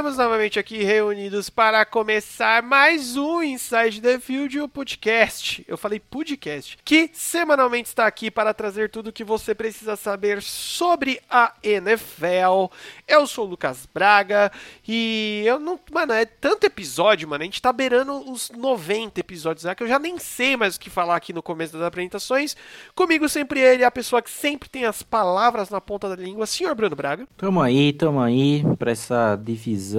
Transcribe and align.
Estamos 0.00 0.16
novamente 0.16 0.58
aqui 0.58 0.82
reunidos 0.82 1.50
para 1.50 1.84
começar 1.84 2.62
mais 2.62 3.18
um 3.18 3.42
Inside 3.42 4.00
the 4.00 4.18
Field, 4.18 4.58
o 4.58 4.66
podcast. 4.66 5.62
Eu 5.68 5.76
falei 5.76 6.00
podcast, 6.00 6.78
que 6.82 7.10
semanalmente 7.12 7.88
está 7.88 8.06
aqui 8.06 8.30
para 8.30 8.54
trazer 8.54 8.88
tudo 8.88 9.08
o 9.08 9.12
que 9.12 9.22
você 9.22 9.54
precisa 9.54 9.96
saber 9.96 10.40
sobre 10.40 11.20
a 11.28 11.52
NFL. 11.62 12.72
Eu 13.06 13.26
sou 13.26 13.44
o 13.44 13.50
Lucas 13.50 13.86
Braga 13.92 14.50
e 14.88 15.42
eu 15.44 15.58
não. 15.58 15.78
Mano, 15.92 16.14
é 16.14 16.24
tanto 16.24 16.64
episódio, 16.64 17.28
mano. 17.28 17.42
A 17.42 17.44
gente 17.44 17.60
tá 17.60 17.70
beirando 17.70 18.32
os 18.32 18.48
90 18.48 19.20
episódios, 19.20 19.64
né? 19.64 19.74
Que 19.74 19.82
eu 19.82 19.88
já 19.88 19.98
nem 19.98 20.18
sei 20.18 20.56
mais 20.56 20.76
o 20.76 20.80
que 20.80 20.88
falar 20.88 21.16
aqui 21.16 21.34
no 21.34 21.42
começo 21.42 21.74
das 21.74 21.82
apresentações. 21.82 22.56
Comigo 22.94 23.28
sempre 23.28 23.60
ele, 23.60 23.84
a 23.84 23.90
pessoa 23.90 24.22
que 24.22 24.30
sempre 24.30 24.66
tem 24.66 24.86
as 24.86 25.02
palavras 25.02 25.68
na 25.68 25.78
ponta 25.78 26.08
da 26.08 26.16
língua, 26.16 26.46
senhor 26.46 26.74
Bruno 26.74 26.96
Braga. 26.96 27.28
Tamo 27.36 27.60
aí, 27.60 27.92
tamo 27.92 28.18
aí 28.18 28.64
para 28.78 28.92
essa 28.92 29.36
divisão 29.36 29.89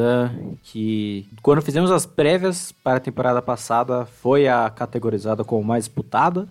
que 0.63 1.27
quando 1.41 1.61
fizemos 1.61 1.91
as 1.91 2.05
prévias 2.05 2.71
para 2.71 2.97
a 2.97 2.99
temporada 2.99 3.41
passada 3.41 4.05
foi 4.05 4.47
a 4.47 4.69
categorizada 4.69 5.43
como 5.43 5.63
mais 5.63 5.85
disputada. 5.85 6.47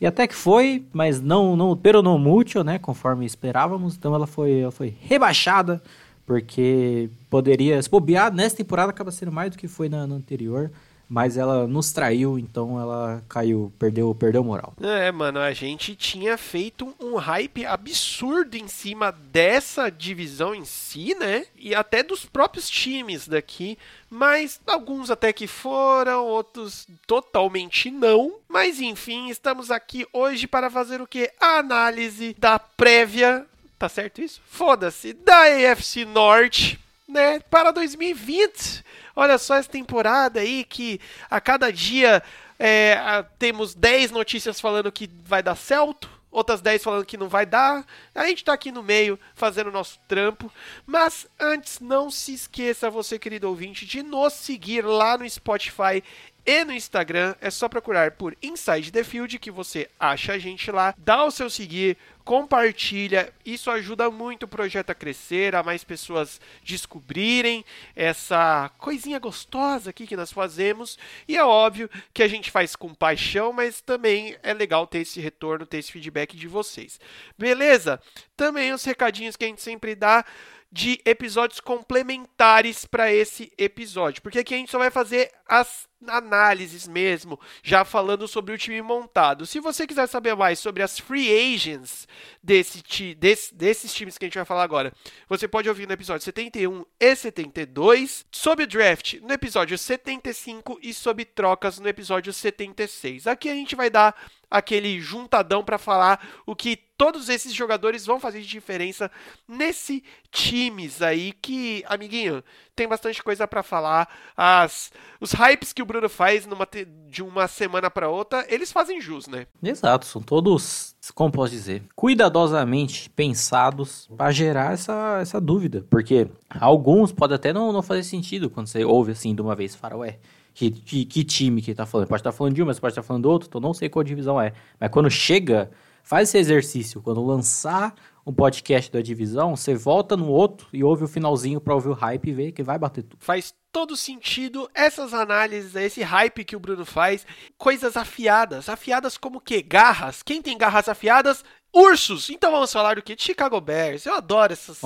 E 0.00 0.06
até 0.06 0.26
que 0.26 0.34
foi, 0.34 0.84
mas 0.92 1.20
não, 1.20 1.54
não, 1.54 1.76
pero 1.76 2.02
não 2.02 2.18
mútil, 2.18 2.64
né, 2.64 2.78
conforme 2.78 3.24
esperávamos. 3.24 3.94
Então 3.94 4.14
ela 4.14 4.26
foi, 4.26 4.60
ela 4.60 4.72
foi 4.72 4.94
rebaixada 5.00 5.80
porque 6.26 7.10
poderia 7.28 7.80
se 7.82 7.90
bobear 7.90 8.32
nessa 8.32 8.56
temporada 8.56 8.90
acaba 8.90 9.10
sendo 9.10 9.32
mais 9.32 9.50
do 9.50 9.58
que 9.58 9.68
foi 9.68 9.88
na, 9.88 10.06
na 10.06 10.14
anterior 10.14 10.70
mas 11.12 11.36
ela 11.36 11.66
nos 11.66 11.92
traiu, 11.92 12.38
então 12.38 12.80
ela 12.80 13.22
caiu, 13.28 13.70
perdeu, 13.78 14.14
perdeu 14.14 14.42
moral. 14.42 14.72
É, 14.80 15.12
mano, 15.12 15.40
a 15.40 15.52
gente 15.52 15.94
tinha 15.94 16.38
feito 16.38 16.94
um 16.98 17.16
hype 17.16 17.66
absurdo 17.66 18.56
em 18.56 18.66
cima 18.66 19.12
dessa 19.12 19.90
divisão 19.90 20.54
em 20.54 20.64
si, 20.64 21.14
né? 21.14 21.44
E 21.54 21.74
até 21.74 22.02
dos 22.02 22.24
próprios 22.24 22.66
times 22.66 23.28
daqui, 23.28 23.76
mas 24.08 24.58
alguns 24.66 25.10
até 25.10 25.34
que 25.34 25.46
foram, 25.46 26.24
outros 26.24 26.88
totalmente 27.06 27.90
não. 27.90 28.36
Mas 28.48 28.80
enfim, 28.80 29.28
estamos 29.28 29.70
aqui 29.70 30.06
hoje 30.14 30.46
para 30.46 30.70
fazer 30.70 31.02
o 31.02 31.06
que? 31.06 31.30
A 31.38 31.58
análise 31.58 32.34
da 32.38 32.58
prévia, 32.58 33.44
tá 33.78 33.86
certo 33.86 34.22
isso? 34.22 34.40
Foda-se, 34.46 35.12
da 35.12 35.72
AFC 35.72 36.06
Norte, 36.06 36.80
né, 37.12 37.40
para 37.50 37.70
2020. 37.70 38.84
Olha 39.14 39.36
só 39.38 39.56
essa 39.56 39.68
temporada 39.68 40.40
aí 40.40 40.64
que 40.64 40.98
a 41.30 41.40
cada 41.40 41.70
dia 41.70 42.22
é, 42.58 43.24
temos 43.38 43.74
10 43.74 44.10
notícias 44.10 44.60
falando 44.60 44.90
que 44.90 45.10
vai 45.24 45.42
dar 45.42 45.54
certo, 45.54 46.08
outras 46.30 46.62
10 46.62 46.82
falando 46.82 47.04
que 47.04 47.18
não 47.18 47.28
vai 47.28 47.44
dar. 47.44 47.84
A 48.14 48.26
gente 48.26 48.42
tá 48.42 48.54
aqui 48.54 48.72
no 48.72 48.82
meio 48.82 49.20
fazendo 49.34 49.66
o 49.66 49.72
nosso 49.72 50.00
trampo. 50.08 50.50
Mas 50.86 51.26
antes, 51.38 51.78
não 51.78 52.10
se 52.10 52.32
esqueça, 52.32 52.88
você 52.90 53.18
querido 53.18 53.48
ouvinte, 53.48 53.84
de 53.84 54.02
nos 54.02 54.32
seguir 54.32 54.84
lá 54.84 55.18
no 55.18 55.28
Spotify 55.28 56.02
e 56.44 56.64
no 56.64 56.72
Instagram. 56.72 57.34
É 57.40 57.50
só 57.50 57.68
procurar 57.68 58.12
por 58.12 58.36
Inside 58.42 58.90
the 58.90 59.04
Field 59.04 59.38
que 59.38 59.50
você 59.50 59.88
acha 59.98 60.32
a 60.32 60.38
gente 60.38 60.70
lá. 60.70 60.94
Dá 60.98 61.24
o 61.24 61.30
seu 61.30 61.48
seguir, 61.48 61.96
compartilha, 62.24 63.32
isso 63.44 63.70
ajuda 63.70 64.10
muito 64.10 64.44
o 64.44 64.48
projeto 64.48 64.90
a 64.90 64.94
crescer, 64.94 65.54
a 65.54 65.62
mais 65.62 65.82
pessoas 65.84 66.40
descobrirem 66.62 67.64
essa 67.94 68.70
coisinha 68.78 69.18
gostosa 69.18 69.90
aqui 69.90 70.06
que 70.06 70.16
nós 70.16 70.32
fazemos. 70.32 70.98
E 71.26 71.36
é 71.36 71.44
óbvio 71.44 71.90
que 72.12 72.22
a 72.22 72.28
gente 72.28 72.50
faz 72.50 72.76
com 72.76 72.94
paixão, 72.94 73.52
mas 73.52 73.80
também 73.80 74.36
é 74.42 74.54
legal 74.54 74.86
ter 74.86 75.00
esse 75.00 75.20
retorno, 75.20 75.66
ter 75.66 75.78
esse 75.78 75.92
feedback 75.92 76.36
de 76.36 76.46
vocês. 76.48 77.00
Beleza? 77.38 78.00
Também 78.36 78.72
os 78.72 78.84
recadinhos 78.84 79.36
que 79.36 79.44
a 79.44 79.48
gente 79.48 79.62
sempre 79.62 79.94
dá 79.94 80.24
de 80.72 80.98
episódios 81.04 81.60
complementares 81.60 82.86
para 82.86 83.12
esse 83.12 83.52
episódio, 83.58 84.22
porque 84.22 84.38
aqui 84.38 84.54
a 84.54 84.56
gente 84.56 84.70
só 84.70 84.78
vai 84.78 84.90
fazer 84.90 85.30
as 85.46 85.86
análises 86.06 86.88
mesmo, 86.88 87.38
já 87.62 87.84
falando 87.84 88.26
sobre 88.26 88.54
o 88.54 88.58
time 88.58 88.80
montado. 88.82 89.46
Se 89.46 89.60
você 89.60 89.86
quiser 89.86 90.06
saber 90.06 90.34
mais 90.34 90.58
sobre 90.58 90.82
as 90.82 90.98
free 90.98 91.54
agents 91.54 92.06
desse, 92.42 92.82
desse, 93.14 93.54
desses 93.54 93.92
times 93.92 94.18
que 94.18 94.24
a 94.24 94.28
gente 94.28 94.38
vai 94.38 94.44
falar 94.44 94.62
agora, 94.62 94.92
você 95.28 95.46
pode 95.46 95.68
ouvir 95.68 95.86
no 95.86 95.94
episódio 95.94 96.24
71 96.24 96.84
e 96.98 97.16
72, 97.16 98.24
sobre 98.30 98.66
draft 98.66 99.14
no 99.22 99.32
episódio 99.32 99.76
75 99.76 100.78
e 100.82 100.92
sobre 100.92 101.24
trocas 101.24 101.78
no 101.78 101.88
episódio 101.88 102.32
76. 102.32 103.26
Aqui 103.26 103.48
a 103.48 103.54
gente 103.54 103.76
vai 103.76 103.90
dar 103.90 104.14
aquele 104.52 105.00
juntadão 105.00 105.64
para 105.64 105.78
falar 105.78 106.42
o 106.44 106.54
que 106.54 106.76
todos 106.76 107.28
esses 107.28 107.52
jogadores 107.52 108.06
vão 108.06 108.20
fazer 108.20 108.42
de 108.42 108.46
diferença 108.46 109.10
nesse 109.48 110.04
times 110.30 111.02
aí 111.02 111.32
que, 111.32 111.82
amiguinho, 111.88 112.44
tem 112.76 112.86
bastante 112.86 113.22
coisa 113.22 113.48
para 113.48 113.62
falar. 113.62 114.08
As 114.36 114.92
os 115.20 115.32
hypes 115.32 115.72
que 115.72 115.82
o 115.82 115.86
Bruno 115.92 116.08
faz 116.08 116.46
numa 116.46 116.66
de 117.06 117.22
uma 117.22 117.46
semana 117.46 117.90
para 117.90 118.08
outra, 118.08 118.46
eles 118.48 118.72
fazem 118.72 118.98
jus, 118.98 119.26
né? 119.26 119.46
Exato, 119.62 120.06
são 120.06 120.22
todos, 120.22 120.96
como 121.14 121.30
posso 121.30 121.52
dizer, 121.52 121.82
cuidadosamente 121.94 123.10
pensados 123.10 124.08
para 124.16 124.32
gerar 124.32 124.72
essa, 124.72 125.18
essa 125.20 125.38
dúvida, 125.38 125.84
porque 125.90 126.26
alguns 126.48 127.12
podem 127.12 127.34
até 127.34 127.52
não, 127.52 127.72
não 127.72 127.82
fazer 127.82 128.04
sentido 128.04 128.48
quando 128.48 128.68
você 128.68 128.82
ouve 128.86 129.12
assim 129.12 129.34
de 129.34 129.42
uma 129.42 129.54
vez, 129.54 129.74
fala, 129.74 129.96
ué, 129.96 130.18
que, 130.54 130.70
que, 130.70 131.04
que, 131.04 131.24
time 131.24 131.60
que 131.60 131.74
tá 131.74 131.84
falando. 131.84 132.08
Pode 132.08 132.20
estar 132.20 132.32
tá 132.32 132.36
falando 132.36 132.54
de 132.54 132.62
um, 132.62 132.66
mas 132.66 132.80
pode 132.80 132.92
estar 132.92 133.02
tá 133.02 133.06
falando 133.06 133.24
do 133.24 133.30
outro, 133.30 133.48
então 133.48 133.60
não 133.60 133.74
sei 133.74 133.90
qual 133.90 134.02
divisão 134.02 134.40
é. 134.40 134.52
Mas 134.80 134.90
quando 134.90 135.10
chega, 135.10 135.70
faz 136.02 136.28
esse 136.28 136.38
exercício. 136.38 137.00
Quando 137.00 137.24
lançar 137.24 137.94
um 138.26 138.32
podcast 138.32 138.90
da 138.90 139.00
divisão, 139.00 139.56
você 139.56 139.74
volta 139.74 140.16
no 140.16 140.28
outro 140.28 140.68
e 140.72 140.82
ouve 140.84 141.04
o 141.04 141.08
finalzinho 141.08 141.60
para 141.60 141.74
ouvir 141.74 141.88
o 141.88 141.94
hype 141.94 142.28
e 142.28 142.32
ver 142.32 142.52
que 142.52 142.62
vai 142.62 142.78
bater 142.78 143.02
tudo. 143.02 143.22
Faz 143.22 143.54
todo 143.72 143.96
sentido 143.96 144.70
essas 144.74 145.14
análises, 145.14 145.74
esse 145.74 146.02
hype 146.02 146.44
que 146.44 146.54
o 146.54 146.60
Bruno 146.60 146.84
faz, 146.84 147.26
coisas 147.56 147.96
afiadas, 147.96 148.68
afiadas 148.68 149.16
como 149.16 149.40
que 149.40 149.62
garras. 149.62 150.22
Quem 150.22 150.42
tem 150.42 150.56
garras 150.58 150.88
afiadas? 150.88 151.42
Ursos! 151.74 152.28
Então 152.28 152.52
vamos 152.52 152.70
falar 152.70 152.96
do 152.96 153.02
que? 153.02 153.16
Chicago 153.18 153.58
Bears. 153.58 154.04
Eu 154.04 154.14
adoro 154.14 154.52
essas 154.52 154.78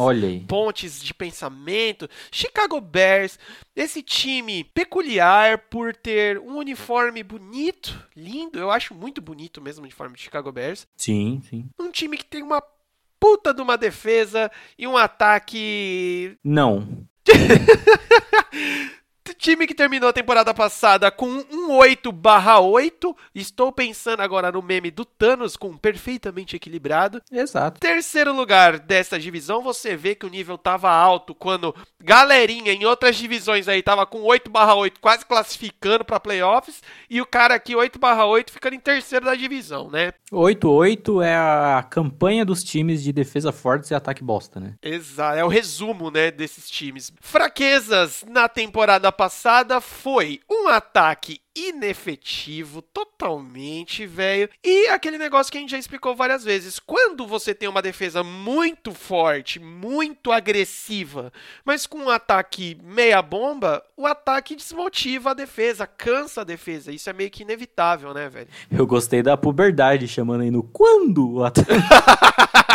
pontes 0.46 1.02
de 1.02 1.12
pensamento. 1.12 2.08
Chicago 2.30 2.80
Bears, 2.80 3.40
esse 3.74 4.04
time 4.04 4.62
peculiar 4.62 5.58
por 5.68 5.96
ter 5.96 6.38
um 6.38 6.58
uniforme 6.58 7.24
bonito, 7.24 8.00
lindo. 8.14 8.60
Eu 8.60 8.70
acho 8.70 8.94
muito 8.94 9.20
bonito 9.20 9.60
mesmo 9.60 9.82
o 9.82 9.84
uniforme 9.84 10.14
de 10.14 10.22
Chicago 10.22 10.52
Bears. 10.52 10.86
Sim, 10.96 11.42
sim. 11.50 11.68
Um 11.76 11.90
time 11.90 12.16
que 12.16 12.24
tem 12.24 12.40
uma 12.40 12.62
puta 13.26 13.52
de 13.52 13.60
uma 13.60 13.76
defesa 13.76 14.48
e 14.78 14.86
um 14.86 14.96
ataque. 14.96 16.38
Não. 16.44 17.04
time 19.34 19.66
que 19.66 19.74
terminou 19.74 20.08
a 20.08 20.12
temporada 20.12 20.52
passada 20.52 21.10
com 21.10 21.26
um 21.26 21.72
8/8. 21.72 23.16
Estou 23.34 23.72
pensando 23.72 24.20
agora 24.20 24.52
no 24.52 24.62
meme 24.62 24.90
do 24.90 25.04
Thanos 25.04 25.56
com 25.56 25.76
perfeitamente 25.76 26.56
equilibrado. 26.56 27.22
Exato. 27.30 27.80
Terceiro 27.80 28.32
lugar 28.32 28.78
dessa 28.78 29.18
divisão, 29.18 29.62
você 29.62 29.96
vê 29.96 30.14
que 30.14 30.26
o 30.26 30.30
nível 30.30 30.56
tava 30.58 30.90
alto 30.90 31.34
quando 31.34 31.74
galerinha 32.02 32.72
em 32.72 32.84
outras 32.84 33.16
divisões 33.16 33.68
aí 33.68 33.82
tava 33.82 34.06
com 34.06 34.22
8/8 34.22 35.00
quase 35.00 35.24
classificando 35.24 36.04
para 36.04 36.20
playoffs 36.20 36.82
e 37.10 37.20
o 37.20 37.26
cara 37.26 37.54
aqui 37.54 37.74
8/8 37.74 38.50
ficando 38.50 38.74
em 38.74 38.80
terceiro 38.80 39.24
da 39.24 39.34
divisão, 39.34 39.90
né? 39.90 40.12
8-8 40.30 41.22
é 41.22 41.34
a 41.34 41.86
campanha 41.88 42.44
dos 42.44 42.62
times 42.62 43.02
de 43.02 43.12
defesa 43.12 43.52
fortes 43.52 43.90
e 43.90 43.94
ataque 43.94 44.22
bosta, 44.22 44.60
né? 44.60 44.74
Exato, 44.82 45.38
é 45.38 45.44
o 45.44 45.48
resumo, 45.48 46.10
né, 46.10 46.30
desses 46.30 46.68
times. 46.70 47.12
Fraquezas 47.20 48.24
na 48.28 48.48
temporada 48.48 49.10
passada 49.16 49.80
foi 49.80 50.40
um 50.50 50.68
ataque 50.68 51.40
inefetivo 51.56 52.82
totalmente, 52.82 54.06
velho. 54.06 54.48
E 54.62 54.88
aquele 54.88 55.16
negócio 55.16 55.50
que 55.50 55.56
a 55.56 55.60
gente 55.60 55.70
já 55.70 55.78
explicou 55.78 56.14
várias 56.14 56.44
vezes. 56.44 56.78
Quando 56.78 57.26
você 57.26 57.54
tem 57.54 57.68
uma 57.68 57.80
defesa 57.80 58.22
muito 58.22 58.92
forte, 58.92 59.58
muito 59.58 60.30
agressiva, 60.30 61.32
mas 61.64 61.86
com 61.86 61.98
um 61.98 62.10
ataque 62.10 62.78
meia 62.82 63.22
bomba, 63.22 63.82
o 63.96 64.06
ataque 64.06 64.54
desmotiva 64.54 65.30
a 65.30 65.34
defesa, 65.34 65.86
cansa 65.86 66.42
a 66.42 66.44
defesa. 66.44 66.92
Isso 66.92 67.08
é 67.08 67.12
meio 67.14 67.30
que 67.30 67.42
inevitável, 67.42 68.12
né, 68.12 68.28
velho? 68.28 68.48
Eu 68.70 68.86
gostei 68.86 69.22
da 69.22 69.36
puberdade 69.36 70.06
chamando 70.06 70.42
aí 70.42 70.50
no 70.50 70.62
quando 70.62 71.36
o 71.36 71.44
ataque. 71.44 71.72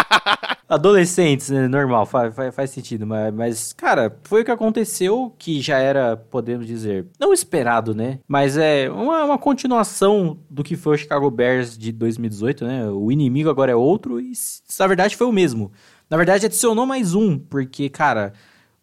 Adolescentes, 0.72 1.50
né? 1.50 1.68
Normal, 1.68 2.06
faz, 2.06 2.34
faz, 2.34 2.56
faz 2.56 2.70
sentido. 2.70 3.06
Mas, 3.06 3.34
mas, 3.34 3.74
cara, 3.74 4.18
foi 4.24 4.42
o 4.42 4.46
que 4.46 4.52
aconteceu 4.52 5.36
que 5.38 5.60
já 5.60 5.78
era, 5.78 6.16
podemos 6.16 6.66
dizer, 6.66 7.08
não 7.20 7.34
esperado, 7.34 7.94
né? 7.94 8.20
Mas 8.26 8.56
é 8.56 8.90
uma, 8.90 9.26
uma 9.26 9.38
continuação 9.38 10.40
do 10.50 10.64
que 10.64 10.78
foi 10.78 10.96
o 10.96 10.98
Chicago 10.98 11.30
Bears 11.30 11.78
de 11.78 11.92
2018, 11.92 12.66
né? 12.66 12.90
O 12.90 13.12
inimigo 13.12 13.50
agora 13.50 13.74
é 13.74 13.76
outro 13.76 14.18
e, 14.18 14.32
na 14.80 14.88
verdade, 14.88 15.18
foi 15.18 15.28
o 15.28 15.32
mesmo. 15.34 15.74
Na 16.10 16.16
verdade, 16.16 16.46
adicionou 16.46 16.86
mais 16.86 17.14
um, 17.14 17.38
porque, 17.38 17.90
cara, 17.90 18.32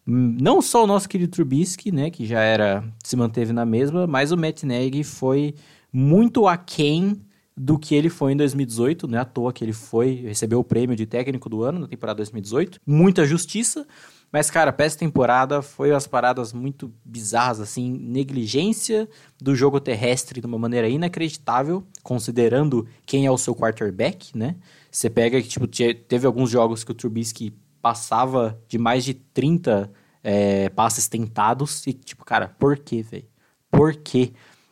não 0.05 0.61
só 0.61 0.83
o 0.83 0.87
nosso 0.87 1.09
querido 1.09 1.31
Trubisky, 1.31 1.91
né? 1.91 2.11
Que 2.11 2.23
já 2.23 2.41
era, 2.41 2.83
se 3.03 3.15
manteve 3.15 3.51
na 3.51 3.65
mesma, 3.65 4.05
mas 4.05 4.31
o 4.31 4.37
Matt 4.37 4.61
Nagy 4.61 5.03
foi 5.03 5.55
muito 5.91 6.47
aquém 6.47 7.19
do 7.61 7.77
que 7.77 7.93
ele 7.93 8.09
foi 8.09 8.31
em 8.31 8.37
2018, 8.37 9.05
não 9.05 9.17
é 9.17 9.21
à 9.21 9.25
toa 9.25 9.51
que 9.51 9.65
ele 9.65 9.73
foi, 9.73 10.23
recebeu 10.25 10.59
o 10.59 10.63
prêmio 10.63 10.95
de 10.95 11.05
técnico 11.05 11.49
do 11.49 11.61
ano 11.61 11.79
na 11.79 11.87
temporada 11.89 12.15
2018. 12.15 12.79
Muita 12.87 13.25
justiça. 13.25 13.85
Mas, 14.31 14.49
cara, 14.49 14.73
essa 14.77 14.97
temporada 14.97 15.61
foi 15.61 15.91
umas 15.91 16.07
paradas 16.07 16.53
muito 16.53 16.93
bizarras, 17.03 17.59
assim, 17.59 17.91
negligência 17.91 19.09
do 19.41 19.53
jogo 19.57 19.77
terrestre 19.81 20.39
de 20.39 20.47
uma 20.47 20.57
maneira 20.57 20.87
inacreditável, 20.87 21.83
considerando 22.01 22.87
quem 23.05 23.25
é 23.25 23.31
o 23.31 23.37
seu 23.37 23.53
quarterback, 23.53 24.37
né? 24.37 24.55
Você 24.89 25.09
pega 25.09 25.41
que, 25.41 25.49
tipo, 25.49 25.67
teve 25.67 26.25
alguns 26.25 26.49
jogos 26.49 26.85
que 26.85 26.91
o 26.91 26.95
Trubisky 26.95 27.53
passava 27.81 28.57
de 28.69 28.77
mais 28.77 29.03
de 29.03 29.15
30 29.15 29.91
é, 30.23 30.69
passes 30.69 31.09
tentados 31.09 31.85
e, 31.85 31.91
tipo, 31.91 32.23
cara, 32.23 32.55
por 32.57 32.77
quê, 32.77 33.01
velho? 33.01 33.25
Por 33.69 33.95
quê? 33.97 34.31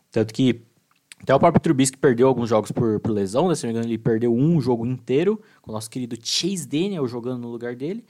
Tanto 0.10 0.34
que 0.34 0.67
até 1.28 1.36
o 1.36 1.40
próprio 1.40 1.60
Trubisky 1.60 1.98
perdeu 1.98 2.26
alguns 2.30 2.48
jogos 2.48 2.72
por, 2.72 3.02
por 3.02 3.12
lesão, 3.12 3.50
né? 3.50 3.56
Se 3.56 3.64
não 3.64 3.68
me 3.68 3.74
engano, 3.74 3.92
ele 3.92 3.98
perdeu 3.98 4.34
um 4.34 4.62
jogo 4.62 4.86
inteiro, 4.86 5.42
com 5.62 5.72
o 5.72 5.74
nosso 5.74 5.90
querido 5.90 6.16
Chase 6.24 6.66
Daniel 6.66 7.06
jogando 7.06 7.42
no 7.42 7.50
lugar 7.50 7.76
dele. 7.76 8.06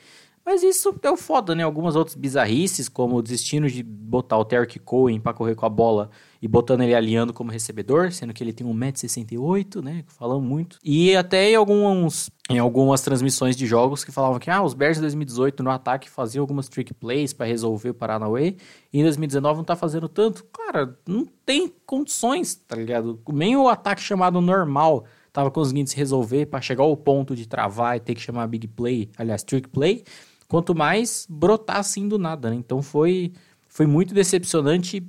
Mas 0.46 0.62
isso 0.62 0.94
é 1.02 1.10
o 1.10 1.18
foda, 1.18 1.56
né? 1.56 1.64
Algumas 1.64 1.96
outras 1.96 2.16
bizarrices, 2.16 2.88
como 2.88 3.16
o 3.16 3.22
destino 3.24 3.68
de 3.68 3.82
botar 3.82 4.38
o 4.38 4.46
Terry 4.46 4.68
Cohen 4.86 5.20
para 5.20 5.34
correr 5.34 5.56
com 5.56 5.66
a 5.66 5.70
bola 5.70 6.12
e 6.42 6.48
botando 6.48 6.82
ele 6.82 6.94
alinhando 6.94 7.34
como 7.34 7.52
recebedor, 7.52 8.12
sendo 8.12 8.34
que 8.34 8.44
ele 8.44 8.54
tem 8.54 8.66
1,68m, 8.66 9.82
né? 9.82 10.04
Falamos 10.08 10.48
muito. 10.48 10.78
E 10.84 11.16
até 11.16 11.52
em, 11.52 11.56
alguns, 11.56 12.30
em 12.50 12.60
algumas 12.60 13.02
transmissões 13.02 13.56
de 13.56 13.66
jogos 13.66 14.04
que 14.04 14.12
falavam 14.12 14.40
que 14.40 14.50
ah, 14.50 14.62
os 14.62 14.74
Bears 14.74 14.98
de 14.98 15.02
2018 15.02 15.64
no 15.64 15.70
ataque 15.70 16.10
faziam 16.10 16.44
algumas 16.44 16.68
trick 16.68 16.94
plays 16.94 17.34
para 17.34 17.46
resolver 17.46 17.90
o 17.90 17.94
Paranauê, 17.94 18.56
e 18.92 19.00
em 19.00 19.04
2019 19.04 19.58
não 19.58 19.64
tá 19.64 19.76
fazendo 19.76 20.08
tanto. 20.08 20.46
Cara, 20.46 20.98
não 21.08 21.26
tem 21.46 21.74
condições, 21.86 22.56
tá 22.56 22.76
ligado? 22.76 23.20
Nem 23.30 23.56
o 23.56 23.68
ataque 23.68 24.02
chamado 24.02 24.40
normal 24.42 25.06
tava 25.32 25.52
conseguindo 25.52 25.90
se 25.90 25.96
resolver 25.96 26.48
para 26.48 26.62
chegar 26.62 26.84
ao 26.84 26.98
ponto 26.98 27.36
de 27.36 27.48
travar 27.48 27.96
e 27.96 28.00
ter 28.00 28.16
que 28.16 28.22
chamar 28.22 28.48
big 28.48 28.68
play, 28.68 29.10
aliás, 29.18 29.44
trick 29.44 29.70
play 29.70 30.04
quanto 30.48 30.74
mais 30.74 31.28
brotar 31.30 31.78
assim 31.78 32.08
do 32.08 32.18
nada, 32.18 32.50
né? 32.50 32.56
Então 32.56 32.82
foi, 32.82 33.34
foi 33.68 33.86
muito 33.86 34.14
decepcionante, 34.14 35.06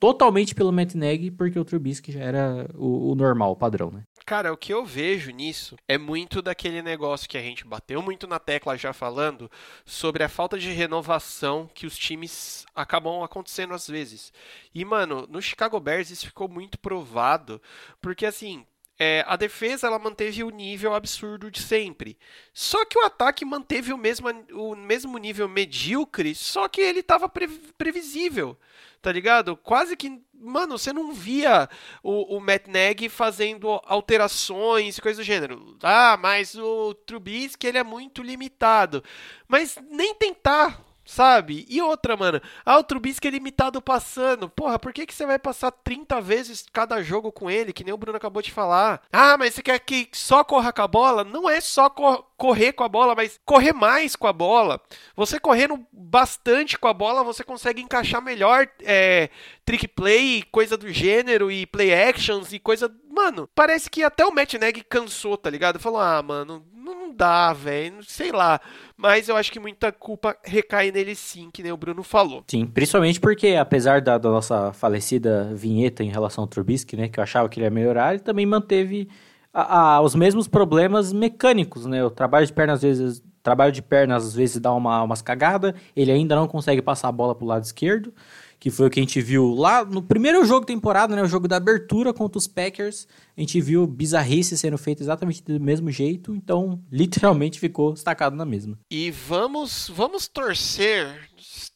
totalmente 0.00 0.54
pelo 0.54 0.72
Matt 0.72 0.94
Nagy, 0.94 1.30
porque 1.30 1.58
o 1.58 1.64
Trubisky 1.64 2.10
já 2.10 2.20
era 2.20 2.66
o, 2.74 3.12
o 3.12 3.14
normal, 3.14 3.52
o 3.52 3.56
padrão, 3.56 3.90
né? 3.90 4.02
Cara, 4.24 4.52
o 4.52 4.56
que 4.56 4.72
eu 4.72 4.84
vejo 4.84 5.30
nisso 5.30 5.76
é 5.86 5.98
muito 5.98 6.40
daquele 6.40 6.80
negócio 6.80 7.28
que 7.28 7.36
a 7.36 7.42
gente 7.42 7.66
bateu 7.66 8.00
muito 8.00 8.26
na 8.26 8.38
tecla 8.38 8.76
já 8.76 8.92
falando 8.92 9.50
sobre 9.84 10.24
a 10.24 10.28
falta 10.28 10.58
de 10.58 10.70
renovação 10.70 11.68
que 11.74 11.86
os 11.86 11.98
times 11.98 12.64
acabam 12.74 13.22
acontecendo 13.22 13.74
às 13.74 13.86
vezes. 13.86 14.32
E, 14.74 14.84
mano, 14.84 15.26
no 15.28 15.42
Chicago 15.42 15.78
Bears 15.78 16.10
isso 16.10 16.26
ficou 16.26 16.48
muito 16.48 16.78
provado, 16.78 17.60
porque 18.00 18.24
assim, 18.24 18.64
é, 18.98 19.24
a 19.26 19.34
defesa 19.34 19.86
ela 19.86 19.98
manteve 19.98 20.44
o 20.44 20.50
nível 20.50 20.94
absurdo 20.94 21.50
de 21.50 21.60
sempre. 21.60 22.18
Só 22.52 22.84
que 22.84 22.98
o 22.98 23.04
ataque 23.04 23.44
manteve 23.44 23.92
o 23.92 23.98
mesmo, 23.98 24.28
o 24.52 24.76
mesmo 24.76 25.18
nível 25.18 25.48
medíocre, 25.48 26.34
só 26.34 26.68
que 26.68 26.80
ele 26.80 27.00
estava 27.00 27.28
pre, 27.28 27.48
previsível, 27.76 28.58
tá 29.00 29.10
ligado? 29.10 29.56
Quase 29.56 29.96
que, 29.96 30.20
mano, 30.34 30.78
você 30.78 30.92
não 30.92 31.12
via 31.12 31.68
o, 32.02 32.36
o 32.36 32.40
Matt 32.40 32.66
Nagy 32.66 33.08
fazendo 33.08 33.68
alterações 33.84 34.98
e 34.98 35.02
coisas 35.02 35.24
do 35.24 35.26
gênero. 35.26 35.76
Ah, 35.82 36.18
mas 36.20 36.54
o 36.54 36.94
Trubisky 36.94 37.66
ele 37.66 37.78
é 37.78 37.84
muito 37.84 38.22
limitado. 38.22 39.02
Mas 39.48 39.76
nem 39.90 40.14
tentar 40.14 40.80
Sabe? 41.10 41.66
E 41.68 41.82
outra, 41.82 42.16
mano. 42.16 42.40
Ah, 42.64 42.78
o 42.78 42.84
Trubisky 42.84 43.26
é 43.26 43.32
limitado 43.32 43.82
passando. 43.82 44.48
Porra, 44.48 44.78
por 44.78 44.92
que, 44.92 45.04
que 45.04 45.12
você 45.12 45.26
vai 45.26 45.40
passar 45.40 45.72
30 45.72 46.20
vezes 46.20 46.64
cada 46.72 47.02
jogo 47.02 47.32
com 47.32 47.50
ele, 47.50 47.72
que 47.72 47.82
nem 47.82 47.92
o 47.92 47.96
Bruno 47.96 48.16
acabou 48.16 48.40
de 48.40 48.52
falar? 48.52 49.02
Ah, 49.12 49.36
mas 49.36 49.54
você 49.54 49.60
quer 49.60 49.80
que 49.80 50.08
só 50.12 50.44
corra 50.44 50.72
com 50.72 50.82
a 50.82 50.86
bola? 50.86 51.24
Não 51.24 51.50
é 51.50 51.60
só 51.60 51.90
cor 51.90 52.30
correr 52.36 52.72
com 52.72 52.84
a 52.84 52.88
bola, 52.88 53.14
mas 53.14 53.38
correr 53.44 53.74
mais 53.74 54.14
com 54.14 54.26
a 54.26 54.32
bola. 54.32 54.80
Você 55.14 55.38
correndo 55.38 55.84
bastante 55.92 56.78
com 56.78 56.88
a 56.88 56.94
bola, 56.94 57.22
você 57.22 57.44
consegue 57.44 57.82
encaixar 57.82 58.22
melhor 58.22 58.66
é, 58.82 59.28
trick 59.66 59.86
play, 59.88 60.44
coisa 60.50 60.74
do 60.74 60.90
gênero, 60.90 61.50
e 61.50 61.66
play 61.66 61.92
actions 61.92 62.52
e 62.52 62.58
coisa. 62.58 62.90
Mano, 63.22 63.46
parece 63.54 63.90
que 63.90 64.02
até 64.02 64.24
o 64.24 64.34
Matt 64.34 64.54
Neg 64.54 64.82
cansou, 64.88 65.36
tá 65.36 65.50
ligado? 65.50 65.78
Falou, 65.78 66.00
ah, 66.00 66.22
mano, 66.22 66.64
não 66.74 67.14
dá, 67.14 67.52
velho, 67.52 68.02
sei 68.02 68.32
lá. 68.32 68.58
Mas 68.96 69.28
eu 69.28 69.36
acho 69.36 69.52
que 69.52 69.60
muita 69.60 69.92
culpa 69.92 70.34
recai 70.42 70.90
nele 70.90 71.14
sim, 71.14 71.50
que 71.52 71.62
nem 71.62 71.70
o 71.70 71.76
Bruno 71.76 72.02
falou. 72.02 72.42
Sim, 72.48 72.64
principalmente 72.64 73.20
porque, 73.20 73.48
apesar 73.48 74.00
da, 74.00 74.16
da 74.16 74.30
nossa 74.30 74.72
falecida 74.72 75.52
vinheta 75.54 76.02
em 76.02 76.08
relação 76.08 76.44
ao 76.44 76.48
Trubisky, 76.48 76.96
né, 76.96 77.08
que 77.08 77.20
eu 77.20 77.22
achava 77.22 77.46
que 77.46 77.60
ele 77.60 77.66
ia 77.66 77.70
melhorar, 77.70 78.14
ele 78.14 78.22
também 78.22 78.46
manteve 78.46 79.06
a, 79.52 79.96
a, 79.96 80.00
os 80.00 80.14
mesmos 80.14 80.48
problemas 80.48 81.12
mecânicos, 81.12 81.84
né? 81.84 82.02
O 82.02 82.10
trabalho 82.10 82.46
de 82.46 82.52
pernas 82.54 82.76
às 82.76 82.82
vezes, 82.82 83.22
trabalho 83.42 83.70
de 83.70 83.82
pernas 83.82 84.24
às 84.28 84.34
vezes 84.34 84.58
dá 84.58 84.72
uma, 84.72 85.02
umas 85.02 85.20
cagadas, 85.20 85.74
ele 85.94 86.10
ainda 86.10 86.34
não 86.34 86.48
consegue 86.48 86.80
passar 86.80 87.08
a 87.08 87.12
bola 87.12 87.34
pro 87.34 87.46
lado 87.46 87.64
esquerdo, 87.64 88.14
que 88.60 88.70
foi 88.70 88.86
o 88.86 88.90
que 88.90 89.00
a 89.00 89.02
gente 89.02 89.20
viu 89.22 89.54
lá 89.54 89.82
no 89.86 90.02
primeiro 90.02 90.44
jogo 90.44 90.60
da 90.60 90.66
temporada, 90.66 91.16
né? 91.16 91.22
O 91.22 91.26
jogo 91.26 91.48
da 91.48 91.56
abertura 91.56 92.12
contra 92.12 92.36
os 92.36 92.46
Packers. 92.46 93.08
A 93.34 93.40
gente 93.40 93.58
viu 93.58 93.86
bizarrice 93.86 94.56
sendo 94.58 94.76
feita 94.76 95.02
exatamente 95.02 95.42
do 95.42 95.58
mesmo 95.58 95.90
jeito, 95.90 96.34
então 96.34 96.78
literalmente 96.92 97.58
ficou 97.58 97.94
estacado 97.94 98.36
na 98.36 98.44
mesma. 98.44 98.78
E 98.90 99.10
vamos, 99.10 99.90
vamos 99.92 100.28
torcer 100.28 101.30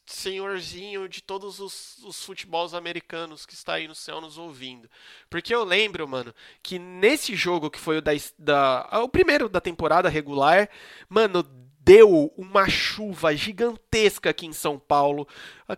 senhorzinho 0.05 1.09
de 1.09 1.21
todos 1.21 1.59
os, 1.59 1.97
os 2.03 2.23
futebols 2.23 2.73
americanos 2.73 3.45
que 3.45 3.53
está 3.53 3.73
aí 3.73 3.87
no 3.87 3.95
céu 3.95 4.21
nos 4.21 4.37
ouvindo. 4.37 4.87
Porque 5.29 5.53
eu 5.53 5.63
lembro, 5.63 6.07
mano, 6.07 6.33
que 6.61 6.77
nesse 6.77 7.35
jogo 7.35 7.69
que 7.69 7.79
foi 7.79 7.97
o 7.97 8.01
da, 8.01 8.11
da 8.37 9.01
o 9.03 9.09
primeiro 9.09 9.49
da 9.49 9.59
temporada 9.59 10.07
regular, 10.07 10.69
mano, 11.09 11.43
deu 11.85 12.33
uma 12.35 12.67
chuva 12.67 13.35
gigantesca 13.35 14.31
aqui 14.31 14.47
em 14.47 14.53
São 14.53 14.79
Paulo, 14.79 15.27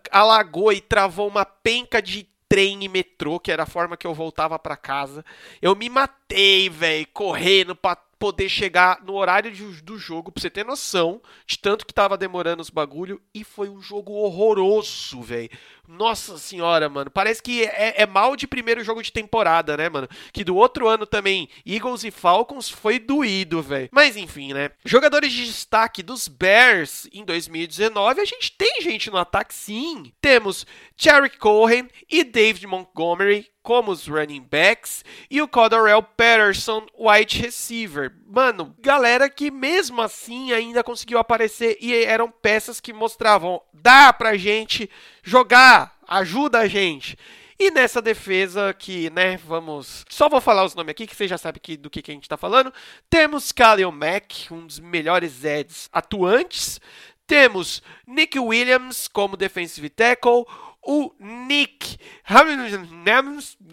alagou 0.09 0.71
e 0.71 0.80
travou 0.80 1.27
uma 1.27 1.44
penca 1.44 2.01
de 2.01 2.30
trem 2.48 2.81
e 2.86 2.88
metrô, 2.88 3.39
que 3.42 3.51
era 3.51 3.63
a 3.63 3.68
forma 3.68 3.98
que 3.98 4.07
eu 4.07 4.13
voltava 4.13 4.57
para 4.57 4.77
casa. 4.77 5.25
Eu 5.62 5.75
me 5.75 5.89
matei, 5.89 6.69
velho, 6.69 7.06
correndo 7.13 7.75
pra 7.75 7.98
poder 8.18 8.50
chegar 8.50 9.04
no 9.04 9.15
horário 9.15 9.51
de, 9.51 9.63
do 9.81 9.98
jogo, 9.98 10.31
pra 10.31 10.42
você 10.42 10.50
ter 10.50 10.65
noção 10.65 11.21
de 11.45 11.59
tanto 11.59 11.86
que 11.86 11.94
tava 11.94 12.18
demorando 12.18 12.62
os 12.62 12.69
bagulho. 12.69 13.21
E 13.33 13.44
foi 13.44 13.69
um 13.69 13.81
jogo 13.81 14.13
horroroso, 14.13 15.21
velho. 15.21 15.50
Nossa 15.88 16.38
senhora, 16.38 16.90
mano. 16.90 17.10
Parece 17.10 17.42
que 17.42 17.64
é, 17.64 18.02
é, 18.02 18.06
mal 18.06 18.36
de 18.36 18.46
primeiro 18.46 18.84
jogo 18.84 19.02
de 19.02 19.12
temporada, 19.12 19.78
né, 19.78 19.88
mano? 19.88 20.08
Que 20.34 20.44
do 20.44 20.56
outro 20.56 20.88
ano 20.88 21.06
também, 21.06 21.48
Eagles 21.66 22.04
e 22.04 22.12
Falcons, 22.12 22.70
foi 22.70 23.00
doído, 23.00 23.62
velho. 23.62 23.88
Mas 23.92 24.18
enfim, 24.18 24.54
né? 24.54 24.72
Jogadores 24.84 25.32
de 25.32 25.46
destaque 25.46 26.04
dos 26.04 26.28
Bears 26.28 27.08
em 27.14 27.24
2019, 27.24 28.20
a 28.20 28.26
gente 28.26 28.52
tem 28.52 28.82
gente 28.82 29.10
no 29.10 29.18
ataque 29.18 29.54
sim. 29.54 30.12
Temos 30.20 30.66
Jarek 30.98 31.38
Cohen 31.38 31.88
e 32.12 32.24
David 32.24 32.68
Montgomery 32.68 33.48
como 33.68 33.92
os 33.92 34.08
running 34.08 34.48
backs 34.50 35.04
e 35.30 35.42
o 35.42 35.48
Cordell 35.48 36.02
Patterson, 36.02 36.86
wide 36.98 37.42
receiver. 37.42 38.14
Mano, 38.30 38.76
galera 38.80 39.30
que 39.30 39.50
mesmo 39.50 40.02
assim 40.02 40.52
ainda 40.52 40.84
conseguiu 40.84 41.18
aparecer 41.18 41.78
e 41.80 41.96
eram 41.96 42.30
peças 42.30 42.81
que 42.81 42.92
mostravam, 42.92 43.62
dá 43.74 44.12
pra 44.12 44.36
gente 44.36 44.90
jogar, 45.24 45.96
ajuda 46.06 46.60
a 46.60 46.68
gente. 46.68 47.18
E 47.57 47.72
nessa 47.72 48.02
defesa 48.02 48.74
que, 48.74 49.10
né, 49.12 49.38
vamos... 49.38 50.06
Só 50.10 50.28
vou 50.28 50.42
falar 50.42 50.66
os 50.66 50.76
nomes 50.76 50.92
aqui, 50.92 51.07
que 51.07 51.16
você 51.16 51.26
já 51.26 51.38
sabe 51.38 51.60
que, 51.62 51.78
do 51.78 51.90
que, 51.90 52.02
que 52.02 52.12
a 52.12 52.14
gente 52.14 52.28
tá 52.28 52.36
falando. 52.36 52.72
Temos 53.10 53.52
Khalil 53.52 53.92
Mack, 53.94 54.52
um 54.52 54.68
dos 54.68 54.78
melhores 54.78 55.46
Eds 55.46 55.90
atuantes. 55.92 56.81
Temos 57.26 57.81
Nick 58.06 58.38
Williams 58.38 59.07
como 59.07 59.38
defensive 59.38 59.90
tackle 59.90 60.46
o 60.88 61.12
Nick 61.20 61.98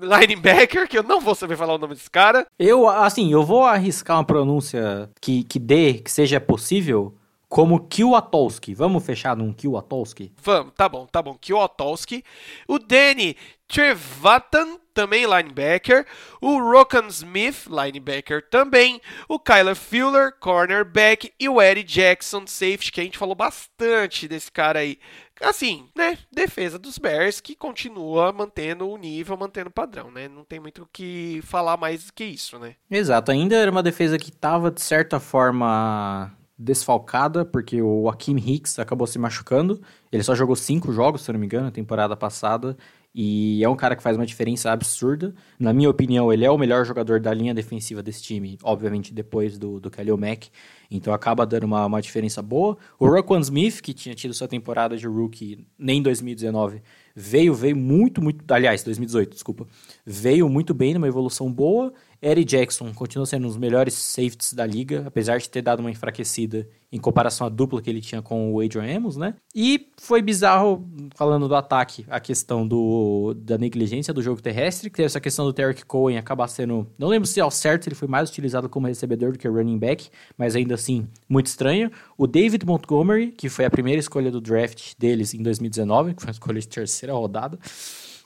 linebacker, 0.01 0.89
que 0.89 0.99
eu 0.99 1.03
não 1.05 1.21
vou 1.21 1.35
saber 1.35 1.57
falar 1.57 1.75
o 1.75 1.79
nome 1.79 1.95
desse 1.95 2.11
cara. 2.11 2.47
Eu, 2.59 2.89
assim, 2.89 3.33
eu 3.33 3.45
vou 3.45 3.65
arriscar 3.65 4.17
uma 4.17 4.25
pronúncia 4.25 5.09
que, 5.21 5.45
que 5.45 5.61
dê, 5.61 5.95
que 5.95 6.11
seja 6.11 6.41
possível, 6.41 7.15
como 7.49 7.87
Kiwatowski. 7.87 8.75
Vamos 8.75 9.07
fechar 9.07 9.37
num 9.37 9.53
Kiwatowski? 9.53 10.33
Vamos, 10.43 10.73
tá 10.77 10.89
bom, 10.89 11.07
tá 11.07 11.23
bom. 11.23 11.37
Kiwatowski. 11.41 12.25
O 12.67 12.81
Danny 12.81 13.37
Trevatan, 13.69 14.79
também 14.95 15.27
linebacker. 15.27 16.07
O 16.41 16.59
Rokan 16.59 17.09
Smith, 17.09 17.67
linebacker 17.67 18.49
também. 18.49 19.01
O 19.29 19.39
Kyler 19.39 19.75
Fuller, 19.75 20.33
cornerback. 20.39 21.33
E 21.39 21.49
o 21.49 21.61
Eddie 21.61 21.83
Jackson, 21.83 22.47
safety, 22.47 22.93
que 22.93 23.01
a 23.01 23.05
gente 23.05 23.19
falou 23.19 23.35
bastante 23.35 24.29
desse 24.29 24.51
cara 24.51 24.79
aí. 24.79 24.99
Assim, 25.43 25.89
né? 25.97 26.17
Defesa 26.33 26.79
dos 26.79 26.97
Bears 26.97 27.41
que 27.41 27.57
continua 27.57 28.33
mantendo 28.33 28.89
o 28.89 28.97
nível, 28.97 29.37
mantendo 29.37 29.69
o 29.69 29.73
padrão, 29.73 30.11
né? 30.11 30.29
Não 30.29 30.45
tem 30.45 30.61
muito 30.61 30.83
o 30.83 30.89
que 30.93 31.41
falar 31.43 31.77
mais 31.77 32.11
que 32.11 32.25
isso, 32.25 32.59
né? 32.59 32.77
Exato. 32.89 33.33
Ainda 33.33 33.57
era 33.57 33.71
uma 33.71 33.83
defesa 33.83 34.17
que 34.17 34.31
estava, 34.31 34.71
de 34.71 34.81
certa 34.81 35.19
forma, 35.19 36.33
desfalcada, 36.57 37.45
porque 37.45 37.83
o 37.83 38.09
Akeem 38.09 38.39
Hicks 38.39 38.79
acabou 38.79 39.07
se 39.07 39.19
machucando. 39.19 39.83
Ele 40.13 40.23
só 40.23 40.35
jogou 40.35 40.55
cinco 40.55 40.93
jogos, 40.93 41.23
se 41.23 41.33
não 41.33 41.41
me 41.41 41.47
engano, 41.47 41.65
na 41.65 41.73
temporada 41.73 42.17
passada. 42.17 42.77
E 43.15 43.63
é 43.63 43.69
um 43.69 43.77
cara 43.77 43.95
que 43.95 44.03
faz 44.03 44.17
uma 44.17 44.27
diferença 44.27 44.73
absurda. 44.73 45.33
Na 45.57 45.73
minha 45.73 45.89
opinião, 45.89 46.33
ele 46.33 46.45
é 46.45 46.51
o 46.51 46.59
melhor 46.59 46.85
jogador 46.85 47.21
da 47.21 47.33
linha 47.33 47.55
defensiva 47.55 48.03
desse 48.03 48.21
time, 48.23 48.59
obviamente 48.63 49.15
depois 49.15 49.57
do, 49.57 49.79
do 49.79 49.89
Kelly 49.89 50.11
Mack. 50.17 50.49
Então 50.91 51.15
acaba 51.15 51.47
dando 51.47 51.65
uma, 51.65 51.87
uma 51.87 52.03
diferença 52.03 52.43
boa. 52.43 52.77
O 52.99 53.07
Roquan 53.07 53.39
Smith, 53.41 53.81
que 53.81 53.95
tinha 53.95 54.17
tido 54.17 54.35
sua 54.35 54.49
temporada 54.49 54.97
de 54.97 55.07
rookie 55.07 55.65
nem 55.79 55.99
em 55.99 56.03
2019, 56.03 56.83
veio, 57.15 57.55
veio 57.55 57.77
muito, 57.77 58.23
muito. 58.23 58.51
Aliás, 58.53 58.83
2018, 58.83 59.33
desculpa. 59.33 59.67
Veio 60.05 60.49
muito 60.49 60.75
bem, 60.75 60.95
numa 60.95 61.09
evolução 61.09 61.53
boa. 61.53 61.93
Eric 62.25 62.47
Jackson 62.47 62.91
continua 62.95 63.27
sendo 63.27 63.45
um 63.45 63.49
dos 63.49 63.59
melhores 63.59 63.93
safeties 63.93 64.55
da 64.55 64.65
liga, 64.65 65.05
apesar 65.07 65.37
de 65.37 65.51
ter 65.51 65.61
dado 65.61 65.81
uma 65.81 65.91
enfraquecida 65.91 66.67
em 66.91 66.99
comparação 66.99 67.47
à 67.47 67.51
dupla 67.51 67.83
que 67.83 67.91
ele 67.91 68.01
tinha 68.01 68.23
com 68.23 68.55
o 68.55 68.61
Adrian 68.61 68.97
Amos, 68.97 69.17
né? 69.17 69.35
E 69.55 69.91
foi 70.01 70.23
bizarro, 70.23 70.89
falando 71.17 71.49
do 71.49 71.55
ataque, 71.55 72.07
a 72.09 72.21
questão 72.21 72.67
do, 72.67 73.35
da 73.37 73.59
negligência 73.59 74.15
do 74.15 74.23
jogo 74.23 74.41
terrestre, 74.41 74.89
que 74.89 74.97
teve 74.97 75.07
essa 75.07 75.21
questão 75.21 75.45
do 75.45 75.53
Derek 75.53 75.85
Cohen 75.85 76.17
acabar 76.17 76.47
sendo... 76.47 76.87
Não 76.97 77.09
lembro 77.09 77.27
se 77.27 77.41
ao 77.41 77.51
certo 77.51 77.89
ele 77.89 77.97
foi 77.97 78.07
mais 78.07 78.31
utilizado 78.31 78.69
como 78.69 78.87
recebedor 78.87 79.33
do 79.33 79.39
que 79.39 79.49
running 79.49 79.79
back, 79.79 80.09
mas 80.39 80.55
ainda 80.55 80.77
assim, 80.77 81.07
muito 81.29 81.47
estranho. 81.47 81.91
O 82.17 82.29
David 82.29 82.65
Montgomery, 82.65 83.33
que 83.33 83.49
foi 83.49 83.65
a 83.65 83.71
primeira 83.71 83.99
escolha 83.99 84.31
do 84.31 84.41
draft 84.41 84.93
deles 84.97 85.35
em 85.35 85.43
2019, 85.43 86.15
que 86.15 86.23
foi 86.23 86.29
uma 86.29 86.33
escolha 86.33 86.61
de 86.61 86.69
terceira 87.05 87.13
rodada 87.13 87.59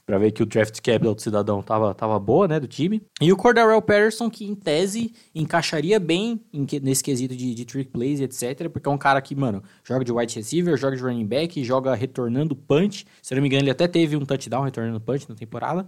para 0.06 0.16
ver 0.16 0.32
que 0.32 0.42
o 0.42 0.46
draft 0.46 0.80
capital 0.80 1.14
do 1.14 1.20
cidadão 1.20 1.62
tava, 1.62 1.92
tava 1.92 2.18
boa, 2.18 2.48
né, 2.48 2.58
do 2.58 2.66
time. 2.66 3.02
E 3.20 3.30
o 3.30 3.36
Cordarrelle 3.36 3.82
Patterson, 3.82 4.30
que 4.30 4.46
em 4.46 4.54
tese 4.54 5.12
encaixaria 5.34 6.00
bem 6.00 6.40
em, 6.50 6.66
nesse 6.82 7.04
quesito 7.04 7.36
de, 7.36 7.54
de 7.54 7.64
trick 7.66 7.90
plays 7.90 8.18
etc, 8.18 8.70
porque 8.70 8.88
é 8.88 8.90
um 8.92 8.96
cara 8.96 9.20
que, 9.20 9.34
mano, 9.34 9.62
joga 9.84 10.02
de 10.02 10.10
wide 10.10 10.34
receiver, 10.34 10.78
joga 10.78 10.96
de 10.96 11.02
running 11.02 11.26
back, 11.26 11.62
joga 11.62 11.94
retornando 11.94 12.56
punch. 12.56 13.04
Se 13.20 13.34
não 13.34 13.42
me 13.42 13.48
engano, 13.48 13.64
ele 13.64 13.70
até 13.70 13.86
teve 13.86 14.16
um 14.16 14.24
touchdown 14.24 14.62
retornando 14.62 14.98
punch 14.98 15.28
na 15.28 15.34
temporada, 15.34 15.86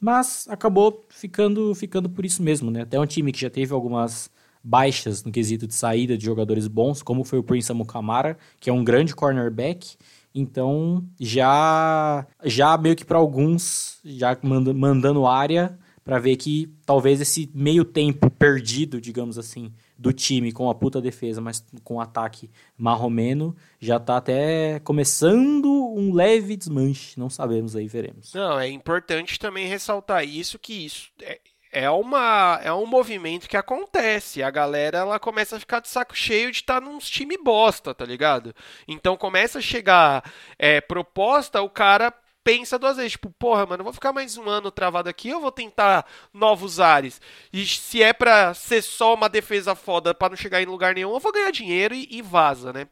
mas 0.00 0.46
acabou 0.48 1.04
ficando, 1.10 1.74
ficando 1.74 2.08
por 2.08 2.24
isso 2.24 2.42
mesmo, 2.42 2.70
né? 2.70 2.82
Até 2.82 2.98
um 2.98 3.04
time 3.04 3.30
que 3.32 3.40
já 3.40 3.50
teve 3.50 3.74
algumas 3.74 4.30
baixas 4.64 5.22
no 5.22 5.30
quesito 5.30 5.66
de 5.66 5.74
saída 5.74 6.16
de 6.16 6.24
jogadores 6.24 6.66
bons, 6.66 7.02
como 7.02 7.22
foi 7.22 7.38
o 7.38 7.42
Prince 7.42 7.70
Amukamara, 7.70 8.38
que 8.58 8.70
é 8.70 8.72
um 8.72 8.82
grande 8.82 9.14
cornerback, 9.14 9.96
então, 10.34 11.04
já 11.18 12.26
já 12.44 12.76
meio 12.78 12.96
que 12.96 13.04
para 13.04 13.18
alguns, 13.18 14.00
já 14.04 14.36
manda, 14.42 14.72
mandando 14.72 15.26
área 15.26 15.78
para 16.08 16.18
ver 16.18 16.36
que 16.36 16.74
talvez 16.86 17.20
esse 17.20 17.50
meio 17.54 17.84
tempo 17.84 18.30
perdido, 18.30 18.98
digamos 18.98 19.36
assim, 19.36 19.70
do 19.98 20.10
time 20.10 20.52
com 20.52 20.70
a 20.70 20.74
puta 20.74 21.02
defesa, 21.02 21.38
mas 21.38 21.62
com 21.84 22.00
ataque 22.00 22.50
marromeno, 22.78 23.54
já 23.78 24.00
tá 24.00 24.16
até 24.16 24.78
começando 24.80 25.66
um 25.68 26.14
leve 26.14 26.56
desmanche, 26.56 27.20
não 27.20 27.28
sabemos 27.28 27.76
aí, 27.76 27.86
veremos. 27.86 28.32
Não, 28.32 28.58
é 28.58 28.70
importante 28.70 29.38
também 29.38 29.66
ressaltar 29.66 30.24
isso 30.24 30.58
que 30.58 30.72
isso 30.72 31.10
é, 31.20 31.38
é, 31.78 31.88
uma, 31.88 32.58
é 32.64 32.72
um 32.72 32.86
movimento 32.86 33.48
que 33.48 33.56
acontece. 33.56 34.42
A 34.42 34.50
galera 34.50 34.98
ela 34.98 35.18
começa 35.20 35.54
a 35.54 35.60
ficar 35.60 35.78
de 35.78 35.88
saco 35.88 36.16
cheio 36.16 36.50
de 36.50 36.58
estar 36.58 36.80
tá 36.80 36.80
num 36.80 36.98
time 36.98 37.38
bosta, 37.38 37.94
tá 37.94 38.04
ligado? 38.04 38.52
Então 38.88 39.16
começa 39.16 39.60
a 39.60 39.62
chegar 39.62 40.24
é, 40.58 40.80
proposta, 40.80 41.62
o 41.62 41.70
cara 41.70 42.12
pensa 42.48 42.78
duas 42.78 42.96
vezes, 42.96 43.12
tipo, 43.12 43.30
porra, 43.30 43.66
mano, 43.66 43.82
eu 43.82 43.84
vou 43.84 43.92
ficar 43.92 44.10
mais 44.10 44.38
um 44.38 44.48
ano 44.48 44.70
travado 44.70 45.06
aqui, 45.06 45.28
eu 45.28 45.38
vou 45.38 45.52
tentar 45.52 46.06
novos 46.32 46.80
ares. 46.80 47.20
E 47.52 47.66
se 47.66 48.02
é 48.02 48.14
pra 48.14 48.54
ser 48.54 48.80
só 48.80 49.12
uma 49.12 49.28
defesa 49.28 49.74
foda 49.74 50.14
para 50.14 50.30
não 50.30 50.36
chegar 50.36 50.62
em 50.62 50.64
lugar 50.64 50.94
nenhum, 50.94 51.12
eu 51.12 51.20
vou 51.20 51.30
ganhar 51.30 51.50
dinheiro 51.50 51.94
e, 51.94 52.08
e 52.10 52.22
vaza, 52.22 52.72
né? 52.72 52.88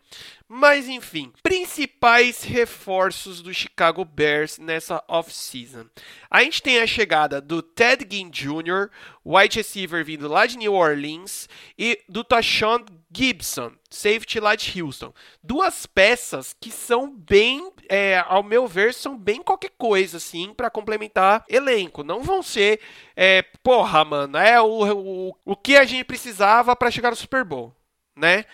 Mas 0.46 0.88
enfim, 0.88 1.32
principais 1.42 2.42
reforços 2.42 3.40
do 3.40 3.52
Chicago 3.54 4.04
Bears 4.04 4.58
nessa 4.58 5.02
off-season. 5.08 5.86
A 6.30 6.42
gente 6.42 6.62
tem 6.62 6.78
a 6.78 6.86
chegada 6.86 7.40
do 7.40 7.62
Ted 7.62 8.06
Ginn 8.08 8.28
Jr., 8.28 8.90
wide 9.24 9.56
receiver 9.56 10.04
vindo 10.04 10.28
lá 10.28 10.44
de 10.44 10.58
New 10.58 10.74
Orleans, 10.74 11.48
e 11.78 11.98
do 12.06 12.22
Tashawn 12.22 12.84
Gibson, 13.16 13.72
safety 13.88 14.38
lá 14.38 14.54
de 14.54 14.82
Houston. 14.82 15.14
Duas 15.42 15.86
peças 15.86 16.54
que 16.60 16.70
são 16.70 17.10
bem, 17.10 17.72
é, 17.88 18.22
ao 18.26 18.42
meu 18.42 18.66
ver, 18.66 18.92
são 18.92 19.16
bem 19.16 19.42
qualquer 19.42 19.70
coisa, 19.78 20.18
assim, 20.18 20.52
para 20.52 20.68
complementar 20.68 21.42
elenco. 21.48 22.02
Não 22.02 22.22
vão 22.22 22.42
ser, 22.42 22.78
é, 23.16 23.42
porra, 23.62 24.04
mano, 24.04 24.36
é 24.36 24.60
o, 24.60 24.92
o, 24.92 25.36
o 25.46 25.56
que 25.56 25.76
a 25.76 25.84
gente 25.86 26.04
precisava 26.04 26.76
para 26.76 26.90
chegar 26.90 27.08
no 27.08 27.16
Super 27.16 27.42
Bowl, 27.42 27.74
né? 28.14 28.44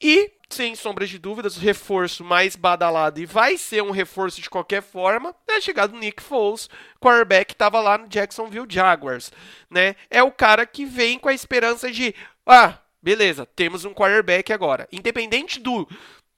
E, 0.00 0.32
sem 0.48 0.76
sombra 0.76 1.04
de 1.06 1.18
dúvidas, 1.18 1.56
o 1.56 1.60
reforço 1.60 2.22
mais 2.22 2.54
badalado 2.54 3.20
e 3.20 3.26
vai 3.26 3.56
ser 3.56 3.82
um 3.82 3.90
reforço 3.90 4.40
de 4.40 4.50
qualquer 4.50 4.82
forma 4.82 5.34
é 5.48 5.56
a 5.56 5.60
chegada 5.60 5.92
do 5.92 5.98
Nick 5.98 6.22
Foles, 6.22 6.68
quarterback 7.00 7.46
que 7.46 7.52
estava 7.54 7.80
lá 7.80 7.98
no 7.98 8.08
Jacksonville 8.08 8.66
Jaguars, 8.68 9.32
né? 9.68 9.96
É 10.08 10.22
o 10.22 10.30
cara 10.30 10.64
que 10.64 10.84
vem 10.84 11.18
com 11.18 11.28
a 11.28 11.34
esperança 11.34 11.90
de, 11.90 12.14
ah, 12.46 12.78
beleza, 13.02 13.46
temos 13.46 13.84
um 13.84 13.92
quarterback 13.92 14.52
agora. 14.52 14.88
Independente 14.92 15.58
do, 15.58 15.88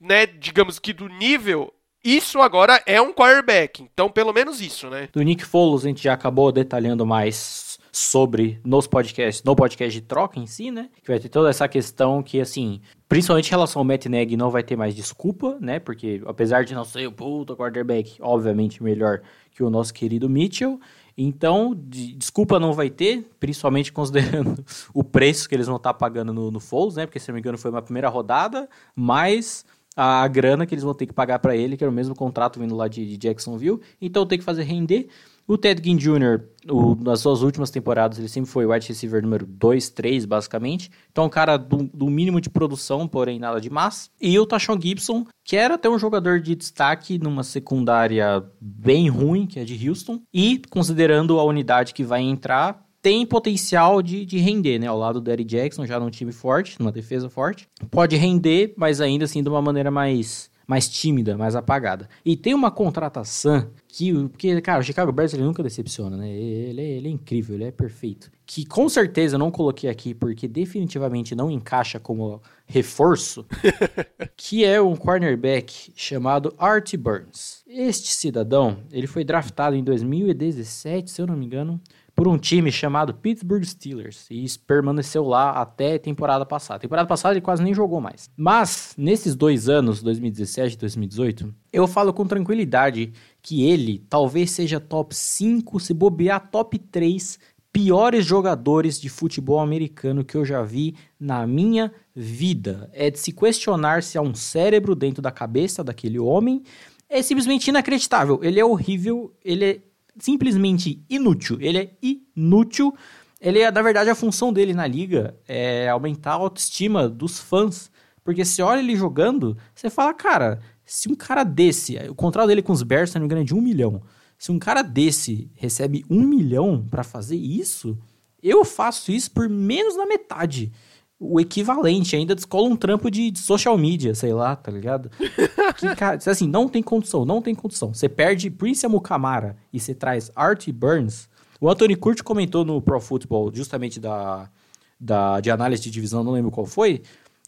né, 0.01 0.27
digamos 0.27 0.79
que 0.79 0.93
do 0.93 1.09
nível, 1.09 1.73
isso 2.05 2.41
agora 2.41 2.83
é 2.87 3.01
um 3.01 3.13
quarterback. 3.13 3.83
Então, 3.83 4.11
pelo 4.11 4.33
menos 4.33 4.61
isso, 4.61 4.91
né? 4.91 5.09
Do 5.13 5.23
Nick 5.23 5.45
Foles 5.45 5.85
a 5.85 5.89
gente 5.89 6.03
já 6.03 6.13
acabou 6.13 6.53
detalhando 6.53 7.07
mais 7.07 7.79
sobre 7.91 8.61
nos 8.65 8.87
podcasts, 8.87 9.43
no 9.45 9.55
podcast 9.55 10.01
de 10.01 10.05
troca 10.05 10.39
em 10.39 10.47
si, 10.47 10.71
né? 10.71 10.91
Que 11.03 11.11
vai 11.11 11.21
ter 11.21 11.29
toda 11.29 11.49
essa 11.49 11.69
questão 11.69 12.23
que, 12.23 12.41
assim, 12.41 12.81
principalmente 13.09 13.47
em 13.47 13.51
relação 13.51 13.81
ao 13.81 13.85
Matt 13.85 14.07
Nagy, 14.07 14.37
não 14.37 14.51
vai 14.51 14.63
ter 14.63 14.77
mais 14.77 14.95
desculpa, 14.95 15.57
né? 15.61 15.79
Porque 15.79 16.21
apesar 16.27 16.65
de 16.65 16.75
não 16.75 16.85
ser 16.85 17.07
o 17.07 17.13
quarterback, 17.13 18.17
obviamente 18.21 18.83
melhor 18.83 19.23
que 19.53 19.63
o 19.63 19.71
nosso 19.71 19.95
querido 19.95 20.29
Mitchell. 20.29 20.81
Então, 21.17 21.75
de, 21.75 22.15
desculpa 22.15 22.59
não 22.59 22.73
vai 22.73 22.91
ter, 22.91 23.31
principalmente 23.39 23.93
considerando 23.93 24.65
o 24.93 25.05
preço 25.05 25.49
que 25.49 25.55
eles 25.55 25.67
vão 25.67 25.77
estar 25.77 25.95
pagando 25.95 26.33
no, 26.33 26.51
no 26.51 26.61
Foles, 26.61 26.97
né? 26.97 27.07
Porque, 27.07 27.21
se 27.21 27.29
não 27.29 27.35
me 27.35 27.41
engano, 27.41 27.57
foi 27.57 27.71
uma 27.71 27.83
primeira 27.83 28.09
rodada, 28.09 28.69
mas 28.95 29.65
a 29.97 30.27
grana 30.27 30.67
que 30.67 30.75
eles 30.75 30.83
vão 30.83 30.95
ter 30.95 31.07
que 31.07 31.13
pagar 31.13 31.39
para 31.39 31.57
ele, 31.57 31.77
que 31.77 31.85
era 31.85 31.91
o 31.91 31.95
mesmo 31.95 32.15
contrato 32.15 32.59
vindo 32.59 32.75
lá 32.75 32.89
de, 32.89 33.07
de 33.07 33.17
Jacksonville. 33.17 33.81
Então, 34.01 34.27
tem 34.27 34.39
que 34.39 34.45
fazer 34.45 34.65
render. 34.65 35.09
O 35.47 35.59
Ted 35.59 35.83
Ginn 35.85 35.97
Jr., 35.97 36.43
o, 36.71 36.95
nas 36.95 37.21
suas 37.21 37.43
últimas 37.43 37.71
temporadas, 37.71 38.19
ele 38.19 38.29
sempre 38.29 38.51
foi 38.51 38.65
wide 38.65 38.89
receiver 38.89 39.23
número 39.23 39.45
2, 39.47 39.91
3, 39.91 40.25
basicamente. 40.25 40.91
Então, 41.13 41.27
um 41.27 41.29
cara 41.29 41.59
do, 41.59 41.85
do, 41.93 42.09
mínimo 42.09 42.41
de 42.41 42.49
produção, 42.49 43.07
porém 43.07 43.39
nada 43.39 43.61
de 43.61 43.69
massa. 43.69 44.09
E 44.19 44.39
o 44.39 44.47
Tashon 44.47 44.81
Gibson, 44.81 45.27
que 45.45 45.57
era 45.57 45.75
até 45.75 45.89
um 45.89 45.99
jogador 45.99 46.41
de 46.41 46.55
destaque 46.55 47.19
numa 47.19 47.43
secundária 47.43 48.43
bem 48.59 49.09
ruim, 49.11 49.47
que 49.47 49.61
é 49.61 49.65
de 49.65 49.89
Houston. 49.89 50.23
E, 50.33 50.63
considerando 50.71 51.39
a 51.39 51.45
unidade 51.45 51.93
que 51.93 52.03
vai 52.03 52.23
entrar, 52.23 52.83
tem 53.03 53.27
potencial 53.27 54.01
de, 54.01 54.25
de 54.25 54.39
render, 54.39 54.79
né? 54.79 54.87
Ao 54.87 54.97
lado 54.97 55.21
do 55.21 55.31
Eddie 55.31 55.45
Jackson, 55.45 55.85
já 55.85 56.01
num 56.01 56.09
time 56.09 56.33
forte, 56.33 56.81
numa 56.81 56.91
defesa 56.91 57.29
forte. 57.29 57.69
Pode 57.91 58.17
render, 58.17 58.73
mas 58.79 58.99
ainda 58.99 59.27
assim 59.27 59.43
de 59.43 59.49
uma 59.51 59.61
maneira 59.61 59.91
mais 59.91 60.51
mais 60.67 60.89
tímida, 60.89 61.37
mais 61.37 61.55
apagada. 61.55 62.09
E 62.25 62.37
tem 62.37 62.55
uma 62.55 62.71
contratação 62.71 63.71
que, 63.89 64.13
porque, 64.29 64.61
cara, 64.61 64.81
o 64.81 64.83
Chicago 64.83 65.13
Bears 65.13 65.35
ele 65.35 65.45
nunca 65.45 65.63
decepciona, 65.63 66.17
né? 66.17 66.29
Ele, 66.31 66.81
é, 66.81 66.85
ele 66.85 67.09
é 67.09 67.11
incrível, 67.11 67.55
ele 67.55 67.65
é 67.65 67.71
perfeito. 67.71 68.31
Que 68.47 68.65
com 68.65 68.89
certeza 68.89 69.37
eu 69.37 69.39
não 69.39 69.51
coloquei 69.51 69.89
aqui 69.89 70.15
porque 70.15 70.49
definitivamente 70.49 71.35
não 71.35 71.51
encaixa 71.51 71.99
como 71.99 72.43
reforço, 72.67 73.47
que 74.37 74.65
é 74.65 74.81
um 74.81 74.97
cornerback 74.97 75.93
chamado 75.95 76.55
Art 76.59 76.95
Burns. 76.97 77.63
Este 77.67 78.09
cidadão, 78.09 78.79
ele 78.91 79.07
foi 79.07 79.25
draftado 79.25 79.77
em 79.77 79.85
2017, 79.85 81.11
se 81.11 81.23
eu 81.23 81.27
não 81.27 81.37
me 81.37 81.47
engano, 81.47 81.81
por 82.15 82.29
um 82.29 82.39
time 82.39 82.71
chamado 82.71 83.13
Pittsburgh 83.13 83.65
Steelers 83.65 84.27
e 84.31 84.47
permaneceu 84.67 85.25
lá 85.25 85.51
até 85.51 85.99
temporada 85.99 86.47
passada. 86.47 86.81
temporada 86.81 87.09
passada 87.09 87.35
ele 87.35 87.41
quase 87.41 87.63
nem 87.63 87.75
jogou 87.75 88.01
mais. 88.01 88.31
Mas 88.37 88.95
nesses 88.97 89.35
dois 89.35 89.69
anos, 89.69 90.03
2017 90.03 90.75
e 90.75 90.79
2018, 90.79 91.55
eu 91.73 91.87
falo 91.87 92.13
com 92.13 92.27
tranquilidade 92.27 93.13
que 93.43 93.69
ele 93.69 93.99
talvez 94.09 94.53
seja 94.53 94.79
top 94.79 95.15
5, 95.15 95.81
se 95.81 95.93
bobear 95.93 96.51
top 96.51 96.79
3 96.79 97.39
piores 97.73 98.25
jogadores 98.25 99.01
de 99.01 99.09
futebol 99.09 99.59
americano 99.59 100.25
que 100.25 100.37
eu 100.37 100.45
já 100.45 100.63
vi 100.63 100.95
na 101.19 101.45
minha 101.45 101.93
vida. 102.15 102.89
É 102.93 103.11
de 103.11 103.19
se 103.19 103.33
questionar 103.33 104.05
se 104.05 104.17
há 104.17 104.23
um 104.23 104.33
cérebro 104.33 104.95
dentro 104.95 105.21
da 105.21 105.33
cabeça 105.33 105.83
daquele 105.83 106.21
homem. 106.21 106.63
É 107.09 107.21
simplesmente 107.21 107.67
inacreditável. 107.69 108.39
Ele 108.45 108.61
é 108.61 108.65
horrível, 108.65 109.35
ele 109.45 109.65
é 109.65 109.81
simplesmente 110.19 111.05
inútil. 111.09 111.59
Ele 111.61 111.79
é 111.79 111.91
inútil. 112.03 112.95
Ele 113.41 113.61
é, 113.61 113.71
na 113.71 113.83
verdade, 113.83 114.11
a 114.11 114.15
função 114.15 114.53
dele 114.53 114.73
na 114.73 114.87
liga 114.87 115.37
é 115.47 115.89
aumentar 115.89 116.33
a 116.33 116.35
autoestima 116.35 117.09
dos 117.09 117.39
fãs. 117.39 117.91
Porque 118.23 118.45
se 118.45 118.63
olha 118.63 118.81
ele 118.81 118.97
jogando, 118.97 119.57
você 119.75 119.91
fala, 119.91 120.15
cara, 120.15 120.61
se 120.85 121.11
um 121.11 121.15
cara 121.15 121.45
desse, 121.45 121.97
o 122.09 122.15
contrato 122.15 122.49
dele 122.49 122.63
com 122.63 122.73
os 122.73 122.83
Bears, 122.83 123.11
se 123.11 123.17
não 123.17 123.23
me 123.23 123.27
engano, 123.27 123.43
é 123.43 123.45
de 123.45 123.55
um 123.55 123.61
milhão. 123.61 124.03
Se 124.39 124.51
um 124.51 124.59
cara 124.59 124.83
desse 124.83 125.51
recebe 125.55 126.05
um 126.09 126.23
milhão 126.23 126.87
para 126.91 127.05
fazer 127.05 127.37
isso, 127.37 127.99
eu 128.43 128.65
faço 128.65 129.13
isso 129.13 129.31
por 129.31 129.49
menos 129.49 129.97
da 129.97 130.07
metade. 130.07 130.73
O 131.19 131.41
equivalente, 131.41 132.17
ainda 132.17 132.35
descola 132.35 132.69
um 132.69 132.77
trampo 132.77 133.11
de, 133.11 133.31
de 133.31 133.39
social 133.39 133.79
media, 133.79 134.15
sei 134.15 134.33
lá, 134.33 134.55
tá 134.57 134.71
ligado? 134.71 135.11
que, 135.79 135.95
cara, 135.95 136.19
assim, 136.27 136.49
não 136.49 136.69
tem 136.69 136.83
condição, 136.83 137.25
não 137.25 137.41
tem 137.41 137.55
condição. 137.55 137.95
Você 137.95 138.09
perde 138.09 138.51
Prince 138.51 138.85
Amukamara 138.85 139.57
e 139.73 139.79
você 139.79 139.95
traz 139.95 140.31
Art 140.35 140.69
Burns. 140.71 141.29
O 141.61 141.71
Anthony 141.71 141.97
Curti 141.97 142.23
comentou 142.23 142.65
no 142.65 142.83
Pro 142.83 143.01
Football, 143.01 143.51
justamente 143.55 144.01
da, 144.01 144.51
da, 144.99 145.41
de 145.41 145.51
análise 145.51 145.83
de 145.83 145.91
divisão, 145.91 146.25
não 146.25 146.33
lembro 146.33 146.51
qual 146.51 146.67
foi, 146.67 147.03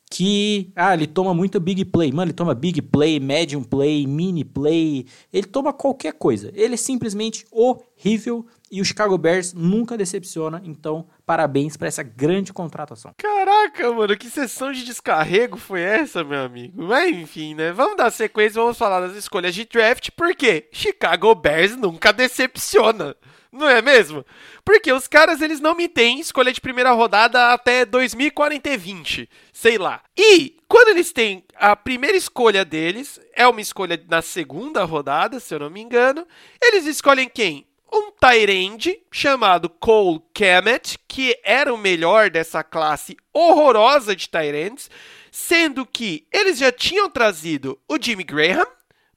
que, 0.08 0.70
ah, 0.76 0.94
ele 0.94 1.06
toma 1.06 1.34
muito 1.34 1.58
big 1.58 1.84
play. 1.84 2.12
Mano, 2.12 2.30
ele 2.30 2.36
toma 2.36 2.54
big 2.54 2.80
play, 2.80 3.18
medium 3.18 3.62
play, 3.62 4.06
mini 4.06 4.44
play, 4.44 5.04
ele 5.32 5.46
toma 5.46 5.72
qualquer 5.72 6.12
coisa. 6.12 6.50
Ele 6.54 6.74
é 6.74 6.76
simplesmente 6.76 7.44
horrível 7.50 8.46
e 8.70 8.80
o 8.80 8.84
Chicago 8.84 9.16
Bears 9.16 9.52
nunca 9.52 9.96
decepciona, 9.96 10.60
então 10.64 11.08
parabéns 11.24 11.76
para 11.76 11.88
essa 11.88 12.02
grande 12.02 12.52
contratação. 12.52 13.12
Caraca, 13.16 13.92
mano, 13.92 14.16
que 14.16 14.28
sessão 14.28 14.72
de 14.72 14.84
descarrego 14.84 15.56
foi 15.56 15.80
essa, 15.80 16.24
meu 16.24 16.40
amigo? 16.40 16.82
Mas 16.82 17.16
enfim, 17.16 17.54
né? 17.54 17.72
Vamos 17.72 17.96
dar 17.96 18.10
sequência, 18.10 18.60
vamos 18.60 18.76
falar 18.76 19.00
das 19.00 19.16
escolhas 19.16 19.54
de 19.54 19.64
draft, 19.64 20.10
porque 20.16 20.68
Chicago 20.72 21.34
Bears 21.34 21.76
nunca 21.76 22.12
decepciona. 22.12 23.16
Não 23.52 23.68
é 23.68 23.80
mesmo? 23.80 24.24
Porque 24.64 24.92
os 24.92 25.08
caras, 25.08 25.40
eles 25.40 25.60
não 25.60 25.74
me 25.74 25.88
têm 25.88 26.20
escolha 26.20 26.52
de 26.52 26.60
primeira 26.60 26.90
rodada 26.90 27.52
até 27.52 27.86
2040 27.86 28.68
e 28.68 28.76
20, 28.76 29.30
sei 29.52 29.78
lá. 29.78 30.02
E 30.14 30.58
quando 30.68 30.88
eles 30.88 31.10
têm 31.10 31.42
a 31.54 31.74
primeira 31.74 32.18
escolha 32.18 32.64
deles, 32.64 33.18
é 33.34 33.46
uma 33.46 33.60
escolha 33.60 33.98
na 34.08 34.20
segunda 34.20 34.84
rodada, 34.84 35.40
se 35.40 35.54
eu 35.54 35.60
não 35.60 35.70
me 35.70 35.80
engano, 35.80 36.26
eles 36.60 36.84
escolhem 36.84 37.30
quem? 37.30 37.66
Um 37.96 38.10
Tyrande 38.12 38.98
chamado 39.10 39.68
Cole 39.68 40.20
Kemet, 40.34 40.98
que 41.08 41.38
era 41.42 41.72
o 41.72 41.78
melhor 41.78 42.30
dessa 42.30 42.62
classe 42.62 43.16
horrorosa 43.32 44.14
de 44.14 44.28
Tyrands, 44.28 44.90
sendo 45.30 45.84
que 45.86 46.26
eles 46.32 46.58
já 46.58 46.70
tinham 46.70 47.10
trazido 47.10 47.78
o 47.88 47.96
Jimmy 48.00 48.24
Graham 48.24 48.66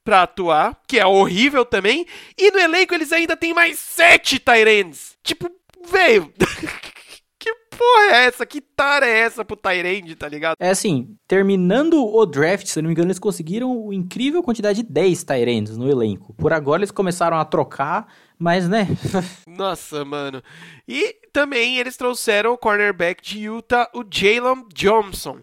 para 0.03 0.23
atuar, 0.23 0.79
que 0.87 0.99
é 0.99 1.05
horrível 1.05 1.63
também, 1.63 2.05
e 2.37 2.51
no 2.51 2.59
elenco 2.59 2.93
eles 2.93 3.11
ainda 3.11 3.37
têm 3.37 3.53
mais 3.53 3.77
sete 3.77 4.39
Tyrands. 4.39 5.17
Tipo, 5.23 5.51
velho. 5.87 6.33
que 7.37 7.53
porra 7.69 8.15
é 8.15 8.25
essa? 8.25 8.45
Que 8.45 8.59
tara 8.59 9.05
é 9.05 9.19
essa 9.19 9.45
pro 9.45 9.55
Tyrande, 9.55 10.15
tá 10.15 10.27
ligado? 10.27 10.55
É 10.59 10.69
assim, 10.69 11.15
terminando 11.27 12.05
o 12.05 12.25
draft, 12.25 12.65
se 12.65 12.81
não 12.81 12.87
me 12.87 12.93
engano, 12.93 13.07
eles 13.07 13.19
conseguiram 13.19 13.71
uma 13.71 13.95
incrível 13.95 14.41
quantidade 14.41 14.83
de 14.83 14.89
10 14.89 15.23
Tyrands 15.23 15.77
no 15.77 15.89
elenco. 15.89 16.33
Por 16.33 16.51
agora 16.53 16.81
eles 16.81 16.91
começaram 16.91 17.37
a 17.37 17.45
trocar 17.45 18.07
mas, 18.39 18.69
né? 18.69 18.87
Nossa, 19.45 20.05
mano. 20.05 20.41
E 20.87 21.15
também 21.33 21.77
eles 21.77 21.97
trouxeram 21.97 22.53
o 22.53 22.57
cornerback 22.57 23.21
de 23.21 23.39
Utah, 23.43 23.89
o 23.93 24.03
Jalen 24.09 24.65
Johnson. 24.73 25.39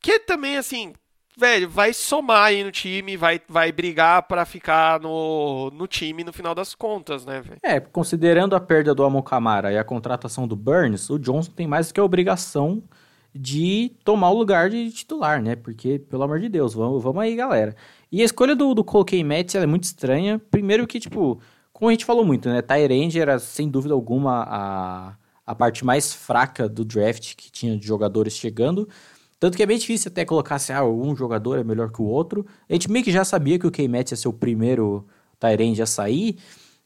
Que 0.00 0.18
também, 0.18 0.56
assim, 0.56 0.94
velho, 1.36 1.68
vai 1.68 1.92
somar 1.92 2.44
aí 2.44 2.64
no 2.64 2.72
time, 2.72 3.16
vai, 3.16 3.40
vai 3.48 3.70
brigar 3.70 4.22
para 4.22 4.44
ficar 4.44 4.98
no, 4.98 5.70
no 5.70 5.86
time 5.86 6.24
no 6.24 6.32
final 6.32 6.54
das 6.54 6.74
contas, 6.74 7.26
né, 7.26 7.40
velho? 7.40 7.58
É, 7.62 7.78
considerando 7.78 8.56
a 8.56 8.60
perda 8.60 8.94
do 8.94 9.04
Amon 9.04 9.22
Camara 9.22 9.70
e 9.72 9.78
a 9.78 9.84
contratação 9.84 10.48
do 10.48 10.56
Burns, 10.56 11.10
o 11.10 11.18
Johnson 11.18 11.52
tem 11.52 11.66
mais 11.66 11.88
do 11.88 11.94
que 11.94 12.00
a 12.00 12.04
obrigação 12.04 12.82
de 13.34 13.92
tomar 14.04 14.30
o 14.30 14.38
lugar 14.38 14.70
de 14.70 14.90
titular, 14.90 15.40
né? 15.40 15.54
Porque, 15.54 15.98
pelo 15.98 16.22
amor 16.22 16.40
de 16.40 16.48
Deus, 16.48 16.74
vamos, 16.74 17.02
vamos 17.02 17.22
aí, 17.22 17.36
galera. 17.36 17.76
E 18.10 18.22
a 18.22 18.24
escolha 18.24 18.56
do, 18.56 18.74
do 18.74 18.82
Cole 18.82 19.04
K. 19.04 19.22
Metz, 19.22 19.54
é 19.54 19.66
muito 19.66 19.84
estranha. 19.84 20.40
Primeiro 20.50 20.86
que, 20.86 20.98
tipo, 20.98 21.40
como 21.78 21.90
a 21.90 21.92
gente 21.92 22.04
falou 22.04 22.24
muito, 22.24 22.48
né? 22.48 22.60
Tyrande 22.60 23.20
era, 23.20 23.38
sem 23.38 23.68
dúvida 23.68 23.94
alguma, 23.94 24.42
a, 24.48 25.16
a 25.46 25.54
parte 25.54 25.84
mais 25.84 26.12
fraca 26.12 26.68
do 26.68 26.84
draft 26.84 27.36
que 27.36 27.52
tinha 27.52 27.78
de 27.78 27.86
jogadores 27.86 28.32
chegando. 28.32 28.88
Tanto 29.38 29.56
que 29.56 29.62
é 29.62 29.66
bem 29.66 29.78
difícil 29.78 30.10
até 30.10 30.24
colocar 30.24 30.58
se 30.58 30.72
assim, 30.72 30.82
ah, 30.82 30.84
um 30.84 31.14
jogador 31.14 31.56
é 31.56 31.62
melhor 31.62 31.92
que 31.92 32.02
o 32.02 32.04
outro. 32.04 32.44
A 32.68 32.72
gente 32.72 32.90
meio 32.90 33.04
que 33.04 33.12
já 33.12 33.24
sabia 33.24 33.60
que 33.60 33.66
o 33.66 33.70
K-Met 33.70 34.12
ia 34.12 34.16
ser 34.16 34.26
o 34.26 34.32
primeiro 34.32 35.06
Tyrande 35.38 35.80
a 35.80 35.86
sair. 35.86 36.38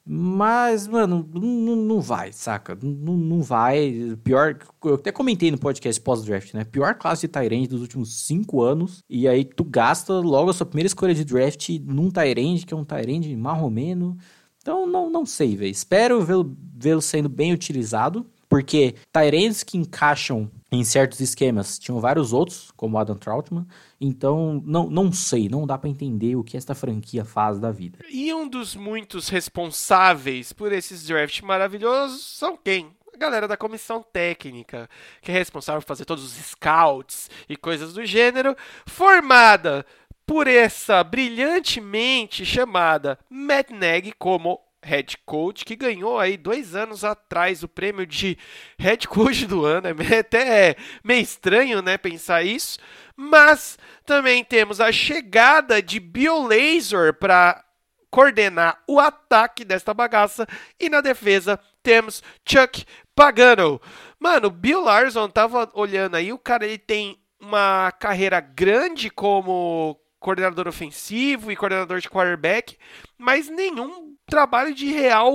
Mas, 0.04 0.87
mano, 0.87 1.26
não, 1.32 1.74
não 1.74 2.00
vai, 2.02 2.31
saca? 2.31 2.76
Não, 2.83 3.16
não 3.16 3.40
vai. 3.40 4.14
Pior. 4.22 4.59
Eu 4.85 4.96
até 4.96 5.11
comentei 5.11 5.50
no 5.50 5.57
podcast 5.57 5.98
pós-draft, 6.02 6.52
né? 6.52 6.64
Pior 6.64 6.96
classe 6.96 7.26
de 7.26 7.33
Tyrande 7.33 7.68
dos 7.68 7.81
últimos 7.81 8.26
cinco 8.26 8.61
anos. 8.61 9.02
E 9.09 9.26
aí 9.26 9.42
tu 9.42 9.64
gasta 9.64 10.12
logo 10.12 10.50
a 10.50 10.52
sua 10.52 10.66
primeira 10.66 10.88
escolha 10.88 11.14
de 11.14 11.24
draft 11.24 11.70
num 11.87 12.11
Tyrande, 12.11 12.66
que 12.66 12.74
é 12.74 12.76
um 12.76 12.85
Tyrande 12.85 13.35
marromeno. 13.35 14.18
Então, 14.62 14.87
não, 14.87 15.11
não 15.11 15.27
sei, 15.27 15.57
velho. 15.57 15.70
Espero 15.70 16.25
vê-lo 16.25 17.03
sendo 17.03 17.29
bem 17.29 17.53
utilizado, 17.53 18.25
porque 18.48 18.94
Tyrands 19.11 19.64
que 19.64 19.77
encaixam 19.77 20.51
em 20.70 20.85
certos 20.85 21.20
esquemas 21.20 21.79
tinham 21.79 22.01
vários 22.01 22.33
outros, 22.33 22.70
como 22.77 22.96
Adam 22.96 23.16
Troutman. 23.16 23.66
Então, 24.01 24.62
não, 24.64 24.88
não 24.88 25.12
sei, 25.12 25.48
não 25.48 25.66
dá 25.66 25.77
para 25.77 25.90
entender 25.90 26.37
o 26.37 26.44
que 26.44 26.57
esta 26.57 26.75
franquia 26.75 27.25
faz 27.25 27.59
da 27.59 27.72
vida. 27.72 27.98
E 28.09 28.33
um 28.33 28.48
dos 28.48 28.77
muitos 28.77 29.29
responsáveis 29.29 30.53
por 30.53 30.72
esses 30.72 31.05
drafts 31.07 31.40
maravilhosos 31.40 32.25
são 32.25 32.57
quem? 32.57 32.90
A 33.14 33.18
galera 33.18 33.46
da 33.46 33.57
comissão 33.57 34.03
técnica, 34.03 34.88
que 35.20 35.31
é 35.31 35.35
responsável 35.35 35.83
por 35.83 35.88
fazer 35.88 36.05
todos 36.05 36.25
os 36.25 36.33
scouts 36.33 37.29
e 37.48 37.57
coisas 37.57 37.92
do 37.92 38.05
gênero, 38.07 38.57
formada 38.87 39.85
por 40.33 40.49
essa 40.49 41.05
brilhantemente 41.05 42.42
chamada 42.42 43.18
Matt 43.29 43.68
Nagy 43.68 44.14
como 44.18 44.59
head 44.83 45.18
coach, 45.27 45.62
que 45.62 45.77
ganhou 45.77 46.18
aí 46.18 46.38
dois 46.38 46.75
anos 46.75 47.05
atrás 47.05 47.62
o 47.62 47.68
prêmio 47.68 48.07
de 48.07 48.38
head 48.79 49.07
coach 49.09 49.47
do 49.47 49.66
ano. 49.66 49.88
É 49.88 50.21
até 50.21 50.77
meio 51.05 51.21
estranho, 51.21 51.83
né, 51.83 51.99
pensar 51.99 52.42
isso. 52.42 52.79
Mas 53.14 53.79
também 54.07 54.42
temos 54.42 54.81
a 54.81 54.90
chegada 54.90 55.83
de 55.83 56.01
Biolaser 56.01 57.12
para 57.12 57.62
coordenar 58.11 58.83
o 58.88 58.99
ataque 58.99 59.66
desta 59.66 59.92
bagaça. 59.92 60.47
E 60.81 60.88
na 60.88 61.03
defesa 61.03 61.61
temos 61.83 62.23
Chuck 62.49 62.87
Pagano. 63.14 63.79
Mano, 64.18 64.49
Bill 64.49 64.81
Larson 64.81 65.29
tava 65.29 65.71
olhando 65.75 66.14
aí, 66.14 66.33
o 66.33 66.38
cara 66.38 66.64
ele 66.64 66.79
tem 66.79 67.18
uma 67.38 67.92
carreira 67.92 68.40
grande 68.40 69.11
como 69.11 70.01
coordenador 70.22 70.66
ofensivo 70.66 71.52
e 71.52 71.56
coordenador 71.56 72.00
de 72.00 72.08
quarterback, 72.08 72.76
mas 73.18 73.50
nenhum 73.50 74.14
trabalho 74.26 74.74
de 74.74 74.87
real 74.87 75.35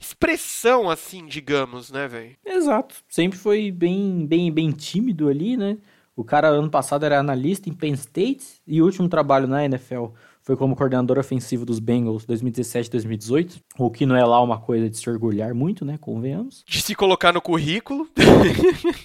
expressão, 0.00 0.88
assim, 0.88 1.26
digamos, 1.26 1.90
né, 1.90 2.06
velho? 2.06 2.36
Exato. 2.46 2.96
Sempre 3.08 3.38
foi 3.38 3.72
bem, 3.72 4.26
bem, 4.26 4.52
bem 4.52 4.70
tímido 4.70 5.28
ali, 5.28 5.56
né? 5.56 5.78
O 6.14 6.22
cara 6.22 6.48
ano 6.48 6.70
passado 6.70 7.04
era 7.04 7.18
analista 7.18 7.68
em 7.68 7.72
Penn 7.72 7.94
State 7.94 8.60
e 8.66 8.80
o 8.82 8.84
último 8.84 9.08
trabalho 9.08 9.48
na 9.48 9.64
NFL 9.64 10.08
foi 10.42 10.56
como 10.56 10.76
coordenador 10.76 11.18
ofensivo 11.18 11.64
dos 11.64 11.78
Bengals 11.78 12.26
2017-2018, 12.26 13.60
o 13.78 13.90
que 13.90 14.04
não 14.04 14.16
é 14.16 14.24
lá 14.24 14.42
uma 14.42 14.58
coisa 14.58 14.90
de 14.90 14.98
se 14.98 15.08
orgulhar 15.08 15.54
muito, 15.54 15.84
né? 15.84 15.96
Convenhamos. 16.00 16.64
De 16.66 16.82
se 16.82 16.94
colocar 16.94 17.32
no 17.32 17.40
currículo. 17.40 18.08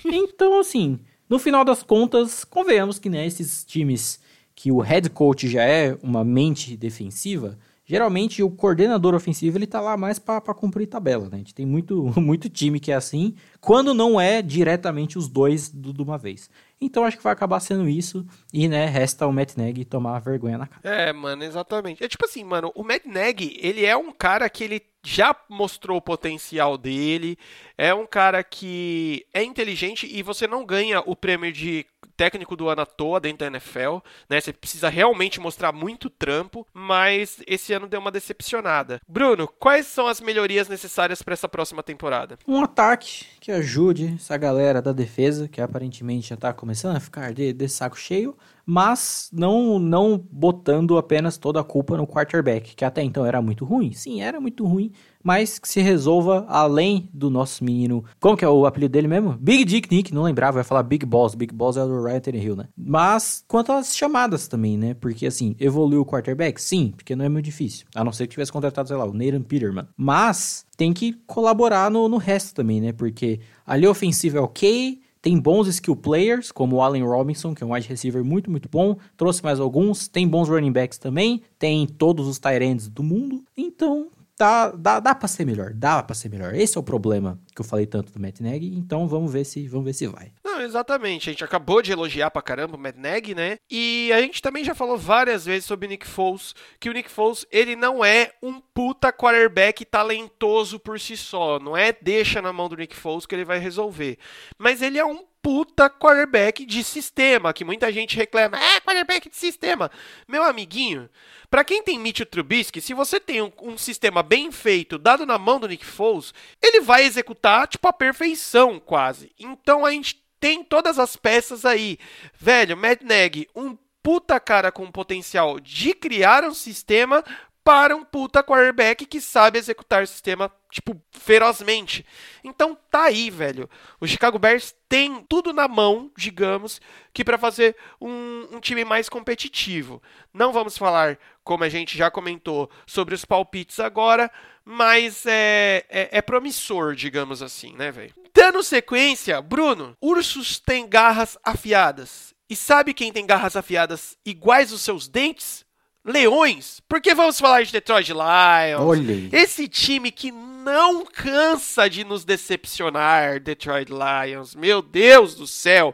então, 0.04 0.60
assim, 0.60 1.00
no 1.30 1.38
final 1.38 1.64
das 1.64 1.84
contas, 1.84 2.44
convenhamos 2.44 2.98
que 3.00 3.10
né, 3.10 3.26
esses 3.26 3.64
times 3.64 4.20
que 4.58 4.72
o 4.72 4.80
head 4.80 5.08
coach 5.12 5.48
já 5.48 5.62
é 5.62 5.96
uma 6.02 6.24
mente 6.24 6.76
defensiva, 6.76 7.60
geralmente 7.86 8.42
o 8.42 8.50
coordenador 8.50 9.14
ofensivo 9.14 9.56
ele 9.56 9.68
tá 9.68 9.80
lá 9.80 9.96
mais 9.96 10.18
para 10.18 10.42
cumprir 10.56 10.88
tabela, 10.88 11.26
né? 11.26 11.36
A 11.36 11.38
gente 11.38 11.54
tem 11.54 11.64
muito, 11.64 12.12
muito 12.20 12.50
time 12.50 12.80
que 12.80 12.92
é 12.92 12.96
assim, 12.96 13.36
quando 13.62 13.94
não 13.94 14.20
é 14.20 14.42
diretamente 14.42 15.16
os 15.16 15.28
dois 15.28 15.70
do, 15.70 15.94
de 15.94 16.02
uma 16.02 16.18
vez. 16.18 16.50
Então 16.82 17.06
acho 17.06 17.18
que 17.18 17.24
vai 17.24 17.34
acabar 17.34 17.60
sendo 17.60 17.88
isso 17.88 18.26
e, 18.52 18.68
né, 18.68 18.88
resta 18.88 19.28
o 19.28 19.32
Matt 19.32 19.56
Nagy 19.56 19.86
tomar 19.86 20.18
vergonha 20.22 20.58
na 20.58 20.66
cara. 20.66 20.82
É, 20.84 21.14
mano, 21.14 21.44
exatamente. 21.44 22.04
É 22.04 22.08
tipo 22.08 22.26
assim, 22.26 22.44
mano, 22.44 22.72
o 22.74 22.84
Matt 22.84 23.06
Nagy, 23.06 23.60
ele 23.62 23.86
é 23.86 23.96
um 23.96 24.12
cara 24.12 24.50
que 24.50 24.64
ele 24.64 24.82
já 25.06 25.36
mostrou 25.48 26.00
o 26.00 26.02
potencial 26.02 26.80
dele, 26.80 27.38
é 27.78 27.94
um 27.94 28.08
cara 28.08 28.44
que 28.44 29.24
é 29.32 29.44
inteligente 29.44 30.08
e 30.12 30.24
você 30.24 30.48
não 30.48 30.66
ganha 30.66 31.00
o 31.06 31.16
prêmio 31.16 31.54
de 31.54 31.86
técnico 32.18 32.56
do 32.56 32.68
ano 32.68 32.82
à 32.82 32.86
toa 32.86 33.20
dentro 33.20 33.40
da 33.40 33.48
NFL, 33.48 34.00
né? 34.28 34.42
Você 34.42 34.52
precisa 34.52 34.90
realmente 34.90 35.40
mostrar 35.40 35.72
muito 35.72 36.10
trampo, 36.10 36.66
mas 36.74 37.42
esse 37.46 37.72
ano 37.72 37.88
deu 37.88 38.00
uma 38.00 38.12
decepcionada. 38.12 39.00
Bruno, 39.08 39.48
quais 39.48 39.86
são 39.86 40.08
as 40.08 40.20
melhorias 40.20 40.68
necessárias 40.68 41.22
para 41.22 41.36
essa 41.36 41.48
próxima 41.48 41.84
temporada? 41.84 42.38
Um 42.48 42.64
ataque 42.64 43.26
que 43.40 43.52
ajude 43.52 44.16
essa 44.16 44.36
galera 44.36 44.82
da 44.82 44.92
defesa, 44.92 45.48
que 45.48 45.62
aparentemente 45.62 46.30
já 46.30 46.36
tá 46.36 46.52
começando 46.52 46.98
a 46.98 47.00
ficar 47.00 47.32
de, 47.34 47.54
de 47.54 47.70
saco 47.70 47.98
cheio, 47.98 48.36
mas 48.66 49.30
não 49.32 49.80
não 49.80 50.18
botando 50.18 50.98
apenas 50.98 51.38
toda 51.38 51.62
a 51.62 51.64
culpa 51.64 51.96
no 51.96 52.06
quarterback, 52.06 52.76
que 52.76 52.84
até 52.84 53.02
então 53.02 53.26
era 53.26 53.42
muito 53.42 53.64
ruim. 53.64 53.94
Sim, 53.94 54.22
era 54.22 54.42
muito 54.42 54.66
ruim, 54.66 54.92
mas 55.28 55.60
que 55.60 55.68
se 55.68 55.82
resolva 55.82 56.46
além 56.48 57.10
do 57.14 57.30
nosso 57.30 57.62
menino. 57.62 58.02
Como 58.18 58.38
que 58.38 58.46
é 58.46 58.48
o 58.48 58.66
apelido 58.66 58.94
dele 58.94 59.10
mesmo? 59.10 59.34
Big 59.38 59.66
Dick 59.66 59.94
Nick, 59.94 60.14
não 60.14 60.24
lembrava, 60.24 60.54
vai 60.54 60.64
falar 60.64 60.84
Big 60.84 61.06
Boss. 61.06 61.36
Big 61.36 61.54
Boss 61.54 61.76
é 61.76 61.82
do 61.82 62.02
Ryan 62.02 62.20
Tannehill, 62.22 62.56
né? 62.56 62.70
Mas 62.78 63.44
quanto 63.46 63.74
às 63.74 63.94
chamadas 63.94 64.48
também, 64.48 64.78
né? 64.78 64.94
Porque 64.94 65.28
assim, 65.28 65.54
evoluiu 65.60 66.00
o 66.00 66.06
quarterback? 66.06 66.62
Sim, 66.62 66.94
porque 66.96 67.14
não 67.14 67.26
é 67.26 67.30
muito 67.30 67.44
difícil. 67.44 67.86
A 67.94 68.06
não 68.06 68.14
ser 68.14 68.26
que 68.26 68.32
tivesse 68.32 68.54
contratado, 68.54 68.88
sei 68.88 68.96
lá, 68.96 69.04
o 69.04 69.12
Nathan 69.12 69.42
Peterman. 69.42 69.86
Mas 69.98 70.66
tem 70.78 70.94
que 70.94 71.12
colaborar 71.28 71.92
no, 71.92 72.08
no 72.08 72.16
resto 72.16 72.56
também, 72.56 72.80
né? 72.80 72.94
Porque 72.94 73.42
ali 73.66 73.86
ofensiva 73.86 74.38
é 74.38 74.42
ok, 74.42 74.98
tem 75.22 75.38
bons 75.38 75.68
skill 75.68 75.98
players, 75.98 76.54
como 76.54 76.78
o 76.78 76.82
Allen 76.82 77.04
Robinson, 77.04 77.54
que 77.54 77.62
é 77.62 77.68
um 77.68 77.74
wide 77.74 77.90
receiver 77.90 78.24
muito, 78.24 78.50
muito 78.50 78.70
bom. 78.70 78.96
Trouxe 79.18 79.44
mais 79.44 79.60
alguns. 79.60 80.08
Tem 80.08 80.26
bons 80.26 80.48
running 80.48 80.72
backs 80.72 80.98
também. 80.98 81.42
Tem 81.60 81.86
todos 81.86 82.30
os 82.30 82.40
tight 82.40 82.64
ends 82.64 82.88
do 82.88 83.04
mundo. 83.04 83.44
Então, 83.58 84.08
dá, 84.38 84.72
dá, 84.72 85.00
dá 85.00 85.16
pra 85.16 85.28
ser 85.28 85.46
melhor. 85.46 85.74
Dá 85.74 86.02
pra 86.04 86.16
ser 86.16 86.30
melhor. 86.30 86.54
Esse 86.54 86.78
é 86.78 86.80
o 86.80 86.84
problema 86.84 87.40
que 87.58 87.62
eu 87.62 87.66
falei 87.66 87.88
tanto 87.88 88.14
do 88.14 88.20
Matt 88.20 88.40
Nagy. 88.40 88.68
Então, 88.68 89.08
vamos 89.08 89.34
ver 89.34 89.44
se, 89.44 89.68
vamos 89.68 89.86
ver 89.86 89.94
se 89.94 90.06
vai. 90.06 90.32
Não, 90.44 90.62
exatamente. 90.62 91.28
A 91.28 91.34
gente 91.34 91.44
acabou 91.44 91.82
de 91.82 91.92
elogiar 91.92 92.30
pra 92.30 92.42
caramba 92.42 92.78
o 92.78 92.80
Matt 92.80 92.96
Nagy, 92.96 93.34
né? 93.34 93.58
E 93.70 94.12
a 94.14 94.22
gente 94.22 94.44
também 94.44 94.64
já 94.64 94.76
falou 94.76 94.96
várias 94.96 95.44
vezes 95.44 95.66
sobre 95.66 95.88
o 95.88 95.90
Nick 95.90 96.06
Foles, 96.06 96.54
que 96.80 96.88
o 96.88 96.94
Nick 96.94 97.10
Foles, 97.10 97.48
ele 97.52 97.76
não 97.76 98.06
é 98.06 98.32
um 98.44 98.62
puta 98.62 99.12
quarterback 99.12 99.84
talentoso 99.86 100.80
por 100.80 101.00
si 101.00 101.18
só. 101.18 101.60
Não 101.60 101.76
é 101.76 101.92
deixa 102.00 102.44
na 102.44 102.54
mão 102.54 102.70
do 102.70 102.78
Nick 102.78 102.96
Foles 102.96 103.26
que 103.26 103.34
ele 103.34 103.46
vai 103.46 103.58
resolver. 103.58 104.20
Mas 104.60 104.84
ele 104.84 105.00
é 105.00 105.06
um 105.06 105.26
puta 105.48 105.90
quarterback 105.90 106.66
de 106.66 106.84
sistema, 106.84 107.54
que 107.54 107.64
muita 107.64 107.90
gente 107.90 108.18
reclama, 108.18 108.58
é 108.58 108.82
quarterback 108.82 109.30
de 109.30 109.36
sistema. 109.38 109.90
Meu 110.28 110.44
amiguinho, 110.44 111.10
para 111.50 111.64
quem 111.64 111.82
tem 111.82 111.98
Mitchell 111.98 112.26
Trubisky, 112.26 112.82
se 112.82 112.94
você 112.94 113.18
tem 113.18 113.42
um, 113.42 113.50
um, 113.62 113.78
sistema 113.78 114.22
bem 114.22 114.52
feito, 114.52 114.98
dado 114.98 115.26
na 115.26 115.38
mão 115.38 115.58
do 115.58 115.68
Nick 115.68 115.86
Foles, 115.86 116.34
ele 116.62 116.82
vai 116.82 117.06
executar 117.06 117.47
tipo 117.68 117.88
a 117.88 117.94
perfeição, 117.94 118.80
quase. 118.80 119.32
Então 119.40 119.86
a 119.86 119.92
gente 119.92 120.24
tem 120.40 120.64
todas 120.64 121.00
as 121.00 121.16
peças 121.16 121.66
aí. 121.66 121.98
Velho, 122.38 122.76
Matt 122.76 123.02
Nagy, 123.02 123.48
um 123.56 123.78
puta 124.04 124.40
cara 124.40 124.72
com 124.72 124.90
potencial 124.92 125.60
de 125.60 125.94
criar 125.94 126.44
um 126.44 126.54
sistema 126.54 127.24
para 127.68 127.94
um 127.94 128.06
puta 128.06 128.42
quarterback 128.42 129.06
que 129.06 129.20
sabe 129.20 129.60
executar 129.60 130.02
o 130.02 130.08
sistema, 130.08 130.50
tipo, 130.72 130.96
ferozmente. 131.12 132.06
Então 132.42 132.78
tá 132.90 133.04
aí, 133.04 133.30
velho. 133.30 133.70
O 134.00 134.08
Chicago 134.08 134.40
Bears 134.40 134.74
tem 134.88 135.22
tudo 135.28 135.52
na 135.52 135.68
mão, 135.68 136.10
digamos, 136.16 136.80
que 137.12 137.26
para 137.26 137.38
fazer 137.38 137.76
um, 138.00 138.48
um, 138.54 138.60
time 138.62 138.86
mais 138.86 139.10
competitivo. 139.10 140.02
Não 140.34 140.54
vamos 140.54 140.78
falar, 140.78 141.20
como 141.44 141.66
a 141.66 141.68
gente 141.68 141.98
já 141.98 142.10
comentou, 142.10 142.72
sobre 142.86 143.14
os 143.14 143.26
palpites 143.26 143.82
agora, 143.82 144.32
mas 144.64 145.26
é, 145.26 145.84
é, 145.90 146.08
é 146.20 146.22
promissor, 146.22 146.96
digamos 146.96 147.42
assim, 147.42 147.74
né, 147.74 147.92
velho? 147.92 148.14
Dando 148.34 148.64
sequência, 148.64 149.42
Bruno, 149.42 149.94
ursos 150.02 150.58
têm 150.58 150.88
garras 150.88 151.38
afiadas. 151.44 152.34
E 152.50 152.56
sabe 152.56 152.94
quem 152.94 153.12
tem 153.12 153.26
garras 153.26 153.58
afiadas 153.58 154.18
iguais 154.26 154.72
aos 154.72 154.80
seus 154.84 155.10
dentes? 155.10 155.67
Leões, 156.08 156.82
porque 156.88 157.14
vamos 157.14 157.38
falar 157.38 157.64
de 157.64 157.72
Detroit 157.74 158.14
Lions. 158.14 158.80
Olha. 158.80 159.30
Esse 159.30 159.68
time 159.68 160.10
que 160.10 160.32
não 160.32 161.06
cansa 161.06 161.90
de 161.90 162.06
nos 162.06 162.24
decepcionar, 162.24 163.42
Detroit 163.42 163.90
Lions. 163.90 164.56
Meu 164.56 164.82
Deus 164.82 165.36
do 165.36 165.46
céu. 165.46 165.94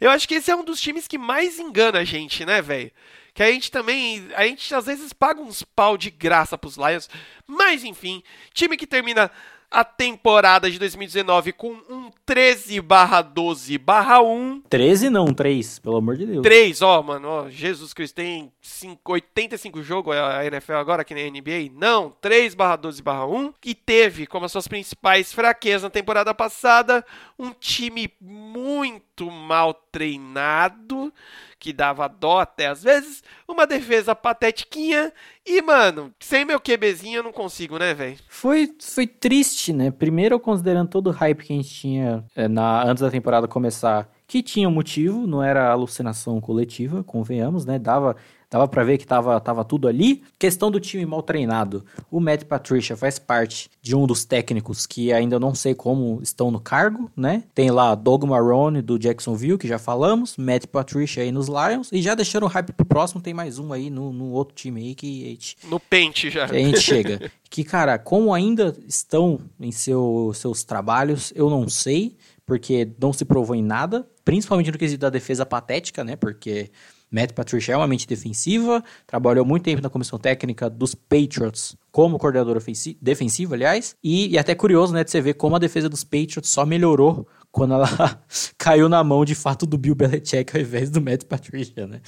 Eu 0.00 0.10
acho 0.10 0.26
que 0.26 0.36
esse 0.36 0.50
é 0.50 0.56
um 0.56 0.64
dos 0.64 0.80
times 0.80 1.06
que 1.06 1.18
mais 1.18 1.58
engana 1.58 1.98
a 1.98 2.04
gente, 2.04 2.46
né, 2.46 2.62
velho? 2.62 2.90
Que 3.34 3.42
a 3.42 3.52
gente 3.52 3.70
também, 3.70 4.28
a 4.34 4.46
gente 4.46 4.74
às 4.74 4.86
vezes 4.86 5.12
paga 5.12 5.42
uns 5.42 5.62
pau 5.62 5.98
de 5.98 6.10
graça 6.10 6.56
pros 6.56 6.78
Lions, 6.78 7.10
mas 7.46 7.84
enfim, 7.84 8.22
time 8.54 8.78
que 8.78 8.86
termina 8.86 9.30
a 9.70 9.84
temporada 9.84 10.68
de 10.68 10.78
2019 10.78 11.52
com 11.52 11.72
um 11.88 12.10
13 12.26 12.80
barra 12.80 13.22
12 13.22 13.78
barra 13.78 14.20
1. 14.20 14.62
13 14.68 15.08
não, 15.10 15.26
3, 15.32 15.78
pelo 15.78 15.96
amor 15.96 16.16
de 16.16 16.26
Deus. 16.26 16.42
3, 16.42 16.82
ó, 16.82 17.02
mano, 17.02 17.28
ó, 17.28 17.48
Jesus 17.48 17.94
Cristo, 17.94 18.16
tem 18.16 18.52
5, 18.60 19.12
85 19.12 19.82
jogos 19.82 20.16
a 20.16 20.44
NFL 20.44 20.72
agora, 20.72 21.04
que 21.04 21.14
nem 21.14 21.28
a 21.28 21.30
NBA? 21.30 21.72
Não, 21.72 22.10
3 22.20 22.54
barra 22.54 22.76
12 22.76 23.00
barra 23.00 23.26
1. 23.26 23.54
E 23.64 23.74
teve 23.74 24.26
como 24.26 24.44
as 24.44 24.52
suas 24.52 24.66
principais 24.66 25.32
fraquezas 25.32 25.82
na 25.82 25.90
temporada 25.90 26.34
passada 26.34 27.04
um 27.38 27.50
time 27.50 28.12
muito 28.20 29.30
mal 29.30 29.72
treinado, 29.72 31.12
que 31.60 31.74
dava 31.74 32.08
dó 32.08 32.40
até 32.40 32.68
às 32.68 32.82
vezes, 32.82 33.22
uma 33.46 33.66
defesa 33.66 34.14
patetiquinha 34.14 35.12
e, 35.46 35.60
mano, 35.60 36.10
sem 36.18 36.44
meu 36.44 36.58
QBzinho 36.58 37.18
eu 37.18 37.22
não 37.22 37.32
consigo, 37.32 37.78
né, 37.78 37.92
velho? 37.92 38.16
Foi, 38.28 38.74
foi 38.80 39.06
triste, 39.06 39.72
né? 39.72 39.90
Primeiro, 39.90 40.40
considerando 40.40 40.88
todo 40.88 41.08
o 41.08 41.12
hype 41.12 41.44
que 41.44 41.52
a 41.52 41.56
gente 41.56 41.68
tinha 41.68 42.24
é, 42.34 42.48
na, 42.48 42.82
antes 42.84 43.02
da 43.02 43.10
temporada 43.10 43.46
começar, 43.46 44.10
que 44.26 44.42
tinha 44.42 44.68
um 44.68 44.72
motivo, 44.72 45.26
não 45.26 45.42
era 45.42 45.70
alucinação 45.70 46.40
coletiva, 46.40 47.04
convenhamos, 47.04 47.66
né? 47.66 47.78
Dava 47.78 48.16
Dava 48.50 48.66
para 48.66 48.82
ver 48.82 48.98
que 48.98 49.06
tava, 49.06 49.38
tava 49.40 49.64
tudo 49.64 49.86
ali. 49.86 50.24
Questão 50.36 50.72
do 50.72 50.80
time 50.80 51.06
mal 51.06 51.22
treinado. 51.22 51.84
O 52.10 52.18
Matt 52.18 52.44
Patricia 52.44 52.96
faz 52.96 53.16
parte 53.16 53.70
de 53.80 53.94
um 53.94 54.08
dos 54.08 54.24
técnicos 54.24 54.86
que 54.86 55.12
ainda 55.12 55.38
não 55.38 55.54
sei 55.54 55.72
como 55.72 56.18
estão 56.20 56.50
no 56.50 56.58
cargo, 56.58 57.08
né? 57.16 57.44
Tem 57.54 57.70
lá 57.70 57.94
Doug 57.94 58.24
Marrone 58.24 58.82
do 58.82 58.98
Jacksonville, 58.98 59.56
que 59.56 59.68
já 59.68 59.78
falamos. 59.78 60.36
Matt 60.36 60.66
Patricia 60.66 61.22
aí 61.22 61.30
nos 61.30 61.46
Lions. 61.46 61.92
E 61.92 62.02
já 62.02 62.16
deixando 62.16 62.42
o 62.42 62.48
hype 62.48 62.72
pro 62.72 62.84
próximo, 62.84 63.20
tem 63.20 63.32
mais 63.32 63.60
um 63.60 63.72
aí 63.72 63.88
no, 63.88 64.12
no 64.12 64.32
outro 64.32 64.54
time 64.56 64.80
aí 64.80 64.94
que 64.96 65.24
a 65.24 65.28
gente... 65.28 65.56
No 65.68 65.78
pente 65.78 66.28
já. 66.28 66.48
Que 66.48 66.56
a 66.56 66.58
gente 66.58 66.80
chega. 66.80 67.30
que, 67.48 67.62
cara, 67.62 68.00
como 68.00 68.34
ainda 68.34 68.76
estão 68.88 69.38
em 69.60 69.70
seu, 69.70 70.32
seus 70.34 70.64
trabalhos, 70.64 71.32
eu 71.36 71.48
não 71.48 71.68
sei. 71.68 72.16
Porque 72.44 72.90
não 73.00 73.12
se 73.12 73.24
provou 73.24 73.54
em 73.54 73.62
nada. 73.62 74.04
Principalmente 74.24 74.72
no 74.72 74.78
quesito 74.78 75.02
da 75.02 75.10
defesa 75.10 75.46
patética, 75.46 76.02
né? 76.02 76.16
Porque 76.16 76.68
Matt 77.10 77.32
Patricia 77.32 77.74
é 77.74 77.76
uma 77.76 77.86
mente 77.86 78.06
defensiva, 78.06 78.82
trabalhou 79.06 79.44
muito 79.44 79.64
tempo 79.64 79.82
na 79.82 79.90
comissão 79.90 80.18
técnica 80.18 80.70
dos 80.70 80.94
Patriots 80.94 81.76
como 81.90 82.18
coordenador 82.18 82.62
defensivo, 83.00 83.54
aliás, 83.54 83.96
e, 84.02 84.28
e 84.28 84.38
até 84.38 84.54
curioso, 84.54 84.94
né, 84.94 85.02
de 85.02 85.10
você 85.10 85.20
ver 85.20 85.34
como 85.34 85.56
a 85.56 85.58
defesa 85.58 85.88
dos 85.88 86.04
Patriots 86.04 86.48
só 86.48 86.64
melhorou 86.64 87.26
quando 87.50 87.74
ela 87.74 87.88
caiu 88.56 88.88
na 88.88 89.02
mão 89.02 89.24
de 89.24 89.34
fato 89.34 89.66
do 89.66 89.76
Bill 89.76 89.94
Belichick 89.94 90.54
ao 90.54 90.62
invés 90.62 90.88
do 90.88 91.00
Matt 91.00 91.24
Patricia, 91.24 91.86
né? 91.86 92.00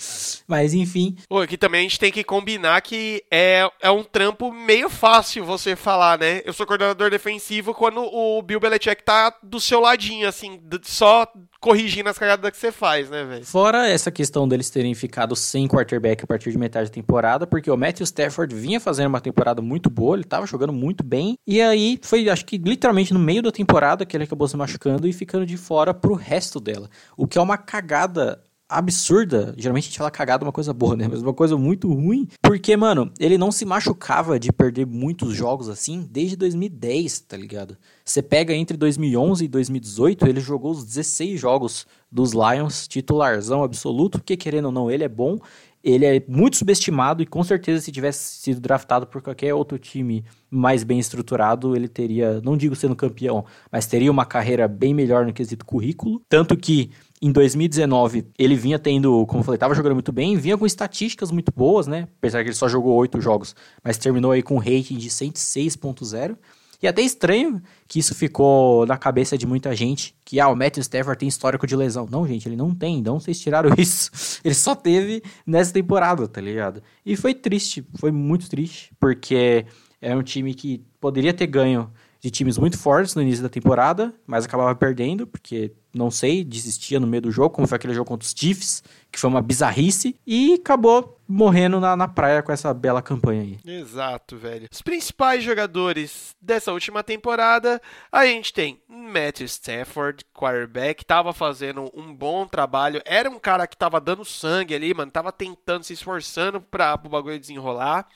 Mas 0.47 0.73
enfim. 0.73 1.17
Pô, 1.29 1.41
aqui 1.41 1.59
também 1.59 1.81
a 1.81 1.83
gente 1.83 1.99
tem 1.99 2.13
que 2.13 2.23
combinar 2.23 2.81
que 2.81 3.25
é, 3.29 3.69
é 3.81 3.91
um 3.91 4.05
trampo 4.05 4.53
meio 4.53 4.89
fácil 4.89 5.45
você 5.45 5.75
falar, 5.75 6.17
né? 6.19 6.43
Eu 6.45 6.53
sou 6.53 6.65
coordenador 6.65 7.11
defensivo 7.11 7.75
quando 7.75 8.03
o 8.03 8.41
Bill 8.41 8.61
Belichick 8.61 9.03
tá 9.03 9.37
do 9.43 9.59
seu 9.59 9.81
ladinho, 9.81 10.29
assim, 10.29 10.61
só 10.83 11.27
corrigindo 11.63 12.09
as 12.09 12.19
cagadas 12.19 12.51
que 12.51 12.57
você 12.57 12.73
faz, 12.73 13.09
né, 13.09 13.25
velho? 13.25 13.45
Fora 13.47 13.89
essa 13.89 14.11
questão 14.11 14.49
deles 14.49 14.69
terem 14.69 14.93
ficado 14.95 15.37
sem 15.37 15.69
quarterback 15.69 16.25
a 16.25 16.27
partir 16.27 16.51
de 16.51 16.59
metade 16.59 16.91
da 16.91 16.95
temporada, 16.95 17.47
porque 17.47 17.71
o 17.71 17.77
Matthew 17.77 18.05
Stafford 18.05 18.53
vinha 18.53 18.81
fazendo 18.81 19.07
uma 19.07 19.21
temporada 19.21 19.63
muito 19.63 19.89
boa, 19.89 20.17
ele 20.17 20.25
tava 20.25 20.45
jogando 20.45 20.73
muito 20.73 21.05
bem, 21.05 21.39
e 21.47 21.63
aí 21.63 22.01
foi, 22.03 22.29
acho 22.29 22.45
que 22.45 22.59
literalmente 22.59 23.15
no 23.15 23.21
meio 23.21 23.43
da 23.43 23.53
temporada 23.53 24.05
que 24.05 24.17
ele 24.17 24.25
acabou 24.25 24.49
se 24.49 24.57
machucando 24.57 25.07
e 25.07 25.13
ficando 25.13 25.47
de 25.47 25.57
fora 25.57 25.95
pro 25.95 26.15
resto 26.15 26.59
dela. 26.59 26.91
O 27.17 27.29
que 27.29 27.39
é 27.39 27.41
uma 27.41 27.57
cagada 27.57 28.43
absurda. 28.79 29.55
Geralmente 29.57 29.85
a 29.85 29.89
gente 29.89 29.99
fala 29.99 30.11
cagada 30.11 30.45
uma 30.45 30.53
coisa 30.53 30.73
boa, 30.73 30.97
né? 30.97 31.07
Mas 31.09 31.23
uma 31.23 31.35
coisa 31.35 31.57
muito 31.57 31.93
ruim. 31.93 32.29
Porque, 32.41 32.77
mano, 32.77 33.13
ele 33.19 33.39
não 33.39 33.53
se 33.53 33.65
machucava 33.65 34.39
de 34.39 34.53
perder 34.53 34.87
muitos 34.87 35.35
jogos 35.35 35.69
assim 35.69 36.09
desde 36.11 36.37
2010, 36.37 37.21
tá 37.21 37.37
ligado? 37.37 37.77
Você 38.05 38.23
pega 38.23 38.55
entre 38.55 38.77
2011 38.77 39.45
e 39.45 39.49
2018, 39.49 40.27
ele 40.27 40.41
jogou 40.41 40.73
os 40.73 40.85
16 40.85 41.41
jogos 41.41 41.87
dos 42.11 42.33
Lions, 42.33 42.87
titularzão 42.89 43.63
absoluto, 43.63 44.19
porque 44.19 44.37
querendo 44.37 44.67
ou 44.67 44.73
não, 44.73 44.91
ele 44.91 45.05
é 45.05 45.09
bom. 45.09 45.39
Ele 45.83 46.05
é 46.07 46.23
muito 46.29 46.57
subestimado 46.57 47.23
e 47.23 47.27
com 47.27 47.43
certeza 47.43 47.81
se 47.81 47.91
tivesse 47.91 48.41
sido 48.41 48.61
draftado 48.61 49.05
por 49.05 49.21
qualquer 49.21 49.53
outro 49.53 49.79
time 49.79 50.25
mais 50.49 50.85
bem 50.85 51.01
estruturado, 51.01 51.75
ele 51.75 51.89
teria, 51.89 52.41
não 52.41 52.57
digo 52.57 52.77
sendo 52.77 52.95
campeão, 52.95 53.45
mas 53.71 53.87
teria 53.87 54.11
uma 54.11 54.25
carreira 54.25 54.69
bem 54.69 54.95
melhor 54.95 55.27
no 55.27 55.33
quesito 55.33 55.65
currículo. 55.65 56.23
Tanto 56.29 56.57
que 56.57 56.93
em 57.23 57.31
2019, 57.31 58.27
ele 58.37 58.57
vinha 58.57 58.81
tendo, 58.81 59.25
como 59.27 59.41
eu 59.41 59.45
falei, 59.45 59.57
estava 59.57 59.77
jogando 59.77 59.93
muito 59.93 60.11
bem, 60.11 60.37
vinha 60.37 60.59
com 60.59 60.67
estatísticas 60.67 61.31
muito 61.31 61.53
boas, 61.55 61.87
né? 61.87 62.09
Apesar 62.19 62.43
que 62.43 62.49
ele 62.49 62.57
só 62.57 62.69
jogou 62.69 62.97
oito 62.97 63.21
jogos, 63.21 63.55
mas 63.83 63.97
terminou 63.97 64.33
aí 64.33 64.43
com 64.43 64.57
um 64.57 64.59
rating 64.59 64.99
de 64.99 65.09
106.0. 65.09 66.37
E 66.83 66.89
até 66.89 67.01
estranho 67.01 67.63
que 67.87 68.01
isso 68.01 68.13
ficou 68.13 68.85
na 68.87 68.99
cabeça 68.99 69.39
de 69.39 69.47
muita 69.47 69.73
gente, 69.73 70.17
que 70.25 70.41
ah, 70.41 70.49
o 70.49 70.57
Matthew 70.57 70.81
Stafford 70.81 71.17
tem 71.17 71.29
histórico 71.29 71.65
de 71.65 71.77
lesão. 71.77 72.09
Não, 72.11 72.27
gente, 72.27 72.49
ele 72.49 72.57
não 72.57 72.75
tem, 72.75 73.01
não 73.01 73.21
vocês 73.21 73.39
tiraram 73.39 73.71
isso. 73.79 74.41
Ele 74.45 74.55
só 74.55 74.75
teve 74.75 75.23
nessa 75.47 75.73
temporada, 75.73 76.27
tá 76.27 76.41
ligado? 76.41 76.83
E 77.07 77.15
foi 77.15 77.35
triste, 77.35 77.87
foi 77.95 78.11
muito 78.11 78.51
triste, 78.51 78.93
porque 78.99 79.65
é 80.01 80.17
um 80.17 80.25
time 80.25 80.55
que 80.55 80.85
poderia 81.01 81.33
ter 81.33 81.47
ganho 81.47 81.89
de 82.21 82.33
times 82.33 82.59
muito 82.59 82.77
fortes 82.77 83.15
no 83.15 83.23
início 83.23 83.45
da 83.45 83.49
temporada, 83.49 84.13
mas 84.27 84.45
acabava 84.45 84.75
perdendo, 84.75 85.25
porque 85.25 85.73
não 85.95 86.11
sei, 86.11 86.43
desistia 86.43 86.99
no 86.99 87.07
meio 87.07 87.23
do 87.23 87.31
jogo, 87.31 87.51
como 87.51 87.67
foi 87.67 87.77
aquele 87.77 87.95
jogo 87.95 88.09
contra 88.09 88.27
os 88.27 88.35
Chiefs, 88.37 88.83
que 89.11 89.19
foi 89.19 89.29
uma 89.29 89.43
bizarrice, 89.43 90.17
e 90.27 90.55
acabou 90.55 91.19
morrendo 91.33 91.81
na, 91.81 91.97
na 91.97 92.07
praia 92.07 92.43
com 92.43 92.53
essa 92.53 92.73
bela 92.75 93.01
campanha 93.01 93.43
aí. 93.43 93.59
Exato, 93.65 94.37
velho. 94.37 94.69
Os 94.71 94.83
principais 94.83 95.43
jogadores 95.43 96.37
dessa 96.41 96.73
última 96.73 97.03
temporada, 97.03 97.81
a 98.11 98.27
gente 98.27 98.53
tem 98.53 98.81
Matthew 98.87 99.47
Stafford, 99.47 100.25
quarterback, 100.35 101.05
tava 101.05 101.33
fazendo 101.33 101.91
um 101.95 102.15
bom 102.15 102.47
trabalho. 102.47 103.01
Era 103.05 103.31
um 103.31 103.39
cara 103.39 103.67
que 103.67 103.77
tava 103.77 104.01
dando 104.01 104.25
sangue 104.25 104.75
ali, 104.75 104.93
mano. 104.93 105.11
Tava 105.11 105.33
tentando, 105.33 105.85
se 105.85 105.95
esforçando 105.95 106.61
pra 106.61 107.01
o 107.03 107.09
bagulho 107.09 107.39
desenrolar. 107.39 108.07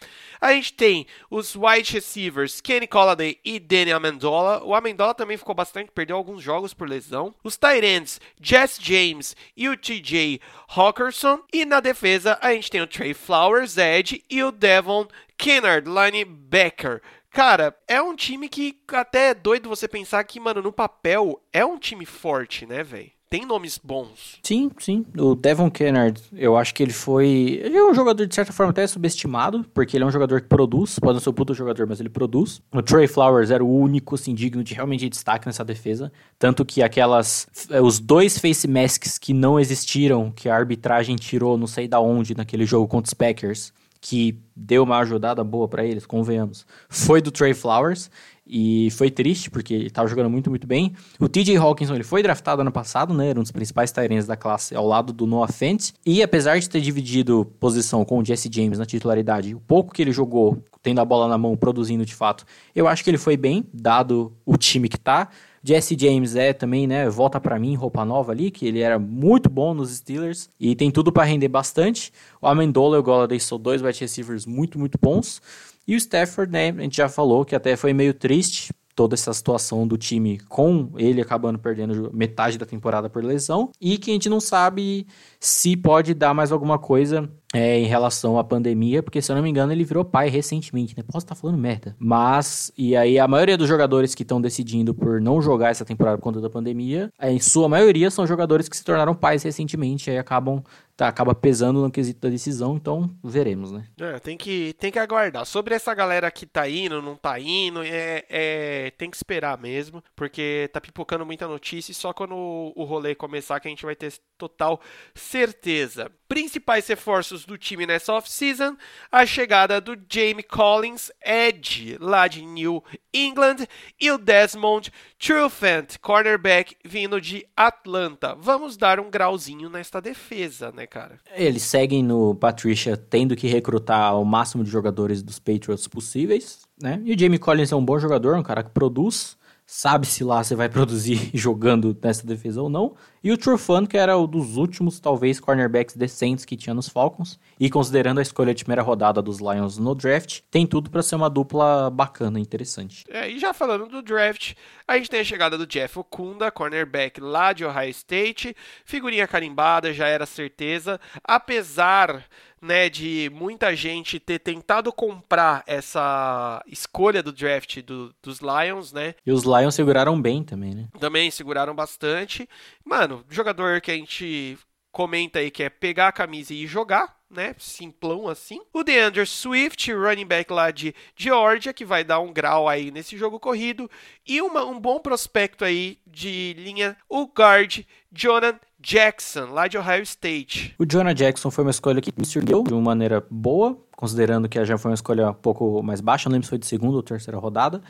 A 0.41 0.53
gente 0.53 0.75
tem 0.75 1.07
os 1.31 1.57
wide 1.57 1.93
receivers 1.93 2.61
Kenny 2.61 2.87
Colladay 2.87 3.39
e 3.45 3.59
Danny 3.59 3.93
Amendola. 3.93 4.63
O 4.65 4.75
Amendola 4.75 5.15
também 5.15 5.37
ficou 5.37 5.55
bastante, 5.55 5.91
perdeu 5.91 6.17
alguns 6.17 6.43
jogos 6.43 6.75
por 6.75 6.89
lesão. 6.89 7.35
Os 7.43 7.57
tight 7.57 7.85
ends 7.85 8.21
Jess 8.41 8.79
James 8.81 9.35
e 9.57 9.69
o 9.69 9.77
TJ 9.77 10.41
Hawkerson. 10.69 11.41
E 11.53 11.65
na 11.65 11.81
defesa 11.81 12.39
a 12.43 12.53
gente 12.53 12.71
tem 12.71 12.83
o 12.83 12.87
Trey 13.07 13.15
Flowers, 13.15 13.77
Edge, 13.79 14.25
e 14.29 14.43
o 14.43 14.51
Devon 14.51 15.07
Kennard, 15.39 15.89
linebacker. 15.89 17.01
Cara, 17.31 17.77
é 17.87 18.03
um 18.03 18.17
time 18.17 18.49
que 18.49 18.81
até 18.89 19.29
é 19.29 19.35
doido 19.35 19.69
você 19.69 19.87
pensar 19.87 20.25
que, 20.25 20.41
mano, 20.41 20.61
no 20.61 20.73
papel 20.73 21.41
é 21.53 21.65
um 21.65 21.79
time 21.79 22.05
forte, 22.05 22.67
né, 22.67 22.83
velho? 22.83 23.13
Tem 23.37 23.45
nomes 23.45 23.79
bons. 23.83 24.39
Sim, 24.43 24.71
sim. 24.79 25.05
O 25.19 25.35
Devon 25.35 25.71
Kennard, 25.71 26.19
eu 26.33 26.57
acho 26.57 26.75
que 26.75 26.83
ele 26.83 26.95
foi. 26.95 27.61
Ele 27.63 27.77
é 27.77 27.85
um 27.85 27.93
jogador, 27.93 28.27
de 28.27 28.35
certa 28.35 28.51
forma, 28.51 28.71
até 28.71 28.87
subestimado, 28.87 29.63
porque 29.75 29.95
ele 29.95 30.05
é 30.05 30.07
um 30.07 30.11
jogador 30.11 30.41
que 30.41 30.49
produz. 30.49 30.99
Pode 30.99 31.13
não 31.13 31.21
ser 31.21 31.29
o 31.29 31.35
puto 31.35 31.53
jogador, 31.53 31.87
mas 31.87 32.01
ele 32.01 32.09
produz. 32.09 32.63
O 32.73 32.81
Trey 32.81 33.07
Flowers 33.07 33.51
era 33.51 33.63
o 33.63 33.71
único, 33.71 34.15
assim, 34.15 34.35
digno 34.35 34.65
de 34.65 34.73
realmente 34.73 35.07
destaque 35.11 35.45
nessa 35.45 35.63
defesa. 35.63 36.11
Tanto 36.39 36.65
que 36.65 36.83
aquelas. 36.83 37.47
Eh, 37.69 37.79
os 37.79 37.99
dois 37.99 38.39
face 38.39 38.67
masks 38.67 39.19
que 39.19 39.35
não 39.35 39.61
existiram, 39.61 40.33
que 40.35 40.49
a 40.49 40.57
arbitragem 40.57 41.15
tirou, 41.15 41.59
não 41.59 41.67
sei 41.67 41.87
da 41.87 42.01
onde, 42.01 42.35
naquele 42.35 42.65
jogo 42.65 42.89
contra 42.89 43.09
os 43.09 43.13
Packers 43.15 43.71
que 44.01 44.39
deu 44.55 44.85
uma 44.85 44.99
ajudada 44.99 45.43
boa 45.43 45.67
para 45.67 45.85
eles, 45.85 46.07
convenhamos, 46.07 46.65
foi 46.89 47.21
do 47.21 47.33
Trey 47.33 47.53
Flowers. 47.53 48.09
E 48.47 48.91
foi 48.93 49.11
triste, 49.11 49.51
porque 49.51 49.75
ele 49.75 49.87
estava 49.89 50.07
jogando 50.07 50.31
muito, 50.31 50.49
muito 50.49 50.67
bem. 50.67 50.93
O 51.19 51.29
TJ 51.29 51.57
Hawkinson, 51.57 51.95
ele 51.95 52.05
foi 52.05 52.23
draftado 52.23 52.63
ano 52.63 52.71
passado, 52.71 53.13
né? 53.13 53.31
Era 53.31 53.41
um 53.41 53.43
dos 53.43 53.51
principais 53.51 53.91
Tyrants 53.91 54.27
da 54.27 54.37
classe, 54.37 54.75
ao 54.77 54.87
lado 54.87 55.13
do 55.13 55.27
Noah 55.27 55.53
Fent. 55.53 55.91
E 56.05 56.23
apesar 56.23 56.59
de 56.59 56.71
ter 56.71 56.81
dividido 56.81 57.45
posição 57.59 58.05
com 58.05 58.21
o 58.21 58.25
Jesse 58.25 58.49
James 58.53 58.79
na 58.79 58.87
titularidade, 58.87 59.55
o 59.55 59.61
pouco 59.61 59.93
que 59.93 60.01
ele 60.01 60.13
jogou, 60.13 60.63
tendo 60.81 61.01
a 61.01 61.05
bola 61.05 61.27
na 61.27 61.37
mão, 61.37 61.57
produzindo 61.57 62.07
de 62.07 62.15
fato, 62.15 62.45
eu 62.75 62.87
acho 62.87 63.03
que 63.03 63.11
ele 63.11 63.19
foi 63.19 63.37
bem, 63.37 63.65
dado 63.75 64.33
o 64.45 64.57
time 64.57 64.89
que 64.89 64.99
tá. 64.99 65.29
Jesse 65.67 65.97
James 65.99 66.37
é 66.37 66.53
também, 66.53 66.87
né? 66.87 67.11
Volta 67.11 67.41
para 67.41 67.59
mim, 67.59 67.75
roupa 67.75 68.05
nova 68.05 68.31
ali, 68.31 68.53
que 68.53 68.69
ele 68.69 68.79
era 68.79 69.01
muito 69.01 69.51
bom 69.51 69.75
nos 69.75 69.91
Steelers 69.91 70.49
e 70.61 70.77
tem 70.77 70.93
tudo 70.93 71.11
para 71.11 71.25
render 71.25 71.49
bastante. 71.49 72.13
O 72.41 72.47
Amendola 72.47 72.97
e 72.97 73.01
o 73.01 73.03
Golladay 73.03 73.41
são 73.41 73.59
dois 73.59 73.83
wide 73.83 73.99
receivers 73.99 74.47
muito, 74.47 74.79
muito 74.79 74.97
bons. 75.03 75.43
E 75.87 75.95
o 75.95 75.99
Stafford, 75.99 76.53
né? 76.53 76.71
A 76.71 76.83
gente 76.83 76.97
já 76.97 77.09
falou 77.09 77.45
que 77.45 77.55
até 77.55 77.77
foi 77.77 77.93
meio 77.93 78.13
triste 78.13 78.73
toda 78.97 79.15
essa 79.15 79.33
situação 79.35 79.87
do 79.87 79.99
time 79.99 80.39
com 80.49 80.91
ele 80.97 81.21
acabando 81.21 81.59
perdendo 81.59 82.11
metade 82.15 82.57
da 82.57 82.65
temporada 82.65 83.11
por 83.11 83.23
lesão 83.23 83.71
e 83.79 83.99
que 83.99 84.11
a 84.11 84.15
gente 84.15 84.31
não 84.31 84.41
sabe 84.41 85.07
se 85.39 85.77
pode 85.77 86.15
dar 86.15 86.33
mais 86.33 86.51
alguma 86.51 86.79
coisa 86.79 87.31
é, 87.55 87.79
em 87.79 87.85
relação 87.85 88.39
à 88.39 88.45
pandemia, 88.45 89.03
porque 89.03 89.21
se 89.21 89.31
eu 89.31 89.37
não 89.37 89.43
me 89.43 89.51
engano 89.51 89.71
ele 89.71 89.85
virou 89.85 90.05
pai 90.05 90.29
recentemente, 90.29 90.97
né? 90.97 91.05
Posso 91.07 91.25
estar 91.25 91.35
falando 91.35 91.59
merda. 91.59 91.95
Mas, 91.99 92.73
e 92.77 92.97
aí 92.97 93.19
a 93.19 93.29
maioria 93.29 93.57
dos 93.57 93.69
jogadores 93.69 94.15
que 94.15 94.23
estão 94.23 94.41
decidindo 94.41 94.95
por 94.95 95.21
não 95.21 95.43
jogar 95.43 95.71
essa 95.71 95.85
temporada 95.85 96.17
por 96.17 96.25
conta 96.25 96.41
da 96.41 96.49
pandemia, 96.51 97.11
em 97.23 97.39
sua 97.39 97.69
maioria 97.69 98.11
são 98.11 98.27
jogadores 98.27 98.67
que 98.69 98.77
se 98.77 98.85
tornaram 98.85 99.15
pais 99.15 99.43
recentemente, 99.43 100.11
aí 100.11 100.19
acabam 100.19 100.63
tá, 100.97 101.09
acaba 101.09 101.35
pesando 101.35 101.83
no 101.83 101.91
quesito 101.91 102.21
da 102.21 102.31
decisão, 102.31 102.77
então 102.77 103.15
veremos, 103.23 103.71
né? 103.71 103.87
É, 104.01 104.19
tem 104.19 104.37
que, 104.37 104.75
tem 104.79 104.91
que 104.91 104.99
aguardar. 104.99 105.45
Sobre 105.45 105.75
essa 105.75 105.95
galera 105.95 106.31
que 106.31 106.47
tá 106.47 106.69
indo, 106.69 107.03
não 107.03 107.15
tá 107.15 107.39
indo, 107.39 107.83
é, 107.83 108.25
é, 108.31 108.91
tem 108.97 109.11
que 109.11 109.17
esperar 109.17 109.59
mesmo, 109.59 110.03
porque 110.17 110.71
tá 110.73 110.81
pipocando 110.81 111.27
muita 111.27 111.47
notícia 111.47 111.93
e 111.93 111.95
só 111.95 112.13
quando 112.15 112.35
o, 112.35 112.85
rolê 112.85 113.15
começar 113.15 113.61
que 113.61 113.69
a 113.69 113.71
gente 113.71 113.85
vai 113.85 113.95
ter 113.95 114.15
total 114.39 114.81
certeza. 115.15 116.11
Principais 116.29 116.87
reforços 116.89 117.45
do 117.45 117.59
time 117.59 117.87
nessa 117.87 118.15
off-season, 118.15 118.77
a 119.13 119.27
chegada 119.27 119.81
do 119.81 119.97
Jamie 120.09 120.43
Collins, 120.43 121.13
Edge, 121.25 121.99
lá 122.01 122.27
de 122.27 122.45
New 122.45 122.83
England, 123.13 123.67
e 124.01 124.11
o 124.11 124.19
Desmond 124.19 124.91
Trufant, 125.19 125.99
cornerback, 126.01 126.77
vindo 126.85 127.21
de 127.21 127.47
Atlanta. 127.57 128.35
Vamos 128.35 128.77
dar 128.77 128.99
um 128.99 129.11
grauzinho 129.11 129.69
nesta 129.69 130.01
defesa, 130.01 130.73
né, 130.73 130.86
cara? 130.87 131.19
Eles 131.35 131.63
seguem 131.63 132.03
no 132.03 132.35
Patricia 132.35 132.97
tendo 132.97 133.37
que 133.37 133.47
recrutar 133.47 134.19
o 134.19 134.25
máximo 134.25 134.65
de 134.65 134.71
jogadores 134.71 135.23
dos 135.23 135.39
Patriots 135.39 135.87
possíveis, 135.87 136.61
né? 136.81 137.01
E 137.05 137.15
o 137.15 137.19
Jamie 137.19 137.39
Collins 137.39 137.73
é 137.73 137.77
um 137.77 137.85
bom 137.85 137.99
jogador, 137.99 138.37
um 138.37 138.43
cara 138.43 138.63
que 138.63 138.71
produz 138.71 139.36
sabe 139.67 140.07
se 140.07 140.23
lá 140.23 140.43
você 140.43 140.55
vai 140.55 140.69
produzir 140.71 141.31
jogando 141.35 141.97
nessa 142.01 142.27
defesa 142.27 142.63
ou 142.63 142.69
não. 142.69 142.95
E 143.23 143.33
o 143.33 143.37
Trufant, 143.37 143.89
que 143.89 143.97
era 143.97 144.17
um 144.17 144.27
dos 144.27 144.57
últimos, 144.57 145.01
talvez, 145.01 145.41
cornerbacks 145.41 145.97
decentes 145.97 146.45
que 146.45 146.57
tinha 146.57 146.73
nos 146.73 146.89
Falcons. 146.89 147.41
E 147.59 147.69
considerando 147.69 148.19
a 148.19 148.23
escolha 148.23 148.55
de 148.55 148.63
primeira 148.63 148.83
rodada 148.83 149.21
dos 149.21 149.41
Lions 149.41 149.79
no 149.79 149.97
draft, 149.97 150.43
tem 150.49 150.65
tudo 150.65 150.89
para 150.89 151.03
ser 151.03 151.17
uma 151.17 151.29
dupla 151.29 151.91
bacana, 151.91 152.39
interessante. 152.39 153.05
É, 153.09 153.29
e 153.29 153.41
já 153.41 153.53
falando 153.53 153.89
do 153.89 154.01
draft, 154.01 154.55
a 154.87 154.97
gente 154.97 155.11
tem 155.11 155.21
a 155.21 155.25
chegada 155.25 155.59
do 155.59 155.67
Jeff 155.67 155.99
Okunda, 155.99 156.53
cornerback 156.53 157.21
lá 157.21 157.53
de 157.53 157.65
Ohio 157.65 157.91
State. 157.91 158.55
Figurinha 158.85 159.27
carimbada, 159.27 159.93
já 159.93 160.07
era 160.07 160.25
certeza. 160.25 161.01
Apesar 161.25 162.25
né, 162.61 162.89
de 162.89 163.31
muita 163.35 163.75
gente 163.77 164.19
ter 164.19 164.39
tentado 164.39 164.93
comprar 164.93 165.63
essa 165.67 166.63
escolha 166.67 167.23
do 167.23 167.33
draft 167.33 167.83
do, 167.83 168.15
dos 168.23 168.41
Lions, 168.41 168.93
né? 168.93 169.15
E 169.25 169.33
os 169.33 169.45
Lions 169.45 169.75
seguraram 169.75 170.21
bem 170.21 170.43
também, 170.43 170.75
né? 170.75 170.89
Também 170.99 171.31
seguraram 171.31 171.75
bastante. 171.75 172.49
Mano, 172.85 173.25
jogador 173.29 173.81
que 173.81 173.91
a 173.91 173.95
gente 173.95 174.59
comenta 174.91 175.41
aí 175.41 175.51
que 175.51 175.63
é 175.63 175.69
pegar 175.69 176.09
a 176.09 176.13
camisa 176.13 176.55
e 176.55 176.67
jogar, 176.67 177.16
né? 177.31 177.55
Simplão 177.59 178.29
assim. 178.29 178.61
O 178.73 178.83
DeAndre 178.83 179.27
Swift, 179.27 179.93
running 179.93 180.27
back 180.27 180.53
lá 180.53 180.71
de 180.71 180.95
Georgia, 181.17 181.73
que 181.73 181.85
vai 181.85 182.05
dar 182.05 182.21
um 182.21 182.33
grau 182.33 182.69
aí 182.69 182.91
nesse 182.91 183.17
jogo 183.17 183.39
corrido. 183.39 183.91
E 184.27 184.41
uma, 184.41 184.65
um 184.65 184.81
bom 184.81 184.99
prospecto 184.99 185.65
aí 185.65 185.99
de 186.07 186.55
linha, 186.59 186.97
o 187.09 187.25
guard 187.27 187.85
Jonathan 188.13 188.61
Jackson, 188.79 189.47
lá 189.47 189.67
de 189.67 189.77
Ohio 189.77 190.03
State. 190.03 190.75
O 190.79 190.85
Jonah 190.85 191.13
Jackson 191.13 191.51
foi 191.51 191.65
uma 191.65 191.71
escolha 191.71 192.01
que 192.01 192.13
me 192.17 192.25
surpreendeu 192.25 192.63
de 192.63 192.73
uma 192.73 192.83
maneira 192.83 193.27
boa, 193.29 193.77
considerando 193.97 194.49
que 194.49 194.65
já 194.65 194.79
foi 194.79 194.93
uma 194.93 194.95
escolha 194.95 195.31
um 195.31 195.35
pouco 195.35 195.83
mais 195.83 196.01
baixa, 196.01 196.29
não 196.29 196.35
lembro 196.35 196.47
se 196.47 196.51
foi 196.51 196.59
de 196.59 196.67
segunda 196.67 196.97
ou 196.97 197.03
terceira 197.03 197.39
rodada. 197.39 197.83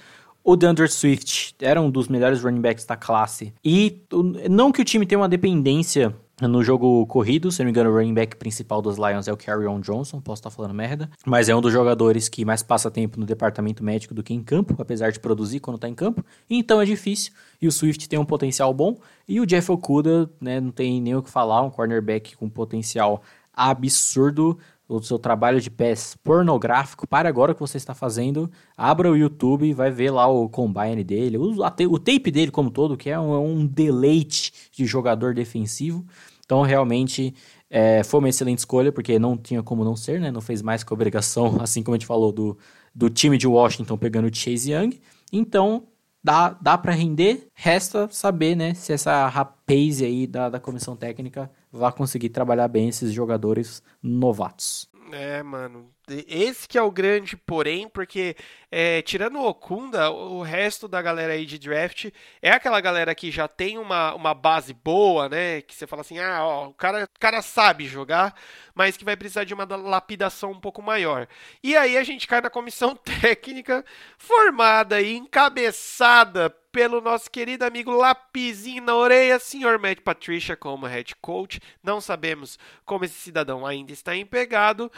O 0.42 0.56
DeAndre 0.56 0.88
Swift 0.88 1.56
era 1.60 1.82
um 1.82 1.90
dos 1.90 2.08
melhores 2.08 2.42
running 2.42 2.60
backs 2.60 2.86
da 2.86 2.96
classe. 2.96 3.52
E 3.64 4.00
não 4.48 4.70
que 4.70 4.80
o 4.80 4.84
time 4.84 5.04
tenha 5.04 5.18
uma 5.18 5.28
dependência 5.28 6.14
no 6.42 6.62
jogo 6.62 7.06
corrido, 7.06 7.50
se 7.50 7.60
não 7.60 7.64
me 7.64 7.70
engano, 7.70 7.90
o 7.90 7.94
running 7.94 8.12
back 8.12 8.36
principal 8.36 8.82
dos 8.82 8.98
Lions 8.98 9.26
é 9.26 9.32
o 9.32 9.36
Carrion 9.36 9.80
Johnson, 9.80 10.20
posso 10.20 10.40
estar 10.40 10.50
falando 10.50 10.74
merda, 10.74 11.08
mas 11.24 11.48
é 11.48 11.56
um 11.56 11.62
dos 11.62 11.72
jogadores 11.72 12.28
que 12.28 12.44
mais 12.44 12.62
passa 12.62 12.90
tempo 12.90 13.18
no 13.18 13.24
departamento 13.24 13.82
médico 13.82 14.12
do 14.12 14.22
que 14.22 14.34
em 14.34 14.42
campo, 14.42 14.74
apesar 14.78 15.10
de 15.10 15.18
produzir 15.18 15.60
quando 15.60 15.76
está 15.76 15.88
em 15.88 15.94
campo, 15.94 16.24
então 16.50 16.80
é 16.80 16.84
difícil, 16.84 17.32
e 17.60 17.66
o 17.66 17.72
Swift 17.72 18.06
tem 18.06 18.18
um 18.18 18.24
potencial 18.24 18.74
bom, 18.74 18.98
e 19.26 19.40
o 19.40 19.46
Jeff 19.46 19.72
Okuda, 19.72 20.30
né, 20.38 20.60
não 20.60 20.70
tem 20.70 21.00
nem 21.00 21.14
o 21.14 21.22
que 21.22 21.30
falar, 21.30 21.62
um 21.62 21.70
cornerback 21.70 22.36
com 22.36 22.50
potencial 22.50 23.22
absurdo, 23.54 24.58
o 24.88 25.02
seu 25.02 25.18
trabalho 25.18 25.60
de 25.60 25.70
pés 25.70 26.16
pornográfico, 26.22 27.06
para 27.06 27.28
agora 27.28 27.52
o 27.52 27.54
que 27.54 27.60
você 27.60 27.76
está 27.76 27.94
fazendo, 27.94 28.50
abra 28.76 29.10
o 29.10 29.16
YouTube 29.16 29.72
vai 29.72 29.90
ver 29.90 30.10
lá 30.10 30.26
o 30.26 30.48
combine 30.48 31.02
dele, 31.02 31.36
o, 31.36 31.54
o 31.56 31.98
tape 31.98 32.30
dele 32.30 32.50
como 32.50 32.70
todo, 32.70 32.96
que 32.96 33.10
é 33.10 33.18
um, 33.18 33.34
é 33.34 33.38
um 33.38 33.66
deleite 33.66 34.52
de 34.70 34.86
jogador 34.86 35.34
defensivo. 35.34 36.04
Então, 36.44 36.62
realmente, 36.62 37.34
é, 37.68 38.04
foi 38.04 38.20
uma 38.20 38.28
excelente 38.28 38.58
escolha, 38.58 38.92
porque 38.92 39.18
não 39.18 39.36
tinha 39.36 39.62
como 39.62 39.84
não 39.84 39.96
ser, 39.96 40.20
né? 40.20 40.30
Não 40.30 40.40
fez 40.40 40.62
mais 40.62 40.84
que 40.84 40.92
obrigação, 40.92 41.58
assim 41.60 41.82
como 41.82 41.94
a 41.96 41.98
gente 41.98 42.06
falou 42.06 42.30
do, 42.30 42.56
do 42.94 43.10
time 43.10 43.36
de 43.36 43.48
Washington 43.48 43.98
pegando 43.98 44.28
o 44.28 44.34
Chase 44.34 44.72
Young. 44.72 45.00
Então, 45.32 45.88
dá, 46.26 46.56
dá 46.60 46.76
para 46.76 46.92
render, 46.92 47.48
resta 47.54 48.08
saber, 48.10 48.56
né, 48.56 48.74
se 48.74 48.92
essa 48.92 49.28
rapaz 49.28 50.02
aí 50.02 50.26
da, 50.26 50.48
da 50.48 50.58
comissão 50.58 50.96
técnica 50.96 51.48
vai 51.76 51.92
conseguir 51.92 52.30
trabalhar 52.30 52.68
bem 52.68 52.88
esses 52.88 53.12
jogadores 53.12 53.82
novatos. 54.02 54.90
É, 55.12 55.42
mano. 55.42 55.95
Esse 56.08 56.68
que 56.68 56.78
é 56.78 56.82
o 56.82 56.90
grande 56.90 57.36
porém, 57.36 57.88
porque 57.88 58.36
é, 58.70 59.02
tirando 59.02 59.40
o 59.40 59.48
Okunda, 59.48 60.08
o 60.08 60.40
resto 60.40 60.86
da 60.86 61.02
galera 61.02 61.32
aí 61.32 61.44
de 61.44 61.58
draft 61.58 62.12
é 62.40 62.50
aquela 62.50 62.80
galera 62.80 63.12
que 63.12 63.28
já 63.30 63.48
tem 63.48 63.76
uma, 63.76 64.14
uma 64.14 64.32
base 64.32 64.72
boa, 64.72 65.28
né? 65.28 65.62
Que 65.62 65.74
você 65.74 65.84
fala 65.84 66.02
assim, 66.02 66.20
ah, 66.20 66.44
ó, 66.44 66.68
o 66.68 66.74
cara, 66.74 67.04
o 67.04 67.18
cara 67.18 67.42
sabe 67.42 67.86
jogar, 67.86 68.34
mas 68.72 68.96
que 68.96 69.04
vai 69.04 69.16
precisar 69.16 69.42
de 69.42 69.52
uma 69.52 69.64
lapidação 69.64 70.52
um 70.52 70.60
pouco 70.60 70.80
maior. 70.80 71.26
E 71.60 71.76
aí 71.76 71.96
a 71.96 72.04
gente 72.04 72.28
cai 72.28 72.40
na 72.40 72.50
comissão 72.50 72.94
técnica 73.20 73.84
formada 74.16 75.00
e 75.00 75.16
encabeçada 75.16 76.54
pelo 76.76 77.00
nosso 77.00 77.30
querido 77.30 77.64
amigo 77.64 77.90
Lapizinho 77.90 78.82
na 78.82 78.94
orelha, 78.94 79.38
senhor 79.38 79.78
Matt 79.78 80.00
Patricia 80.02 80.54
como 80.54 80.84
head 80.84 81.16
coach. 81.22 81.58
Não 81.82 82.02
sabemos 82.02 82.58
como 82.84 83.06
esse 83.06 83.14
cidadão 83.14 83.64
ainda 83.64 83.92
está 83.92 84.14
empregado. 84.14 84.92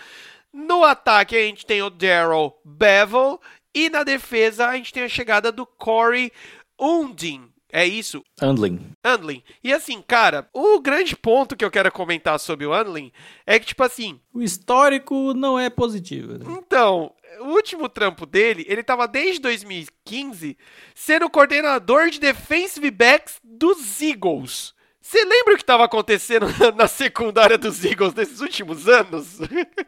No 0.60 0.82
ataque 0.82 1.36
a 1.36 1.40
gente 1.40 1.64
tem 1.64 1.80
o 1.82 1.88
Daryl 1.88 2.52
Bevel 2.64 3.40
e 3.72 3.88
na 3.88 4.02
defesa 4.02 4.66
a 4.66 4.76
gente 4.76 4.92
tem 4.92 5.04
a 5.04 5.08
chegada 5.08 5.52
do 5.52 5.64
Corey 5.64 6.32
Undin. 6.76 7.48
É 7.70 7.86
isso. 7.86 8.24
Andlin. 8.42 8.90
Andlin. 9.04 9.40
E 9.62 9.72
assim, 9.72 10.02
cara, 10.02 10.48
o 10.52 10.80
grande 10.80 11.14
ponto 11.14 11.54
que 11.54 11.64
eu 11.64 11.70
quero 11.70 11.92
comentar 11.92 12.40
sobre 12.40 12.66
o 12.66 12.74
Andlin 12.74 13.12
é 13.46 13.56
que, 13.60 13.66
tipo 13.66 13.84
assim. 13.84 14.18
O 14.34 14.42
histórico 14.42 15.32
não 15.32 15.56
é 15.56 15.70
positivo. 15.70 16.32
Né? 16.32 16.44
Então, 16.58 17.12
o 17.38 17.50
último 17.50 17.88
trampo 17.88 18.26
dele, 18.26 18.66
ele 18.68 18.82
tava 18.82 19.06
desde 19.06 19.40
2015 19.40 20.58
sendo 20.92 21.30
coordenador 21.30 22.10
de 22.10 22.18
defensive 22.18 22.90
backs 22.90 23.38
dos 23.44 24.02
Eagles. 24.02 24.74
Você 25.08 25.24
lembra 25.24 25.54
o 25.54 25.56
que 25.56 25.62
estava 25.62 25.86
acontecendo 25.86 26.44
na 26.76 26.86
secundária 26.86 27.56
dos 27.56 27.82
Eagles 27.82 28.12
nesses 28.12 28.42
últimos 28.42 28.86
anos? 28.86 29.38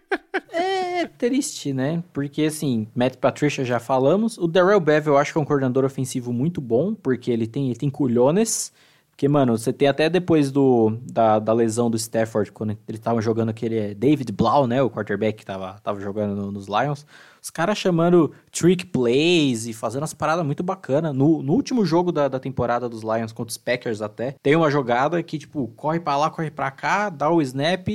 é 0.50 1.06
triste, 1.08 1.74
né? 1.74 2.02
Porque, 2.10 2.44
assim, 2.44 2.88
Matt 2.94 3.16
Patricia 3.16 3.62
já 3.62 3.78
falamos. 3.78 4.38
O 4.38 4.48
Darrell 4.48 4.80
Bev 4.80 5.08
eu 5.08 5.18
acho 5.18 5.30
que 5.30 5.38
é 5.38 5.42
um 5.42 5.44
coordenador 5.44 5.84
ofensivo 5.84 6.32
muito 6.32 6.58
bom, 6.58 6.94
porque 6.94 7.30
ele 7.30 7.46
tem, 7.46 7.66
ele 7.66 7.78
tem 7.78 7.90
culhones. 7.90 8.72
Porque, 9.10 9.28
mano, 9.28 9.58
você 9.58 9.74
tem 9.74 9.88
até 9.88 10.08
depois 10.08 10.50
do, 10.50 10.96
da, 11.02 11.38
da 11.38 11.52
lesão 11.52 11.90
do 11.90 11.98
Stafford, 11.98 12.50
quando 12.50 12.78
ele 12.88 12.96
tava 12.96 13.20
jogando 13.20 13.50
aquele 13.50 13.94
David 13.94 14.32
Blau, 14.32 14.66
né? 14.66 14.82
O 14.82 14.88
quarterback 14.88 15.36
que 15.40 15.44
tava, 15.44 15.78
tava 15.82 16.00
jogando 16.00 16.34
no, 16.34 16.50
nos 16.50 16.66
Lions. 16.66 17.04
Os 17.42 17.50
caras 17.50 17.78
chamando 17.78 18.32
trick 18.50 18.86
plays 18.86 19.66
e 19.66 19.72
fazendo 19.72 20.04
as 20.04 20.14
paradas 20.14 20.44
muito 20.44 20.62
bacana. 20.62 21.12
No, 21.12 21.42
no 21.42 21.52
último 21.52 21.84
jogo 21.84 22.12
da, 22.12 22.28
da 22.28 22.38
temporada 22.38 22.88
dos 22.88 23.02
Lions 23.02 23.32
contra 23.32 23.50
os 23.50 23.56
Packers 23.58 24.02
até, 24.02 24.34
tem 24.42 24.56
uma 24.56 24.70
jogada 24.70 25.22
que, 25.22 25.38
tipo, 25.38 25.68
corre 25.76 26.00
para 26.00 26.16
lá, 26.16 26.30
corre 26.30 26.50
para 26.50 26.70
cá, 26.70 27.08
dá 27.08 27.30
o 27.30 27.40
snap 27.42 27.88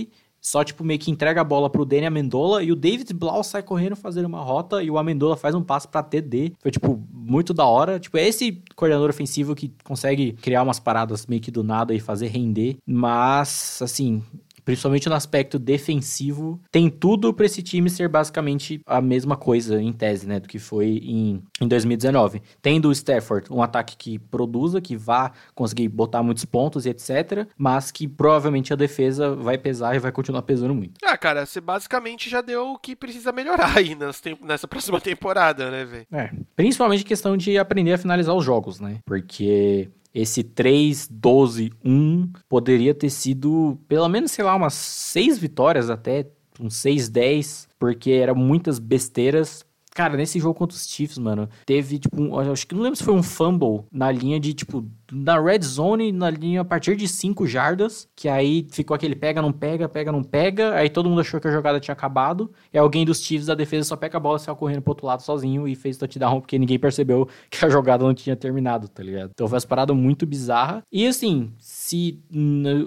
só, 0.46 0.64
tipo, 0.64 0.84
meio 0.84 1.00
que 1.00 1.10
entrega 1.10 1.42
a 1.42 1.44
bola 1.44 1.72
pro 1.72 1.84
Danny 1.84 2.06
Amendola 2.06 2.62
e 2.62 2.72
o 2.72 2.76
David 2.76 3.12
Blau 3.16 3.44
sai 3.44 3.64
correndo 3.64 3.96
fazendo 3.96 4.28
uma 4.28 4.42
rota 4.42 4.84
e 4.84 4.92
o 4.92 4.98
Amendola 5.00 5.36
faz 5.36 5.56
um 5.56 5.64
passe 5.64 5.88
pra 5.88 6.04
TD. 6.04 6.54
Foi, 6.60 6.70
tipo, 6.70 7.04
muito 7.12 7.52
da 7.52 7.66
hora. 7.66 8.00
Tipo, 8.00 8.20
é 8.20 8.28
esse 8.28 8.62
coordenador 8.76 9.10
ofensivo 9.10 9.56
que 9.56 9.74
consegue 9.84 10.34
criar 10.34 10.62
umas 10.62 10.80
paradas 10.80 11.26
meio 11.26 11.42
que 11.42 11.50
do 11.50 11.64
nada 11.64 11.96
e 11.96 12.00
fazer 12.00 12.28
render. 12.28 12.78
Mas, 12.86 13.80
assim, 13.82 14.22
principalmente 14.66 15.08
no 15.08 15.16
aspecto 15.16 15.60
defensivo, 15.60 16.60
tem 16.72 16.90
tudo 16.90 17.34
para 17.34 17.46
esse 17.46 17.62
time 17.62 17.90
ser 17.90 18.10
basicamente 18.10 18.82
a 18.86 19.00
mesma 19.00 19.38
coisa 19.38 19.82
em 19.82 19.94
tese, 19.94 20.28
né, 20.28 20.40
do 20.40 20.48
que 20.48 20.60
foi 20.60 21.00
em, 21.04 21.44
em 21.62 21.68
2019. 21.68 22.42
Tendo 22.62 22.90
o 22.90 22.92
Stafford 22.92 23.48
um 23.52 23.62
ataque 23.62 23.96
que 23.96 24.18
produza, 24.18 24.82
que 24.82 24.98
vá 24.98 25.32
conseguir 25.54 25.88
botar 25.88 26.24
muitos 26.24 26.44
pontos 26.44 26.86
e 26.86 26.90
etc, 26.90 27.48
mas 27.58 27.92
que 27.92 28.08
provavelmente 28.08 28.74
a 28.74 28.76
defesa 28.76 29.36
vai 29.36 29.58
pesar 29.58 29.96
e 29.96 30.00
vai 30.00 30.12
continuar 30.12 30.42
pesando 30.42 30.74
muito. 30.74 30.94
Ah, 31.04 31.18
cara, 31.18 31.46
você 31.46 31.62
basicamente 31.62 32.30
já 32.30 32.42
deu 32.42 32.72
o 32.72 32.80
que 32.80 32.96
precisa 32.96 33.32
melhorar 33.32 33.78
aí 33.78 33.96
nessa 34.42 34.68
próxima 34.68 35.00
temporada, 35.02 35.70
né, 35.70 35.86
velho? 35.86 36.08
É, 36.12 36.32
principalmente 36.56 37.04
questão 37.04 37.38
de 37.38 37.58
aprender 37.58 37.94
a 37.94 37.98
finalizar 37.98 38.36
os 38.36 38.44
jogos, 38.44 38.80
né? 38.80 39.00
Porque 39.06 39.90
esse 40.16 40.42
3, 40.42 41.10
12, 41.12 41.74
1 41.84 42.32
poderia 42.48 42.96
ter 42.96 43.10
sido 43.10 43.78
pelo 43.86 44.08
menos, 44.08 44.32
sei 44.32 44.46
lá, 44.46 44.56
umas 44.56 44.74
6 44.74 45.38
vitórias 45.38 45.90
até, 45.90 46.26
uns 46.58 46.78
6, 46.78 47.10
10, 47.10 47.68
porque 47.78 48.12
eram 48.12 48.34
muitas 48.34 48.80
besteiras. 48.80 49.66
Cara, 49.94 50.16
nesse 50.16 50.40
jogo 50.40 50.54
contra 50.54 50.76
os 50.76 50.88
Chiefs, 50.88 51.18
mano, 51.18 51.50
teve, 51.66 52.00
tipo, 52.00 52.22
um, 52.22 52.38
acho 52.40 52.66
que 52.66 52.74
não 52.74 52.82
lembro 52.82 52.98
se 52.98 53.04
foi 53.04 53.14
um 53.14 53.24
fumble 53.24 53.84
na 53.92 54.10
linha 54.10 54.40
de, 54.40 54.54
tipo, 54.54 54.86
na 55.12 55.40
red 55.40 55.62
zone, 55.62 56.12
na 56.12 56.30
linha 56.30 56.62
a 56.62 56.66
partir 56.66 56.96
de 56.96 57.08
5 57.08 57.46
jardas, 57.48 58.08
que 58.16 58.28
aí 58.28 58.68
ficou 58.72 58.96
aquele 58.96 59.16
pega, 59.16 59.42
não 59.42 59.52
pega, 59.52 59.88
pega, 59.88 60.12
não 60.12 60.24
pega, 60.24 60.76
aí 60.76 60.90
todo 60.90 61.10
mundo 61.10 61.22
achou 61.22 61.40
que 61.40 61.48
a 61.48 61.52
jogada 61.52 61.80
tinha 61.80 61.94
acabado, 61.94 62.52
e 62.74 62.78
alguém 62.78 63.06
dos 63.06 63.22
Chiefs 63.22 63.48
da 63.48 63.56
defesa 63.56 63.90
só 63.90 63.96
pega 63.96 64.18
a 64.18 64.20
bola, 64.20 64.40
saiu 64.40 64.56
correndo 64.56 64.82
pro 64.82 64.92
outro 64.92 65.08
lado 65.08 65.22
sozinho 65.22 65.68
e 65.68 65.76
fez 65.76 65.98
touchdown, 65.98 66.42
porque 66.42 66.58
ninguém 66.58 66.80
percebeu 66.80 67.28
que 67.50 67.64
a 67.66 67.70
jogada 67.70 68.04
não 68.04 68.14
tinha 68.14 68.36
terminado, 68.36 68.88
tá 68.88 69.04
ligado? 69.04 69.32
Então 69.34 69.48
foi 69.48 69.58
uma 69.58 69.66
parada 69.68 69.94
muito 69.94 70.26
bizarra. 70.26 70.84
E 70.92 71.08
assim, 71.08 71.52
se. 71.60 72.20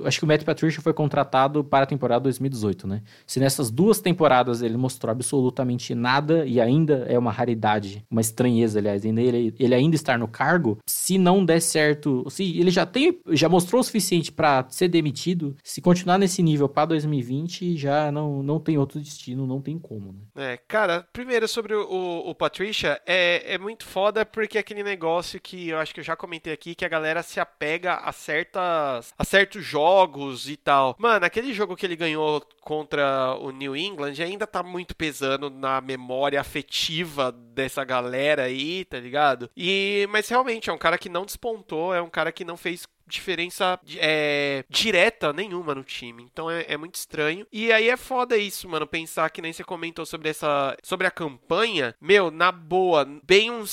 Acho 0.05 0.19
que 0.19 0.25
o 0.25 0.29
Matt 0.29 0.45
Patricia 0.45 0.81
foi 0.81 0.93
contratado 0.93 1.65
para 1.65 1.85
a 1.85 1.87
temporada 1.87 2.23
2018, 2.25 2.87
né? 2.87 3.03
Se 3.27 3.41
nessas 3.41 3.71
duas 3.71 4.01
temporadas 4.01 4.63
ele 4.63 4.77
mostrou 4.77 5.11
absolutamente 5.11 5.95
nada 5.95 6.47
e 6.47 6.61
ainda 6.61 7.05
é 7.09 7.19
uma 7.19 7.33
raridade, 7.33 8.05
uma 8.11 8.21
estranheza, 8.21 8.79
aliás, 8.79 9.05
ele, 9.05 9.55
ele 9.59 9.75
ainda 9.75 9.97
estar 9.97 10.19
no 10.19 10.29
cargo, 10.29 10.79
se 10.87 11.19
não 11.19 11.45
der 11.45 11.61
certo 11.61 12.08
se 12.29 12.59
ele 12.59 12.71
já 12.71 12.87
tem, 12.87 13.21
já 13.29 13.49
mostrou 13.49 13.81
o 13.81 13.85
suficiente 13.85 14.33
para 14.33 14.67
ser 14.69 14.89
demitido, 14.89 15.57
se 15.63 15.81
continuar 15.81 16.19
nesse 16.19 16.43
nível 16.43 16.69
para 16.69 16.87
2020, 16.87 17.77
já 17.77 18.11
não, 18.13 18.43
não 18.43 18.61
tem 18.61 18.79
outro 18.79 19.01
destino, 19.01 19.47
não 19.47 19.61
tem 19.61 19.79
como, 19.79 20.13
né? 20.13 20.53
É, 20.53 20.57
cara, 20.57 21.07
primeiro 21.13 21.47
sobre 21.47 21.75
o, 21.75 21.83
o, 21.89 22.31
o 22.31 22.35
Patricia, 22.35 23.01
é, 23.07 23.55
é 23.55 23.59
muito 23.59 23.85
foda 23.85 24.25
porque 24.25 24.59
é 24.59 24.61
aquele 24.61 24.83
negócio 24.83 25.41
que 25.41 25.69
eu 25.69 25.79
acho 25.79 25.95
que 25.95 26.01
eu 26.01 26.05
já 26.05 26.17
comentei 26.17 26.53
aqui, 26.53 26.75
que 26.75 26.85
a 26.85 26.89
galera 26.89 27.23
se 27.23 27.41
apega 27.41 27.95
a 27.95 28.13
certas 28.13 29.13
a 29.17 29.25
certos 29.25 29.65
jogos 29.65 30.49
e 30.49 30.57
tal. 30.57 30.97
Mano, 30.99 31.25
aquele 31.25 31.53
jogo 31.53 31.77
que 31.77 31.87
ele 31.87 31.97
ganhou 31.97 32.43
contra 32.61 33.35
o 33.41 33.51
New 33.51 33.75
England 33.75 34.15
ainda 34.23 34.47
tá 34.47 34.63
muito 34.63 34.95
pesando 34.95 35.49
na 35.49 35.81
memória 35.81 36.41
afetiva 36.41 37.33
dessa 37.33 37.83
galera 37.83 38.43
aí, 38.43 38.85
tá 38.85 38.99
ligado? 39.01 39.51
E 39.57 40.07
mas 40.11 40.29
realmente 40.29 40.69
é 40.69 40.73
um 40.73 40.79
cara 40.79 40.99
que 40.99 41.09
não 41.09 41.25
despontou, 41.25 41.95
é 41.99 42.03
um 42.03 42.11
cara 42.11 42.33
que 42.33 42.45
não 42.45 42.57
fez 42.57 42.87
diferença 43.07 43.81
é, 43.97 44.65
direta 44.69 45.33
nenhuma 45.33 45.75
no 45.75 45.83
time. 45.83 46.23
Então 46.23 46.51
é, 46.51 46.67
é, 46.69 46.77
muito 46.77 46.97
estranho. 46.97 47.47
E 47.53 47.73
aí 47.73 47.89
é 47.89 47.97
foda 47.97 48.37
isso, 48.37 48.69
mano. 48.69 48.87
Pensar 48.87 49.31
que 49.31 49.43
nem 49.43 49.53
você 49.53 49.65
comentou 49.65 50.05
sobre 50.05 50.29
essa. 50.29 50.77
sobre 50.83 51.07
a 51.07 51.11
campanha. 51.11 51.95
Meu, 52.01 52.31
na 52.31 52.53
boa, 52.53 53.07
bem 53.25 53.51
uns 53.51 53.71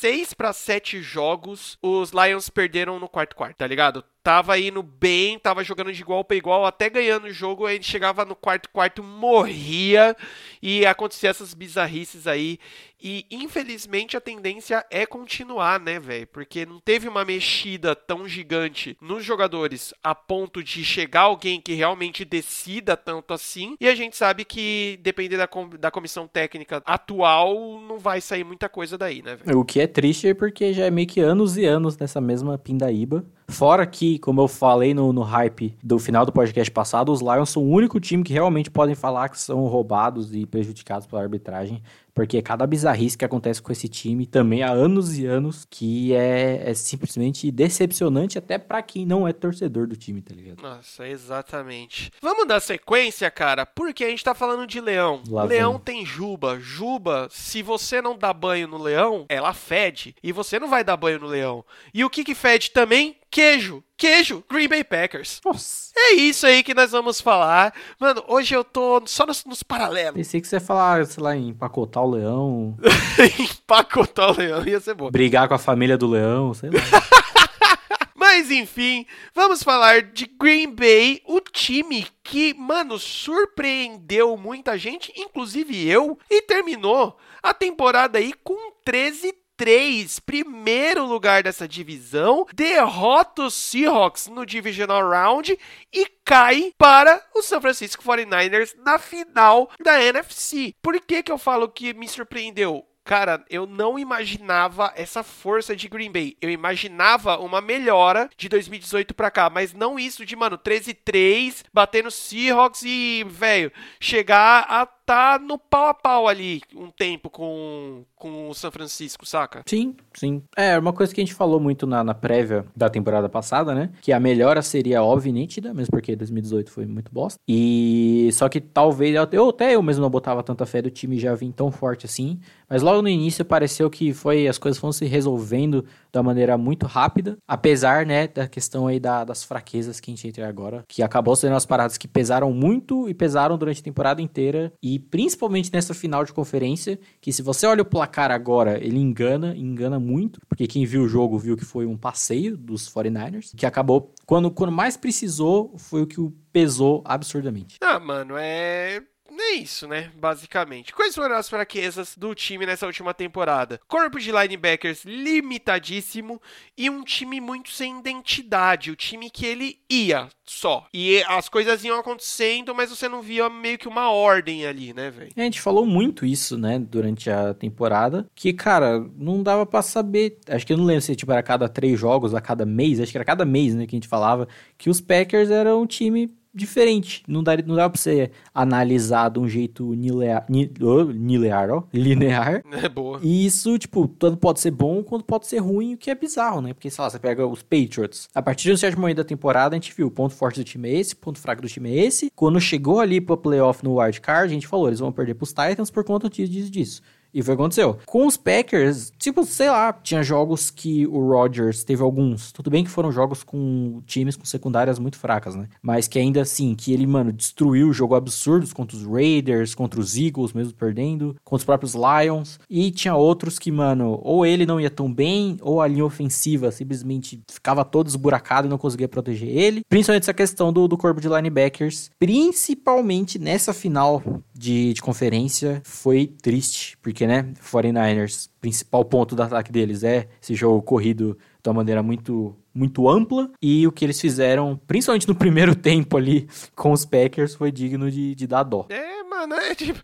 6 0.00 0.32
para 0.32 0.52
7 0.52 1.02
jogos, 1.02 1.78
os 1.82 2.10
Lions 2.12 2.48
perderam 2.48 2.98
no 2.98 3.08
quarto 3.08 3.36
quarto, 3.36 3.58
tá 3.58 3.66
ligado? 3.66 4.02
Tava 4.30 4.56
indo 4.60 4.80
bem, 4.80 5.40
tava 5.40 5.64
jogando 5.64 5.92
de 5.92 6.00
igual 6.00 6.22
para 6.22 6.36
igual, 6.36 6.64
até 6.64 6.88
ganhando 6.88 7.24
o 7.24 7.32
jogo, 7.32 7.66
aí 7.66 7.82
chegava 7.82 8.24
no 8.24 8.36
quarto 8.36 8.70
quarto, 8.70 9.02
morria 9.02 10.16
e 10.62 10.86
acontecia 10.86 11.30
essas 11.30 11.52
bizarrices 11.52 12.28
aí. 12.28 12.60
E 13.02 13.26
infelizmente 13.30 14.16
a 14.16 14.20
tendência 14.20 14.84
é 14.90 15.06
continuar, 15.06 15.80
né, 15.80 15.98
velho? 15.98 16.26
Porque 16.26 16.66
não 16.66 16.78
teve 16.78 17.08
uma 17.08 17.24
mexida 17.24 17.96
tão 17.96 18.28
gigante 18.28 18.96
nos 19.00 19.24
jogadores 19.24 19.94
a 20.04 20.14
ponto 20.14 20.62
de 20.62 20.84
chegar 20.84 21.22
alguém 21.22 21.60
que 21.60 21.72
realmente 21.72 22.24
decida 22.24 22.96
tanto 22.96 23.32
assim. 23.32 23.74
E 23.80 23.88
a 23.88 23.94
gente 23.94 24.16
sabe 24.16 24.44
que, 24.44 25.00
depender 25.02 25.38
da, 25.38 25.48
com 25.48 25.68
da 25.70 25.90
comissão 25.90 26.28
técnica 26.28 26.82
atual, 26.84 27.80
não 27.80 27.98
vai 27.98 28.20
sair 28.20 28.44
muita 28.44 28.68
coisa 28.68 28.98
daí, 28.98 29.22
né, 29.22 29.36
velho? 29.36 29.58
O 29.58 29.64
que 29.64 29.80
é 29.80 29.86
triste 29.86 30.34
porque 30.34 30.72
já 30.74 30.84
é 30.84 30.90
meio 30.90 31.08
que 31.08 31.20
anos 31.20 31.56
e 31.56 31.64
anos 31.64 31.96
nessa 31.96 32.20
mesma 32.20 32.58
pindaíba. 32.58 33.24
Fora 33.50 33.84
que, 33.84 34.18
como 34.20 34.40
eu 34.40 34.48
falei 34.48 34.94
no, 34.94 35.12
no 35.12 35.22
hype 35.22 35.76
do 35.82 35.98
final 35.98 36.24
do 36.24 36.32
podcast 36.32 36.70
passado, 36.70 37.10
os 37.10 37.20
Lions 37.20 37.50
são 37.50 37.62
o 37.62 37.70
único 37.70 37.98
time 37.98 38.22
que 38.22 38.32
realmente 38.32 38.70
podem 38.70 38.94
falar 38.94 39.28
que 39.28 39.40
são 39.40 39.66
roubados 39.66 40.34
e 40.34 40.46
prejudicados 40.46 41.06
pela 41.06 41.22
arbitragem. 41.22 41.82
Porque 42.12 42.42
cada 42.42 42.66
bizarrice 42.66 43.16
que 43.16 43.24
acontece 43.24 43.62
com 43.62 43.72
esse 43.72 43.88
time 43.88 44.26
também 44.26 44.62
há 44.62 44.70
anos 44.70 45.16
e 45.16 45.26
anos 45.26 45.64
que 45.64 46.12
é, 46.12 46.70
é 46.70 46.74
simplesmente 46.74 47.50
decepcionante 47.50 48.36
até 48.36 48.58
para 48.58 48.82
quem 48.82 49.06
não 49.06 49.26
é 49.26 49.32
torcedor 49.32 49.86
do 49.86 49.96
time, 49.96 50.20
tá 50.20 50.34
ligado? 50.34 50.60
Nossa, 50.60 51.08
exatamente. 51.08 52.10
Vamos 52.20 52.46
dar 52.46 52.60
sequência, 52.60 53.30
cara, 53.30 53.64
porque 53.64 54.04
a 54.04 54.08
gente 54.08 54.24
tá 54.24 54.34
falando 54.34 54.66
de 54.66 54.80
leão. 54.80 55.22
Lá 55.28 55.44
leão 55.44 55.72
vem. 55.74 55.80
tem 55.80 56.06
juba. 56.06 56.58
Juba, 56.60 57.28
se 57.30 57.62
você 57.62 58.02
não 58.02 58.18
dá 58.18 58.32
banho 58.32 58.68
no 58.68 58.78
leão, 58.78 59.24
ela 59.28 59.54
fede. 59.54 60.14
E 60.22 60.32
você 60.32 60.58
não 60.58 60.68
vai 60.68 60.82
dar 60.82 60.96
banho 60.96 61.20
no 61.20 61.26
leão. 61.26 61.64
E 61.94 62.04
o 62.04 62.10
que 62.10 62.24
que 62.24 62.34
fede 62.34 62.70
também? 62.70 63.16
Queijo. 63.30 63.82
Queijo. 64.00 64.42
Green 64.50 64.66
Bay 64.66 64.82
Packers. 64.82 65.42
Nossa. 65.44 65.92
É 65.94 66.14
isso 66.14 66.46
aí 66.46 66.62
que 66.62 66.72
nós 66.72 66.90
vamos 66.90 67.20
falar. 67.20 67.74
Mano, 67.98 68.24
hoje 68.28 68.54
eu 68.54 68.64
tô 68.64 69.02
só 69.04 69.26
nos, 69.26 69.44
nos 69.44 69.62
paralelos. 69.62 70.14
Pensei 70.14 70.40
que 70.40 70.48
você 70.48 70.56
ia 70.56 70.60
falar, 70.60 71.04
sei 71.04 71.22
lá, 71.22 71.36
em 71.36 71.48
empacotar 71.48 72.02
o 72.02 72.12
leão. 72.12 72.78
empacotar 73.38 74.30
o 74.30 74.38
leão 74.38 74.66
ia 74.66 74.80
ser 74.80 74.94
bom. 74.94 75.10
Brigar 75.10 75.46
com 75.48 75.52
a 75.52 75.58
família 75.58 75.98
do 75.98 76.08
leão, 76.08 76.54
sei 76.54 76.70
lá. 76.70 76.80
Mas 78.16 78.50
enfim, 78.50 79.04
vamos 79.34 79.62
falar 79.62 80.02
de 80.02 80.24
Green 80.24 80.74
Bay, 80.74 81.20
o 81.26 81.40
time 81.40 82.06
que, 82.22 82.54
mano, 82.54 82.98
surpreendeu 82.98 84.36
muita 84.36 84.78
gente, 84.78 85.12
inclusive 85.14 85.86
eu, 85.86 86.18
e 86.30 86.40
terminou 86.40 87.18
a 87.42 87.52
temporada 87.52 88.18
aí 88.18 88.32
com 88.44 88.72
13 88.84 89.39
3, 89.60 90.20
primeiro 90.20 91.04
lugar 91.04 91.42
dessa 91.42 91.68
divisão, 91.68 92.46
derrota 92.54 93.42
os 93.42 93.52
Seahawks 93.52 94.26
no 94.26 94.46
Divisional 94.46 95.06
Round 95.06 95.54
e 95.92 96.06
cai 96.24 96.72
para 96.78 97.22
o 97.34 97.42
San 97.42 97.60
Francisco 97.60 98.02
49ers 98.02 98.74
na 98.82 98.98
final 98.98 99.70
da 99.84 100.02
NFC. 100.02 100.74
Por 100.80 100.98
que, 101.02 101.22
que 101.22 101.30
eu 101.30 101.36
falo 101.36 101.68
que 101.68 101.92
me 101.92 102.08
surpreendeu? 102.08 102.86
Cara, 103.04 103.44
eu 103.50 103.66
não 103.66 103.98
imaginava 103.98 104.92
essa 104.94 105.22
força 105.22 105.74
de 105.74 105.88
Green 105.88 106.12
Bay. 106.12 106.36
Eu 106.40 106.48
imaginava 106.48 107.38
uma 107.38 107.60
melhora 107.60 108.30
de 108.36 108.48
2018 108.48 109.14
para 109.14 109.30
cá, 109.30 109.50
mas 109.50 109.72
não 109.72 109.98
isso 109.98 110.24
de, 110.24 110.36
mano, 110.36 110.56
13-3, 110.56 111.64
bater 111.72 112.04
no 112.04 112.10
Seahawks 112.10 112.82
e, 112.82 113.24
velho, 113.28 113.72
chegar 113.98 114.64
a 114.68 114.86
tá 115.10 115.40
no 115.40 115.58
pau 115.58 115.88
a 115.88 115.94
pau 115.94 116.28
ali 116.28 116.62
um 116.72 116.88
tempo 116.88 117.28
com, 117.28 118.04
com 118.14 118.48
o 118.48 118.54
São 118.54 118.70
Francisco, 118.70 119.26
saca? 119.26 119.64
Sim, 119.66 119.96
sim. 120.14 120.40
É, 120.56 120.78
uma 120.78 120.92
coisa 120.92 121.12
que 121.12 121.20
a 121.20 121.24
gente 121.24 121.34
falou 121.34 121.58
muito 121.58 121.84
na, 121.84 122.04
na 122.04 122.14
prévia 122.14 122.64
da 122.76 122.88
temporada 122.88 123.28
passada, 123.28 123.74
né? 123.74 123.90
Que 124.00 124.12
a 124.12 124.20
melhora 124.20 124.62
seria 124.62 125.02
óbvia 125.02 125.30
e 125.30 125.32
nítida, 125.32 125.74
mesmo 125.74 125.90
porque 125.90 126.14
2018 126.14 126.70
foi 126.70 126.86
muito 126.86 127.10
bosta. 127.12 127.40
E 127.48 128.30
só 128.34 128.48
que 128.48 128.60
talvez, 128.60 129.16
eu 129.32 129.48
até 129.48 129.74
eu 129.74 129.82
mesmo 129.82 130.00
não 130.00 130.10
botava 130.10 130.44
tanta 130.44 130.64
fé 130.64 130.80
do 130.80 130.90
time 130.92 131.18
já 131.18 131.34
vir 131.34 131.50
tão 131.50 131.72
forte 131.72 132.06
assim, 132.06 132.38
mas 132.68 132.80
logo 132.80 133.02
no 133.02 133.08
início 133.08 133.44
pareceu 133.44 133.90
que 133.90 134.14
foi 134.14 134.46
as 134.46 134.58
coisas 134.58 134.78
foram 134.78 134.92
se 134.92 135.06
resolvendo 135.06 135.84
da 136.12 136.22
maneira 136.22 136.56
muito 136.56 136.86
rápida, 136.86 137.36
apesar, 137.48 138.06
né, 138.06 138.28
da 138.28 138.46
questão 138.46 138.86
aí 138.86 139.00
da, 139.00 139.24
das 139.24 139.42
fraquezas 139.42 139.98
que 139.98 140.10
a 140.10 140.14
gente 140.14 140.28
entra 140.28 140.48
agora, 140.48 140.84
que 140.86 141.02
acabou 141.02 141.34
sendo 141.34 141.56
as 141.56 141.66
paradas 141.66 141.98
que 141.98 142.06
pesaram 142.06 142.52
muito 142.52 143.08
e 143.08 143.14
pesaram 143.14 143.58
durante 143.58 143.80
a 143.80 143.84
temporada 143.84 144.22
inteira 144.22 144.72
e 144.80 144.99
principalmente 145.00 145.72
nessa 145.72 145.94
final 145.94 146.24
de 146.24 146.32
conferência, 146.32 146.98
que 147.20 147.32
se 147.32 147.42
você 147.42 147.66
olha 147.66 147.82
o 147.82 147.84
placar 147.84 148.30
agora, 148.30 148.78
ele 148.84 148.98
engana, 148.98 149.56
engana 149.56 149.98
muito, 149.98 150.40
porque 150.48 150.66
quem 150.66 150.84
viu 150.84 151.02
o 151.02 151.08
jogo 151.08 151.38
viu 151.38 151.56
que 151.56 151.64
foi 151.64 151.86
um 151.86 151.96
passeio 151.96 152.56
dos 152.56 152.88
49ers, 152.88 153.52
que 153.56 153.66
acabou 153.66 154.12
quando, 154.26 154.50
quando 154.50 154.72
mais 154.72 154.96
precisou, 154.96 155.74
foi 155.76 156.02
o 156.02 156.06
que 156.06 156.20
o 156.20 156.32
pesou 156.52 157.02
absurdamente. 157.04 157.76
Ah, 157.80 157.98
mano, 157.98 158.34
é 158.36 159.02
é 159.38 159.52
isso, 159.52 159.86
né? 159.86 160.10
Basicamente. 160.16 160.92
Quais 160.92 161.14
foram 161.14 161.36
as 161.36 161.48
fraquezas 161.48 162.16
do 162.16 162.34
time 162.34 162.66
nessa 162.66 162.86
última 162.86 163.14
temporada? 163.14 163.80
Corpo 163.86 164.18
de 164.18 164.32
linebackers 164.32 165.04
limitadíssimo 165.04 166.40
e 166.76 166.88
um 166.90 167.04
time 167.04 167.40
muito 167.40 167.70
sem 167.70 167.98
identidade. 167.98 168.90
O 168.90 168.96
time 168.96 169.30
que 169.30 169.46
ele 169.46 169.78
ia 169.88 170.28
só. 170.44 170.86
E 170.92 171.22
as 171.28 171.48
coisas 171.48 171.84
iam 171.84 171.98
acontecendo, 171.98 172.74
mas 172.74 172.90
você 172.90 173.08
não 173.08 173.22
via 173.22 173.48
meio 173.48 173.78
que 173.78 173.86
uma 173.86 174.10
ordem 174.10 174.66
ali, 174.66 174.92
né, 174.92 175.10
velho? 175.10 175.30
A 175.36 175.42
gente 175.42 175.60
falou 175.60 175.86
muito 175.86 176.26
isso, 176.26 176.58
né, 176.58 176.78
durante 176.78 177.30
a 177.30 177.54
temporada. 177.54 178.28
Que, 178.34 178.52
cara, 178.52 178.98
não 179.16 179.42
dava 179.42 179.64
para 179.64 179.82
saber. 179.82 180.38
Acho 180.48 180.66
que 180.66 180.72
eu 180.72 180.76
não 180.76 180.84
lembro 180.84 181.02
se 181.02 181.14
tipo, 181.14 181.30
era 181.30 181.40
a 181.40 181.44
cada 181.44 181.68
três 181.68 181.98
jogos, 181.98 182.34
a 182.34 182.40
cada 182.40 182.66
mês. 182.66 183.00
Acho 183.00 183.12
que 183.12 183.18
era 183.18 183.24
cada 183.24 183.44
mês, 183.44 183.74
né, 183.74 183.86
que 183.86 183.94
a 183.94 183.98
gente 183.98 184.08
falava. 184.08 184.48
Que 184.76 184.90
os 184.90 185.00
Packers 185.00 185.50
eram 185.50 185.82
um 185.82 185.86
time 185.86 186.28
diferente. 186.52 187.22
Não 187.26 187.42
dá, 187.42 187.56
não 187.64 187.76
dá 187.76 187.88
pra 187.88 188.00
você 188.00 188.30
analisar 188.54 189.30
de 189.30 189.38
um 189.38 189.48
jeito 189.48 189.92
linear, 189.94 190.46
linear, 190.48 191.70
ó, 191.70 191.84
linear. 191.94 192.62
É 192.70 192.88
boa. 192.88 193.20
E 193.22 193.46
isso, 193.46 193.78
tipo, 193.78 194.08
tanto 194.08 194.36
pode 194.36 194.60
ser 194.60 194.70
bom 194.70 195.02
quanto 195.02 195.24
pode 195.24 195.46
ser 195.46 195.58
ruim, 195.58 195.94
o 195.94 195.98
que 195.98 196.10
é 196.10 196.14
bizarro, 196.14 196.60
né? 196.60 196.72
Porque, 196.72 196.90
sei 196.90 197.02
lá, 197.02 197.10
você 197.10 197.18
pega 197.18 197.46
os 197.46 197.62
Patriots. 197.62 198.28
A 198.34 198.42
partir 198.42 198.64
de 198.64 198.72
um 198.72 198.76
certo 198.76 199.00
momento 199.00 199.18
da 199.18 199.24
temporada, 199.24 199.74
a 199.74 199.78
gente 199.78 199.94
viu 199.94 200.06
o 200.06 200.10
ponto 200.10 200.34
forte 200.34 200.60
do 200.60 200.64
time 200.64 200.88
é 200.88 200.98
esse, 200.98 201.14
ponto 201.14 201.38
fraco 201.38 201.62
do 201.62 201.68
time 201.68 201.90
é 201.90 202.06
esse. 202.06 202.30
Quando 202.34 202.60
chegou 202.60 203.00
ali 203.00 203.20
pro 203.20 203.36
playoff 203.36 203.84
no 203.84 204.00
wild 204.00 204.20
card, 204.20 204.50
a 204.50 204.54
gente 204.54 204.66
falou, 204.66 204.88
eles 204.88 205.00
vão 205.00 205.12
perder 205.12 205.34
pros 205.34 205.50
Titans 205.50 205.90
por 205.90 206.04
conta 206.04 206.28
disso, 206.28 206.70
disso. 206.70 207.02
E 207.32 207.42
foi 207.42 207.54
o 207.54 207.56
que 207.56 207.62
aconteceu. 207.62 207.98
Com 208.06 208.26
os 208.26 208.36
Packers, 208.36 209.12
tipo, 209.18 209.44
sei 209.44 209.70
lá, 209.70 209.92
tinha 209.92 210.22
jogos 210.22 210.70
que 210.70 211.06
o 211.06 211.28
Rodgers 211.28 211.84
teve 211.84 212.02
alguns. 212.02 212.52
Tudo 212.52 212.70
bem 212.70 212.84
que 212.84 212.90
foram 212.90 213.12
jogos 213.12 213.42
com 213.42 214.02
times 214.06 214.36
com 214.36 214.44
secundárias 214.44 214.98
muito 214.98 215.18
fracas, 215.18 215.54
né? 215.54 215.68
Mas 215.82 216.08
que 216.08 216.18
ainda 216.18 216.42
assim, 216.42 216.74
que 216.74 216.92
ele, 216.92 217.06
mano, 217.06 217.32
destruiu 217.32 217.88
o 217.88 217.92
jogo 217.92 218.14
absurdos 218.14 218.72
contra 218.72 218.96
os 218.96 219.04
Raiders, 219.04 219.74
contra 219.74 220.00
os 220.00 220.16
Eagles, 220.16 220.52
mesmo 220.52 220.74
perdendo, 220.74 221.36
contra 221.44 221.62
os 221.62 221.64
próprios 221.64 221.94
Lions. 221.94 222.58
E 222.68 222.90
tinha 222.90 223.14
outros 223.14 223.58
que, 223.58 223.70
mano, 223.70 224.18
ou 224.22 224.44
ele 224.44 224.66
não 224.66 224.80
ia 224.80 224.90
tão 224.90 225.12
bem, 225.12 225.56
ou 225.60 225.80
a 225.80 225.86
linha 225.86 226.04
ofensiva 226.04 226.70
simplesmente 226.70 227.40
ficava 227.50 227.84
todo 227.84 228.08
esburacado 228.08 228.66
e 228.66 228.70
não 228.70 228.78
conseguia 228.78 229.08
proteger 229.08 229.48
ele. 229.48 229.82
Principalmente 229.88 230.24
essa 230.24 230.34
questão 230.34 230.72
do, 230.72 230.88
do 230.88 230.96
corpo 230.96 231.20
de 231.20 231.28
linebackers. 231.28 232.10
Principalmente 232.18 233.38
nessa 233.38 233.72
final 233.72 234.22
de, 234.54 234.92
de 234.94 235.00
conferência, 235.00 235.80
foi 235.84 236.26
triste, 236.26 236.96
porque 237.02 237.19
porque, 237.20 237.26
né, 237.26 237.52
49ers, 237.62 238.48
principal 238.62 239.04
ponto 239.04 239.36
do 239.36 239.42
ataque 239.42 239.70
deles 239.70 240.02
é 240.02 240.26
esse 240.42 240.54
jogo 240.54 240.80
corrido 240.80 241.36
de 241.62 241.68
uma 241.68 241.74
maneira 241.74 242.02
muito 242.02 242.56
muito 242.72 243.08
ampla 243.10 243.50
e 243.60 243.86
o 243.86 243.92
que 243.92 244.06
eles 244.06 244.18
fizeram, 244.18 244.80
principalmente 244.86 245.28
no 245.28 245.34
primeiro 245.36 245.74
tempo 245.74 246.16
ali 246.16 246.48
com 246.74 246.92
os 246.92 247.04
Packers, 247.04 247.54
foi 247.54 247.70
digno 247.70 248.10
de, 248.10 248.34
de 248.34 248.46
dar 248.46 248.62
dó. 248.62 248.86
É, 248.88 249.22
mano, 249.24 249.54
é 249.56 249.74
tipo, 249.74 250.00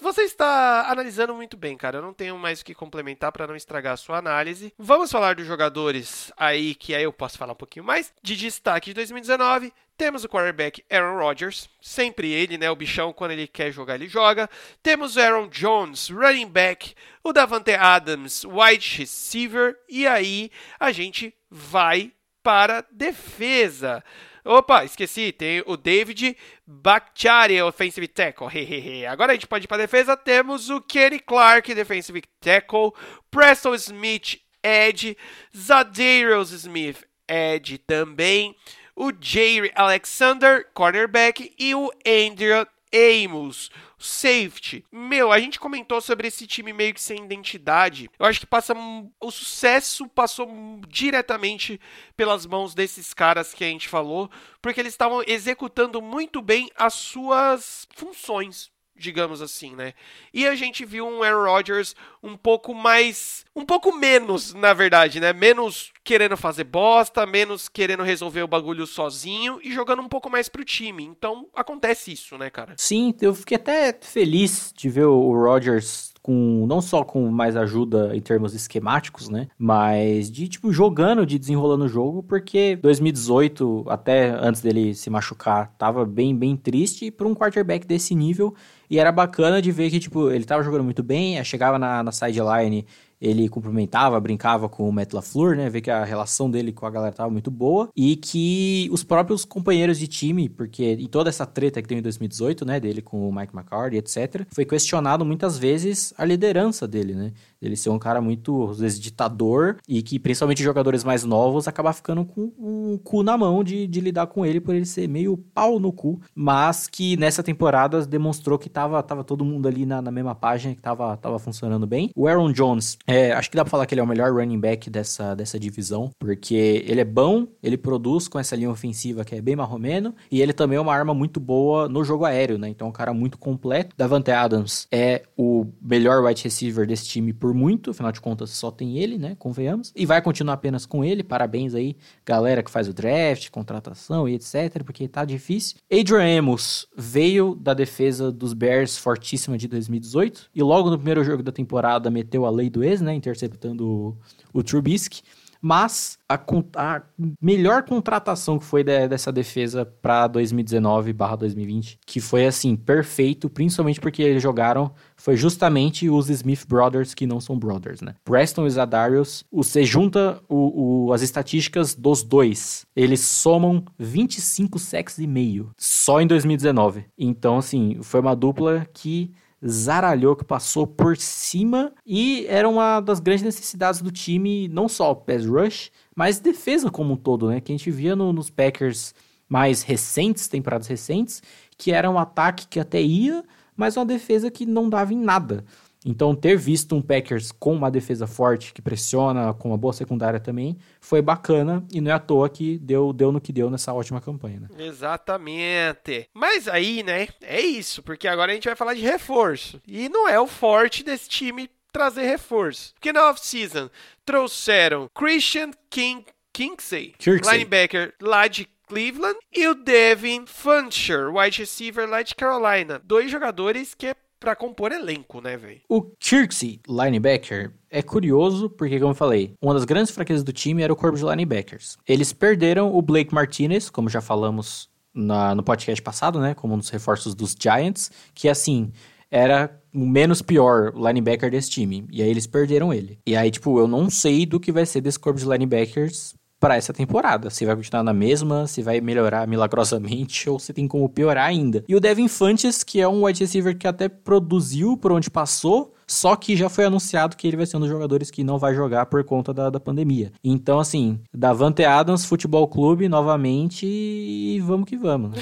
você 0.00 0.22
está 0.22 0.88
analisando 0.88 1.34
muito 1.34 1.56
bem, 1.56 1.76
cara. 1.76 1.98
Eu 1.98 2.02
não 2.02 2.12
tenho 2.12 2.38
mais 2.38 2.60
o 2.60 2.64
que 2.64 2.74
complementar 2.74 3.32
para 3.32 3.48
não 3.48 3.56
estragar 3.56 3.94
a 3.94 3.96
sua 3.96 4.18
análise. 4.18 4.72
Vamos 4.78 5.10
falar 5.10 5.34
dos 5.34 5.46
jogadores 5.46 6.30
aí 6.36 6.74
que 6.76 6.94
aí 6.94 7.02
eu 7.02 7.12
posso 7.12 7.36
falar 7.36 7.54
um 7.54 7.56
pouquinho 7.56 7.84
mais 7.84 8.12
de 8.22 8.36
destaque 8.36 8.90
de 8.90 8.94
2019. 8.94 9.72
Temos 9.96 10.24
o 10.24 10.28
quarterback 10.28 10.84
Aaron 10.90 11.18
Rodgers, 11.18 11.68
sempre 11.80 12.32
ele, 12.32 12.58
né? 12.58 12.68
O 12.68 12.74
bichão, 12.74 13.12
quando 13.12 13.30
ele 13.30 13.46
quer 13.46 13.70
jogar, 13.70 13.94
ele 13.94 14.08
joga. 14.08 14.50
Temos 14.82 15.14
o 15.14 15.20
Aaron 15.20 15.46
Jones, 15.46 16.10
running 16.10 16.48
back. 16.48 16.94
O 17.22 17.32
Davante 17.32 17.72
Adams, 17.72 18.44
wide 18.44 18.98
receiver. 18.98 19.76
E 19.88 20.04
aí 20.04 20.50
a 20.80 20.90
gente 20.90 21.32
vai 21.48 22.12
para 22.42 22.84
defesa. 22.90 24.02
Opa, 24.44 24.84
esqueci, 24.84 25.30
tem 25.30 25.62
o 25.64 25.76
David 25.76 26.36
Bakhtiari, 26.66 27.62
offensive 27.62 28.08
tackle. 28.08 29.06
Agora 29.06 29.32
a 29.32 29.34
gente 29.36 29.46
pode 29.46 29.64
ir 29.64 29.68
para 29.68 29.78
defesa. 29.78 30.16
Temos 30.16 30.70
o 30.70 30.80
Kenny 30.80 31.20
Clark, 31.20 31.72
defensive 31.72 32.20
tackle. 32.40 32.92
Preston 33.30 33.74
Smith, 33.76 34.40
edge. 34.60 35.16
Zadarius 35.56 36.50
Smith, 36.50 37.04
edge 37.28 37.78
também 37.78 38.56
o 38.96 39.12
Jair 39.20 39.72
Alexander, 39.74 40.68
cornerback, 40.72 41.54
e 41.58 41.74
o 41.74 41.90
Andrew 42.06 42.66
Amos, 42.94 43.70
safety. 43.98 44.84
Meu, 44.92 45.32
a 45.32 45.40
gente 45.40 45.58
comentou 45.58 46.00
sobre 46.00 46.28
esse 46.28 46.46
time 46.46 46.72
meio 46.72 46.94
que 46.94 47.00
sem 47.00 47.24
identidade. 47.24 48.08
Eu 48.16 48.26
acho 48.26 48.38
que 48.38 48.46
passa 48.46 48.72
o 49.20 49.30
sucesso 49.32 50.06
passou 50.08 50.48
diretamente 50.86 51.80
pelas 52.16 52.46
mãos 52.46 52.72
desses 52.72 53.12
caras 53.12 53.52
que 53.52 53.64
a 53.64 53.66
gente 53.66 53.88
falou, 53.88 54.30
porque 54.62 54.78
eles 54.78 54.92
estavam 54.92 55.24
executando 55.26 56.00
muito 56.00 56.40
bem 56.40 56.70
as 56.76 56.94
suas 56.94 57.88
funções 57.96 58.73
digamos 58.96 59.42
assim, 59.42 59.74
né? 59.74 59.92
E 60.32 60.46
a 60.46 60.54
gente 60.54 60.84
viu 60.84 61.06
um 61.06 61.22
Aaron 61.22 61.44
Rodgers 61.44 61.94
um 62.22 62.36
pouco 62.36 62.74
mais, 62.74 63.44
um 63.54 63.64
pouco 63.64 63.92
menos, 63.92 64.54
na 64.54 64.72
verdade, 64.72 65.20
né? 65.20 65.32
Menos 65.32 65.92
querendo 66.02 66.36
fazer 66.36 66.64
bosta, 66.64 67.26
menos 67.26 67.68
querendo 67.68 68.02
resolver 68.02 68.42
o 68.42 68.48
bagulho 68.48 68.86
sozinho 68.86 69.58
e 69.62 69.72
jogando 69.72 70.02
um 70.02 70.08
pouco 70.08 70.30
mais 70.30 70.48
pro 70.48 70.64
time. 70.64 71.02
Então, 71.04 71.48
acontece 71.54 72.12
isso, 72.12 72.38
né, 72.38 72.50
cara? 72.50 72.74
Sim, 72.76 73.14
eu 73.20 73.34
fiquei 73.34 73.56
até 73.56 73.92
feliz 74.00 74.72
de 74.76 74.88
ver 74.88 75.06
o 75.06 75.32
Rodgers 75.32 76.14
com 76.24 76.64
não 76.66 76.80
só 76.80 77.04
com 77.04 77.30
mais 77.30 77.54
ajuda 77.54 78.16
em 78.16 78.20
termos 78.20 78.54
esquemáticos, 78.54 79.28
né? 79.28 79.46
Mas 79.58 80.30
de 80.30 80.48
tipo 80.48 80.72
jogando, 80.72 81.26
de 81.26 81.38
desenrolando 81.38 81.84
o 81.84 81.88
jogo, 81.88 82.22
porque 82.22 82.76
2018, 82.76 83.84
até 83.88 84.30
antes 84.30 84.62
dele 84.62 84.94
se 84.94 85.10
machucar, 85.10 85.74
tava 85.76 86.06
bem 86.06 86.34
bem 86.34 86.56
triste 86.56 87.10
para 87.10 87.28
um 87.28 87.34
quarterback 87.34 87.86
desse 87.86 88.14
nível 88.14 88.54
e 88.90 88.98
era 88.98 89.10
bacana 89.10 89.60
de 89.60 89.70
ver 89.72 89.90
que 89.90 90.00
tipo 90.00 90.30
ele 90.30 90.44
tava 90.44 90.62
jogando 90.62 90.84
muito 90.84 91.02
bem, 91.02 91.42
chegava 91.44 91.78
na, 91.78 92.02
na 92.02 92.12
sideline 92.12 92.86
ele 93.24 93.48
cumprimentava, 93.48 94.20
brincava 94.20 94.68
com 94.68 94.86
o 94.88 94.92
Matt 94.92 95.12
LaFleur, 95.12 95.56
né? 95.56 95.70
Ver 95.70 95.80
que 95.80 95.90
a 95.90 96.04
relação 96.04 96.50
dele 96.50 96.72
com 96.72 96.84
a 96.84 96.90
galera 96.90 97.14
tava 97.14 97.30
muito 97.30 97.50
boa 97.50 97.88
e 97.96 98.16
que 98.16 98.88
os 98.92 99.02
próprios 99.02 99.44
companheiros 99.46 99.98
de 99.98 100.06
time, 100.06 100.48
porque 100.48 100.84
em 100.84 101.06
toda 101.06 101.30
essa 101.30 101.46
treta 101.46 101.80
que 101.80 101.88
tem 101.88 101.98
em 101.98 102.02
2018, 102.02 102.66
né, 102.66 102.78
dele 102.78 103.00
com 103.00 103.26
o 103.28 103.34
Mike 103.34 103.54
McCarthy, 103.54 103.96
etc, 103.96 104.46
foi 104.52 104.64
questionado 104.66 105.24
muitas 105.24 105.56
vezes 105.56 106.12
a 106.18 106.24
liderança 106.24 106.86
dele, 106.86 107.14
né? 107.14 107.32
Ele 107.66 107.76
ser 107.76 107.90
um 107.90 107.98
cara 107.98 108.20
muito, 108.20 108.70
às 108.70 108.78
vezes, 108.78 109.00
ditador 109.00 109.76
e 109.88 110.02
que, 110.02 110.18
principalmente 110.18 110.62
jogadores 110.62 111.04
mais 111.04 111.24
novos, 111.24 111.66
acabar 111.66 111.92
ficando 111.92 112.24
com 112.24 112.52
um 112.58 112.98
cu 113.02 113.22
na 113.22 113.36
mão 113.36 113.64
de, 113.64 113.86
de 113.86 114.00
lidar 114.00 114.26
com 114.26 114.44
ele 114.44 114.60
por 114.60 114.74
ele 114.74 114.84
ser 114.84 115.08
meio 115.08 115.36
pau 115.36 115.78
no 115.78 115.92
cu, 115.92 116.20
mas 116.34 116.86
que 116.86 117.16
nessa 117.16 117.42
temporada 117.42 118.04
demonstrou 118.06 118.58
que 118.58 118.68
tava, 118.68 119.02
tava 119.02 119.24
todo 119.24 119.44
mundo 119.44 119.66
ali 119.66 119.86
na, 119.86 120.02
na 120.02 120.10
mesma 120.10 120.34
página, 120.34 120.74
que 120.74 120.80
tava, 120.80 121.16
tava 121.16 121.38
funcionando 121.38 121.86
bem. 121.86 122.10
O 122.14 122.26
Aaron 122.26 122.52
Jones, 122.52 122.98
é, 123.06 123.32
acho 123.32 123.50
que 123.50 123.56
dá 123.56 123.64
pra 123.64 123.70
falar 123.70 123.86
que 123.86 123.94
ele 123.94 124.00
é 124.00 124.04
o 124.04 124.06
melhor 124.06 124.32
running 124.32 124.60
back 124.60 124.90
dessa, 124.90 125.34
dessa 125.34 125.58
divisão, 125.58 126.10
porque 126.18 126.84
ele 126.86 127.00
é 127.00 127.04
bom, 127.04 127.46
ele 127.62 127.76
produz 127.76 128.28
com 128.28 128.38
essa 128.38 128.56
linha 128.56 128.70
ofensiva 128.70 129.24
que 129.24 129.34
é 129.34 129.40
bem 129.40 129.56
marromeno, 129.56 130.14
e 130.30 130.40
ele 130.40 130.52
também 130.52 130.76
é 130.76 130.80
uma 130.80 130.94
arma 130.94 131.14
muito 131.14 131.40
boa 131.40 131.88
no 131.88 132.04
jogo 132.04 132.24
aéreo, 132.24 132.58
né? 132.58 132.68
Então 132.68 132.86
é 132.86 132.90
um 132.90 132.92
cara 132.92 133.14
muito 133.14 133.38
completo. 133.38 133.94
Davante 133.96 134.30
Adams 134.30 134.86
é 134.90 135.22
o 135.36 135.66
melhor 135.80 136.24
wide 136.24 136.42
receiver 136.42 136.86
desse 136.86 137.06
time 137.06 137.32
por 137.32 137.53
muito, 137.54 137.90
afinal 137.90 138.12
de 138.12 138.20
contas 138.20 138.50
só 138.50 138.70
tem 138.70 138.98
ele, 138.98 139.16
né? 139.16 139.36
Convenhamos. 139.38 139.92
E 139.94 140.04
vai 140.04 140.20
continuar 140.20 140.54
apenas 140.54 140.84
com 140.84 141.04
ele. 141.04 141.22
Parabéns 141.22 141.74
aí, 141.74 141.96
galera 142.26 142.62
que 142.62 142.70
faz 142.70 142.88
o 142.88 142.92
draft, 142.92 143.50
contratação 143.50 144.28
e 144.28 144.34
etc, 144.34 144.82
porque 144.84 145.08
tá 145.08 145.24
difícil. 145.24 145.76
Adrian 145.90 146.38
Amos 146.38 146.86
veio 146.96 147.54
da 147.54 147.72
defesa 147.72 148.30
dos 148.30 148.52
Bears 148.52 148.98
fortíssima 148.98 149.56
de 149.56 149.68
2018 149.68 150.50
e 150.54 150.62
logo 150.62 150.90
no 150.90 150.96
primeiro 150.96 151.24
jogo 151.24 151.42
da 151.42 151.52
temporada 151.52 152.10
meteu 152.10 152.44
a 152.44 152.50
lei 152.50 152.68
do 152.68 152.82
ex, 152.82 153.00
né? 153.00 153.14
Interceptando 153.14 153.86
o, 153.86 154.16
o 154.52 154.62
Trubisky. 154.62 155.22
Mas 155.66 156.18
a, 156.28 156.38
a 156.76 157.02
melhor 157.40 157.84
contratação 157.84 158.58
que 158.58 158.66
foi 158.66 158.84
de, 158.84 159.08
dessa 159.08 159.32
defesa 159.32 159.86
para 159.86 160.28
2019/2020, 160.28 161.96
que 162.04 162.20
foi 162.20 162.44
assim, 162.44 162.76
perfeito, 162.76 163.48
principalmente 163.48 163.98
porque 163.98 164.22
eles 164.22 164.42
jogaram, 164.42 164.92
foi 165.16 165.38
justamente 165.38 166.10
os 166.10 166.28
Smith 166.28 166.66
Brothers 166.68 167.14
que 167.14 167.26
não 167.26 167.40
são 167.40 167.58
brothers, 167.58 168.02
né? 168.02 168.14
Preston 168.22 168.66
e 168.66 168.70
Zadarius, 168.70 169.42
você 169.50 169.84
junta 169.84 170.38
o, 170.50 171.06
o, 171.06 171.12
as 171.14 171.22
estatísticas 171.22 171.94
dos 171.94 172.22
dois, 172.22 172.84
eles 172.94 173.20
somam 173.20 173.82
25 173.98 174.78
sacks 174.78 175.16
e 175.16 175.26
meio 175.26 175.70
só 175.78 176.20
em 176.20 176.26
2019. 176.26 177.06
Então, 177.16 177.56
assim, 177.56 178.00
foi 178.02 178.20
uma 178.20 178.36
dupla 178.36 178.86
que 178.92 179.32
zaralhou, 179.66 180.36
que 180.36 180.44
passou 180.44 180.86
por 180.86 181.16
cima 181.16 181.92
e 182.06 182.46
era 182.48 182.68
uma 182.68 183.00
das 183.00 183.20
grandes 183.20 183.42
necessidades 183.44 184.02
do 184.02 184.10
time, 184.10 184.68
não 184.68 184.88
só 184.88 185.12
o 185.12 185.16
pass 185.16 185.46
rush, 185.46 185.90
mas 186.14 186.38
defesa 186.38 186.90
como 186.90 187.14
um 187.14 187.16
todo, 187.16 187.48
né? 187.48 187.60
Que 187.60 187.72
a 187.72 187.76
gente 187.76 187.90
via 187.90 188.14
no, 188.14 188.32
nos 188.32 188.50
Packers 188.50 189.14
mais 189.48 189.82
recentes, 189.82 190.48
temporadas 190.48 190.86
recentes, 190.86 191.42
que 191.76 191.92
era 191.92 192.10
um 192.10 192.18
ataque 192.18 192.66
que 192.66 192.80
até 192.80 193.00
ia, 193.00 193.44
mas 193.76 193.96
uma 193.96 194.06
defesa 194.06 194.50
que 194.50 194.66
não 194.66 194.88
dava 194.88 195.12
em 195.12 195.18
nada. 195.18 195.64
Então, 196.04 196.34
ter 196.34 196.56
visto 196.56 196.94
um 196.94 197.00
Packers 197.00 197.50
com 197.50 197.74
uma 197.74 197.90
defesa 197.90 198.26
forte, 198.26 198.72
que 198.74 198.82
pressiona, 198.82 199.54
com 199.54 199.68
uma 199.68 199.78
boa 199.78 199.92
secundária 199.92 200.38
também, 200.38 200.76
foi 201.00 201.22
bacana 201.22 201.84
e 201.92 202.00
não 202.00 202.10
é 202.10 202.14
à 202.14 202.18
toa 202.18 202.48
que 202.48 202.78
deu, 202.78 203.12
deu 203.12 203.32
no 203.32 203.40
que 203.40 203.52
deu 203.52 203.70
nessa 203.70 203.92
ótima 203.94 204.20
campanha. 204.20 204.60
Né? 204.60 204.68
Exatamente. 204.86 206.28
Mas 206.34 206.68
aí, 206.68 207.02
né, 207.02 207.28
é 207.42 207.60
isso, 207.60 208.02
porque 208.02 208.28
agora 208.28 208.52
a 208.52 208.54
gente 208.54 208.66
vai 208.66 208.76
falar 208.76 208.94
de 208.94 209.00
reforço. 209.00 209.80
E 209.86 210.08
não 210.08 210.28
é 210.28 210.38
o 210.38 210.46
forte 210.46 211.02
desse 211.02 211.28
time 211.28 211.70
trazer 211.92 212.26
reforço. 212.26 212.92
Porque 212.94 213.12
na 213.12 213.30
off-season 213.30 213.88
trouxeram 214.26 215.08
Christian 215.14 215.70
King 215.88 216.24
Kingsey, 216.52 217.14
Kirksey. 217.18 217.52
linebacker 217.52 218.14
lá 218.20 218.46
de 218.46 218.68
Cleveland, 218.86 219.38
e 219.52 219.66
o 219.66 219.74
Devin 219.74 220.44
Funcher, 220.46 221.34
wide 221.34 221.58
receiver 221.58 222.08
lá 222.08 222.22
de 222.22 222.34
Carolina. 222.34 223.00
Dois 223.02 223.30
jogadores 223.30 223.94
que 223.94 224.06
é 224.06 224.14
para 224.44 224.54
compor 224.54 224.92
elenco, 224.92 225.40
né, 225.40 225.56
velho? 225.56 225.80
O 225.88 226.02
Kirksey, 226.02 226.80
linebacker, 226.86 227.72
é 227.90 228.02
curioso 228.02 228.68
porque, 228.68 228.98
como 228.98 229.12
eu 229.12 229.16
falei, 229.16 229.54
uma 229.60 229.72
das 229.72 229.84
grandes 229.84 230.12
fraquezas 230.12 230.44
do 230.44 230.52
time 230.52 230.82
era 230.82 230.92
o 230.92 230.96
corpo 230.96 231.16
de 231.16 231.24
linebackers. 231.24 231.96
Eles 232.06 232.32
perderam 232.32 232.94
o 232.94 233.00
Blake 233.00 233.34
Martinez, 233.34 233.88
como 233.88 234.10
já 234.10 234.20
falamos 234.20 234.90
na, 235.14 235.54
no 235.54 235.62
podcast 235.62 236.02
passado, 236.02 236.38
né, 236.40 236.52
como 236.52 236.74
um 236.74 236.78
dos 236.78 236.90
reforços 236.90 237.34
dos 237.34 237.56
Giants, 237.58 238.10
que 238.34 238.46
assim, 238.46 238.92
era 239.30 239.80
o 239.94 240.06
menos 240.06 240.42
pior 240.42 240.92
linebacker 240.94 241.50
desse 241.50 241.70
time. 241.70 242.06
E 242.10 242.22
aí 242.22 242.28
eles 242.28 242.46
perderam 242.46 242.92
ele. 242.92 243.18
E 243.26 243.34
aí, 243.34 243.50
tipo, 243.50 243.78
eu 243.78 243.88
não 243.88 244.10
sei 244.10 244.44
do 244.44 244.60
que 244.60 244.70
vai 244.70 244.84
ser 244.84 245.00
desse 245.00 245.18
corpo 245.18 245.40
de 245.40 245.48
linebackers 245.48 246.34
para 246.64 246.76
essa 246.76 246.94
temporada. 246.94 247.50
Se 247.50 247.66
vai 247.66 247.76
continuar 247.76 248.02
na 248.02 248.14
mesma, 248.14 248.66
se 248.66 248.80
vai 248.80 248.98
melhorar 248.98 249.46
milagrosamente 249.46 250.48
ou 250.48 250.58
se 250.58 250.72
tem 250.72 250.88
como 250.88 251.06
piorar 251.10 251.46
ainda. 251.46 251.84
E 251.86 251.94
o 251.94 252.00
Devin 252.00 252.26
Fantes, 252.26 252.82
que 252.82 253.02
é 253.02 253.06
um 253.06 253.26
wide 253.26 253.40
receiver 253.40 253.76
que 253.76 253.86
até 253.86 254.08
produziu 254.08 254.96
por 254.96 255.12
onde 255.12 255.28
passou, 255.28 255.94
só 256.06 256.34
que 256.34 256.56
já 256.56 256.70
foi 256.70 256.86
anunciado 256.86 257.36
que 257.36 257.46
ele 257.46 257.58
vai 257.58 257.66
ser 257.66 257.76
um 257.76 257.80
dos 257.80 257.88
jogadores 257.90 258.30
que 258.30 258.42
não 258.42 258.56
vai 258.56 258.74
jogar 258.74 259.04
por 259.06 259.22
conta 259.24 259.52
da, 259.52 259.68
da 259.68 259.78
pandemia. 259.78 260.32
Então, 260.42 260.78
assim, 260.78 261.20
Davante 261.34 261.84
Adams, 261.84 262.24
Futebol 262.24 262.66
Clube, 262.66 263.10
novamente, 263.10 263.84
e 263.86 264.58
vamos 264.60 264.88
que 264.88 264.96
vamos. 264.96 265.36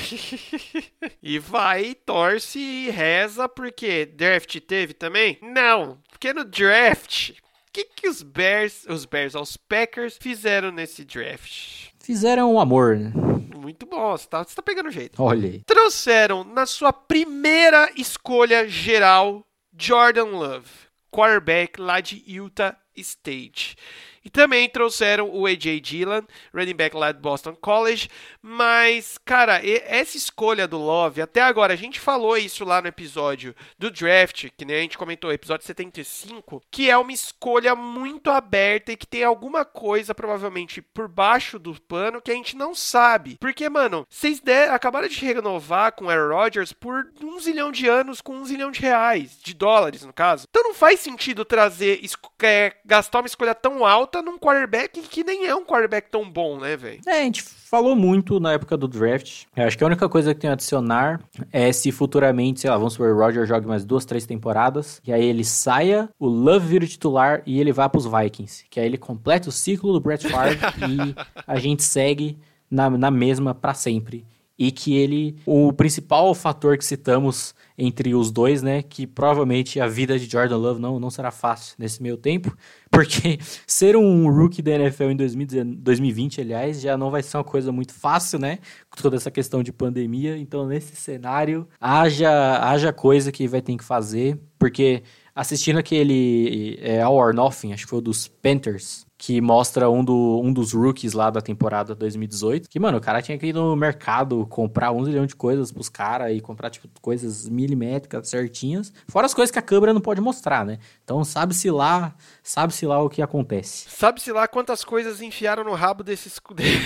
e 1.23 1.39
vai, 1.39 1.95
torce 1.95 2.59
e 2.59 2.91
reza, 2.91 3.49
porque 3.49 4.07
draft 4.07 4.59
teve 4.61 4.93
também? 4.93 5.39
Não, 5.41 5.99
porque 6.11 6.33
no 6.33 6.45
draft 6.45 7.35
que, 7.73 7.85
que 7.85 8.09
os 8.09 8.23
Bears, 8.23 8.85
os 8.87 9.05
Bears, 9.07 9.35
os 9.35 9.57
Packers 9.57 10.19
fizeram 10.21 10.71
nesse 10.71 11.05
draft? 11.05 11.89
Fizeram 12.01 12.53
um 12.53 12.61
amor, 12.61 12.97
né? 12.97 13.13
Muito 13.57 13.87
bom, 13.87 14.11
você 14.11 14.27
tá, 14.29 14.45
você 14.45 14.55
tá 14.55 14.63
pegando 14.63 14.91
jeito. 14.91 15.23
Olha 15.23 15.49
aí. 15.49 15.63
Trouxeram 15.65 16.45
na 16.45 16.67
sua 16.67 16.93
primeira 16.93 17.91
escolha 17.97 18.69
geral 18.69 19.47
Jordan 19.79 20.25
Love, 20.25 20.69
quarterback 21.11 21.81
lá 21.81 22.01
de 22.01 22.23
Utah 22.27 22.77
State. 22.97 23.77
E 24.25 24.31
também 24.31 24.69
trouxeram 24.69 25.29
o 25.31 25.47
AJ 25.47 25.81
Dillon, 25.81 26.23
running 26.55 26.75
back 26.75 26.97
lá 26.97 27.13
do 27.13 27.21
Boston 27.21 27.55
College. 27.55 28.09
Mas, 28.41 29.19
cara, 29.19 29.61
essa 29.65 30.17
escolha 30.17 30.69
do 30.69 30.79
Love, 30.79 31.23
até 31.23 31.41
agora, 31.41 31.73
a 31.73 31.77
gente 31.77 31.99
falou 31.99 32.37
isso 32.37 32.65
lá 32.65 32.81
no 32.81 32.89
episódio 32.89 33.55
do 33.79 33.91
draft, 33.91 34.49
que 34.57 34.65
nem 34.65 34.77
a 34.77 34.81
gente 34.81 34.99
comentou, 34.99 35.33
episódio 35.33 35.67
75, 35.67 36.63
que 36.71 36.91
é 36.91 36.97
uma 36.97 37.13
escolha 37.13 37.75
muito 37.75 38.31
aberta 38.31 38.93
e 38.93 38.97
que 38.97 39.07
tem 39.07 39.25
alguma 39.25 39.65
coisa, 39.65 40.15
provavelmente, 40.15 40.81
por 40.81 41.09
baixo 41.09 41.59
do 41.59 41.81
pano 41.83 42.21
que 42.21 42.31
a 42.31 42.35
gente 42.35 42.57
não 42.57 42.75
sabe. 42.75 43.37
Porque, 43.41 43.69
mano, 43.69 44.07
vocês 44.09 44.43
acabaram 44.71 45.09
de 45.09 45.25
renovar 45.25 45.93
com 45.93 46.07
o 46.07 46.11
Aaron 46.11 46.35
Rodgers 46.35 46.73
por 46.73 47.11
um 47.23 47.39
zilhão 47.41 47.73
de 47.73 47.89
anos 47.89 48.21
com 48.21 48.37
um 48.37 48.45
zilhão 48.45 48.71
de 48.71 48.81
reais, 48.81 49.39
de 49.43 49.55
dólares, 49.55 50.05
no 50.05 50.13
caso. 50.13 50.47
Então 50.49 50.63
não 50.63 50.75
faz 50.75 51.01
sentido 51.01 51.45
trazer, 51.45 52.01
é, 52.43 52.75
gastar 52.85 53.21
uma 53.21 53.27
escolha 53.27 53.55
tão 53.55 53.85
alta 53.85 54.12
bota 54.13 54.21
num 54.21 54.39
quarterback 54.39 55.01
que 55.01 55.25
nem 55.25 55.47
é 55.47 55.55
um 55.55 55.65
quarterback 55.65 56.11
tão 56.11 56.31
bom, 56.31 56.59
né, 56.59 56.77
velho? 56.77 57.01
É, 57.07 57.21
a 57.21 57.25
gente 57.25 57.43
falou 57.43 57.97
muito 57.97 58.39
na 58.39 58.53
época 58.53 58.77
do 58.77 58.87
draft. 58.87 59.45
Eu 59.57 59.65
acho 59.65 59.79
que 59.79 59.83
a 59.83 59.87
única 59.87 60.07
coisa 60.09 60.35
que 60.35 60.41
tem 60.41 60.51
a 60.51 60.53
adicionar 60.53 61.21
é 61.51 61.73
se 61.73 61.91
futuramente, 61.91 62.61
sei 62.61 62.69
lá, 62.69 62.77
vamos 62.77 62.93
supor, 62.93 63.11
o 63.11 63.19
Roger 63.19 63.47
jogue 63.47 63.67
mais 63.67 63.85
duas, 63.85 64.05
três 64.05 64.27
temporadas, 64.27 65.01
e 65.07 65.13
aí 65.13 65.25
ele 65.25 65.45
saia, 65.45 66.11
o 66.19 66.27
Love 66.27 66.67
vira 66.67 66.87
titular 66.87 67.43
e 67.47 67.59
ele 67.59 67.73
vá 67.73 67.89
pros 67.89 68.05
Vikings. 68.05 68.67
Que 68.69 68.79
aí 68.79 68.87
ele 68.87 68.99
completa 68.99 69.49
o 69.49 69.53
ciclo 69.53 69.93
do 69.95 70.01
Brett 70.01 70.29
Favre 70.29 70.59
e 70.87 71.15
a 71.47 71.59
gente 71.59 71.83
segue 71.83 72.39
na, 72.71 72.91
na 72.91 73.11
mesma 73.11 73.55
para 73.55 73.73
sempre 73.73 74.27
e 74.59 74.71
que 74.71 74.97
ele, 74.97 75.37
o 75.47 75.73
principal 75.73 76.35
fator 76.35 76.77
que 76.77 76.85
citamos 76.85 77.55
entre 77.77 78.15
os 78.15 78.31
dois, 78.31 78.63
né, 78.63 78.83
que 78.83 79.07
provavelmente 79.07 79.81
a 79.81 79.87
vida 79.87 80.19
de 80.19 80.31
Jordan 80.31 80.57
Love 80.57 80.81
não, 80.81 81.01
não 81.01 81.11
será 81.11 81.31
fácil 81.31 81.75
nesse 81.79 82.03
meio 82.03 82.17
tempo, 82.17 82.57
porque 82.91 83.39
ser 83.67 83.97
um 83.97 84.31
rookie 84.31 84.63
da 84.63 84.73
NFL 84.73 85.05
em 85.05 85.17
2020, 85.17 86.41
aliás, 86.41 86.81
já 86.81 86.97
não 86.97 87.11
vai 87.11 87.23
ser 87.23 87.39
uma 87.39 87.45
coisa 87.45 87.73
muito 87.73 87.93
fácil, 87.93 88.39
né, 88.39 88.59
com 88.91 89.03
toda 89.03 89.17
essa 89.17 89.31
questão 89.31 89.63
de 89.63 89.73
pandemia, 89.73 90.37
então 90.37 90.67
nesse 90.67 90.95
cenário, 90.95 91.67
haja, 91.81 92.31
haja 92.63 92.93
coisa 92.93 93.33
que 93.33 93.49
vai 93.49 93.63
ter 93.63 93.77
que 93.77 93.85
fazer, 93.85 94.39
porque 94.59 95.03
assistindo 95.35 95.79
aquele 95.79 96.79
é, 96.81 97.01
All 97.01 97.17
or 97.17 97.35
Nothing, 97.35 97.73
acho 97.73 97.85
que 97.85 97.91
foi 97.91 97.99
o 97.99 98.03
dos 98.03 98.29
Panthers, 98.29 99.07
que 99.23 99.41
mostra 99.41 99.89
um, 99.89 100.05
do, 100.05 100.41
um 100.43 100.53
dos 100.53 100.73
rookies 100.73 101.13
lá 101.13 101.31
da 101.31 101.41
temporada 101.41 101.95
2018. 101.95 102.69
Que, 102.69 102.81
mano, 102.81 102.99
o 102.99 103.01
cara 103.01 103.23
tinha 103.23 103.39
que 103.39 103.47
ir 103.47 103.53
no 103.53 103.77
mercado 103.77 104.45
comprar 104.49 104.91
um 104.91 105.05
zilhão 105.05 105.25
de 105.27 105.37
coisas 105.37 105.71
pros 105.71 105.89
caras 105.89 106.37
e 106.37 106.41
comprar, 106.41 106.71
tipo, 106.71 106.89
coisas 107.01 107.49
milimétricas 107.49 108.29
certinhas. 108.29 108.93
Fora 109.07 109.27
as 109.27 109.33
coisas 109.33 109.53
que 109.53 109.61
a 109.61 109.63
câmera 109.63 109.95
não 109.95 110.01
pode 110.01 110.21
mostrar, 110.21 110.67
né? 110.67 110.81
Então, 111.05 111.23
sabe-se 111.23 111.71
lá, 111.71 112.17
sabe-se 112.43 112.85
lá 112.85 113.01
o 113.01 113.09
que 113.09 113.23
acontece. 113.23 113.89
Sabe-se 113.91 114.33
lá 114.33 114.49
quantas 114.49 114.85
coisas 114.85 115.23
enfiaram 115.23 115.63
no 115.63 115.75
rabo 115.75 116.03
desses, 116.03 116.41